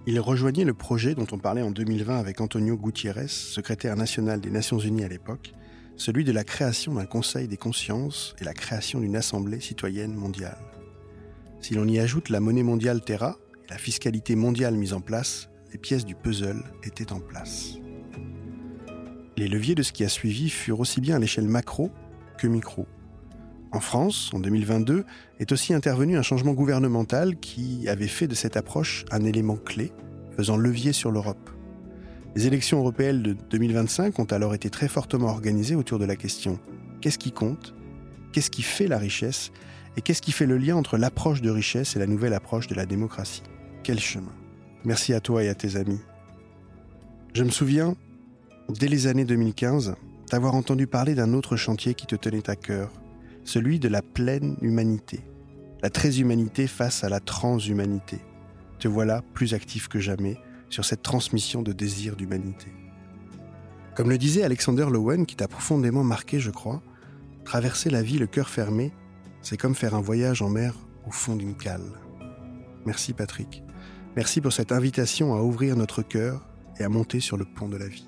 Il 0.08 0.20
rejoignait 0.20 0.66
le 0.66 0.76
projet 0.76 1.16
dont 1.16 1.26
on 1.32 1.40
parlait 1.40 1.64
en 1.64 1.72
2020 1.72 2.20
avec 2.20 2.40
Antonio 2.40 2.78
Gutiérrez, 2.78 3.28
secrétaire 3.28 3.96
national 3.96 4.40
des 4.40 4.52
Nations 4.52 4.78
Unies 4.78 5.04
à 5.04 5.08
l'époque, 5.08 5.54
celui 5.98 6.24
de 6.24 6.32
la 6.32 6.44
création 6.44 6.94
d'un 6.94 7.08
Conseil 7.08 7.48
des 7.48 7.58
consciences 7.58 8.36
et 8.40 8.44
la 8.44 8.54
création 8.54 9.00
d'une 9.00 9.16
Assemblée 9.16 9.60
citoyenne 9.60 10.14
mondiale. 10.14 10.60
Si 11.60 11.74
l'on 11.74 11.88
y 11.88 11.98
ajoute 11.98 12.30
la 12.30 12.40
monnaie 12.40 12.62
mondiale 12.62 13.02
Terra 13.02 13.40
et 13.66 13.72
la 13.72 13.80
fiscalité 13.80 14.36
mondiale 14.36 14.76
mise 14.76 14.94
en 14.94 15.02
place, 15.02 15.50
les 15.72 15.80
pièces 15.80 16.06
du 16.06 16.14
puzzle 16.14 16.64
étaient 16.84 17.12
en 17.12 17.20
place. 17.20 17.80
Les 19.38 19.48
leviers 19.48 19.74
de 19.74 19.82
ce 19.82 19.92
qui 19.92 20.04
a 20.04 20.10
suivi 20.10 20.52
furent 20.52 20.82
aussi 20.82 21.02
bien 21.02 21.16
à 21.16 21.20
l'échelle 21.20 21.48
macro 21.48 21.90
que 22.38 22.46
micro. 22.46 22.86
En 23.72 23.80
France, 23.80 24.32
en 24.34 24.40
2022, 24.40 25.04
est 25.40 25.52
aussi 25.52 25.74
intervenu 25.74 26.18
un 26.18 26.22
changement 26.22 26.54
gouvernemental 26.54 27.38
qui 27.38 27.88
avait 27.90 28.08
fait 28.08 28.28
de 28.28 28.36
cette 28.36 28.58
approche 28.58 29.06
un 29.12 29.24
élément 29.24 29.58
clé, 29.58 29.92
faisant 30.38 30.58
levier 30.58 30.94
sur 30.94 31.12
l'Europe. 31.12 31.50
Les 32.36 32.48
élections 32.48 32.80
européennes 32.80 33.22
de 33.22 33.36
2025 33.50 34.20
ont 34.20 34.26
alors 34.26 34.54
été 34.54 34.70
très 34.70 34.88
fortement 34.88 35.28
organisées 35.28 35.76
autour 35.76 36.00
de 36.00 36.06
la 36.06 36.16
question 36.16 36.60
qu'est-ce 37.06 37.20
qui 37.20 37.32
compte? 37.32 37.76
Qu'est-ce 38.32 38.50
qui 38.50 38.64
fait 38.64 38.88
la 38.88 38.98
richesse? 38.98 39.52
Et 39.96 40.02
qu'est-ce 40.02 40.24
qui 40.24 40.32
fait 40.32 40.48
le 40.48 40.58
lien 40.58 40.76
entre 40.76 40.98
l'approche 40.98 41.40
de 41.40 41.52
richesse 41.52 41.96
et 41.96 42.00
la 42.00 42.08
nouvelle 42.08 42.34
approche 42.34 42.66
de 42.66 42.74
la 42.74 42.88
démocratie? 42.88 43.44
Quel 43.84 44.00
chemin! 44.00 44.34
Merci 44.84 45.14
à 45.14 45.20
toi 45.20 45.44
et 45.44 45.48
à 45.48 45.54
tes 45.54 45.76
amis. 45.76 46.00
Je 47.34 47.44
me 47.44 47.52
souviens, 47.52 47.96
dès 48.70 48.88
les 48.88 49.06
années 49.06 49.24
2015, 49.24 49.94
d'avoir 50.32 50.56
entendu 50.56 50.88
parler 50.88 51.14
d'un 51.14 51.34
autre 51.34 51.56
chantier 51.58 51.94
qui 51.94 52.08
te 52.08 52.16
tenait 52.16 52.50
à 52.50 52.56
cœur, 52.56 52.90
celui 53.46 53.80
de 53.80 53.88
la 53.88 54.02
pleine 54.02 54.58
humanité, 54.62 55.22
la 55.82 55.90
très-humanité 55.90 56.68
face 56.68 57.04
à 57.04 57.10
la 57.10 57.20
transhumanité. 57.20 58.20
Te 58.80 58.88
voilà 58.88 59.22
plus 59.34 59.54
actif 59.54 59.88
que 59.88 60.00
jamais 60.00 60.38
sur 60.70 60.84
cette 60.84 61.04
transmission 61.04 61.62
de 61.62 61.72
désir 61.72 62.16
d'humanité. 62.16 62.68
Comme 63.96 64.10
le 64.10 64.18
disait 64.18 64.44
Alexander 64.44 64.88
Lowen, 64.92 65.26
qui 65.26 65.38
t'a 65.38 65.48
profondément 65.48 66.04
marqué, 66.04 66.40
je 66.40 66.52
crois, 66.52 66.82
traverser 67.46 67.90
la 67.90 68.02
vie 68.02 68.18
le 68.18 68.28
cœur 68.28 68.50
fermé, 68.50 68.92
c'est 69.42 69.58
comme 69.58 69.76
faire 69.76 69.96
un 69.96 70.02
voyage 70.02 70.42
en 70.42 70.50
mer 70.50 70.74
au 71.08 71.12
fond 71.12 71.36
d'une 71.36 71.56
cale. 71.56 71.86
Merci 72.86 73.14
Patrick. 73.14 73.64
Merci 74.16 74.42
pour 74.42 74.54
cette 74.54 74.72
invitation 74.72 75.36
à 75.36 75.42
ouvrir 75.42 75.76
notre 75.76 76.02
cœur 76.02 76.48
et 76.80 76.84
à 76.84 76.90
monter 76.90 77.20
sur 77.20 77.38
le 77.38 77.46
pont 77.46 77.70
de 77.70 77.78
la 77.78 77.88
vie. 77.88 78.08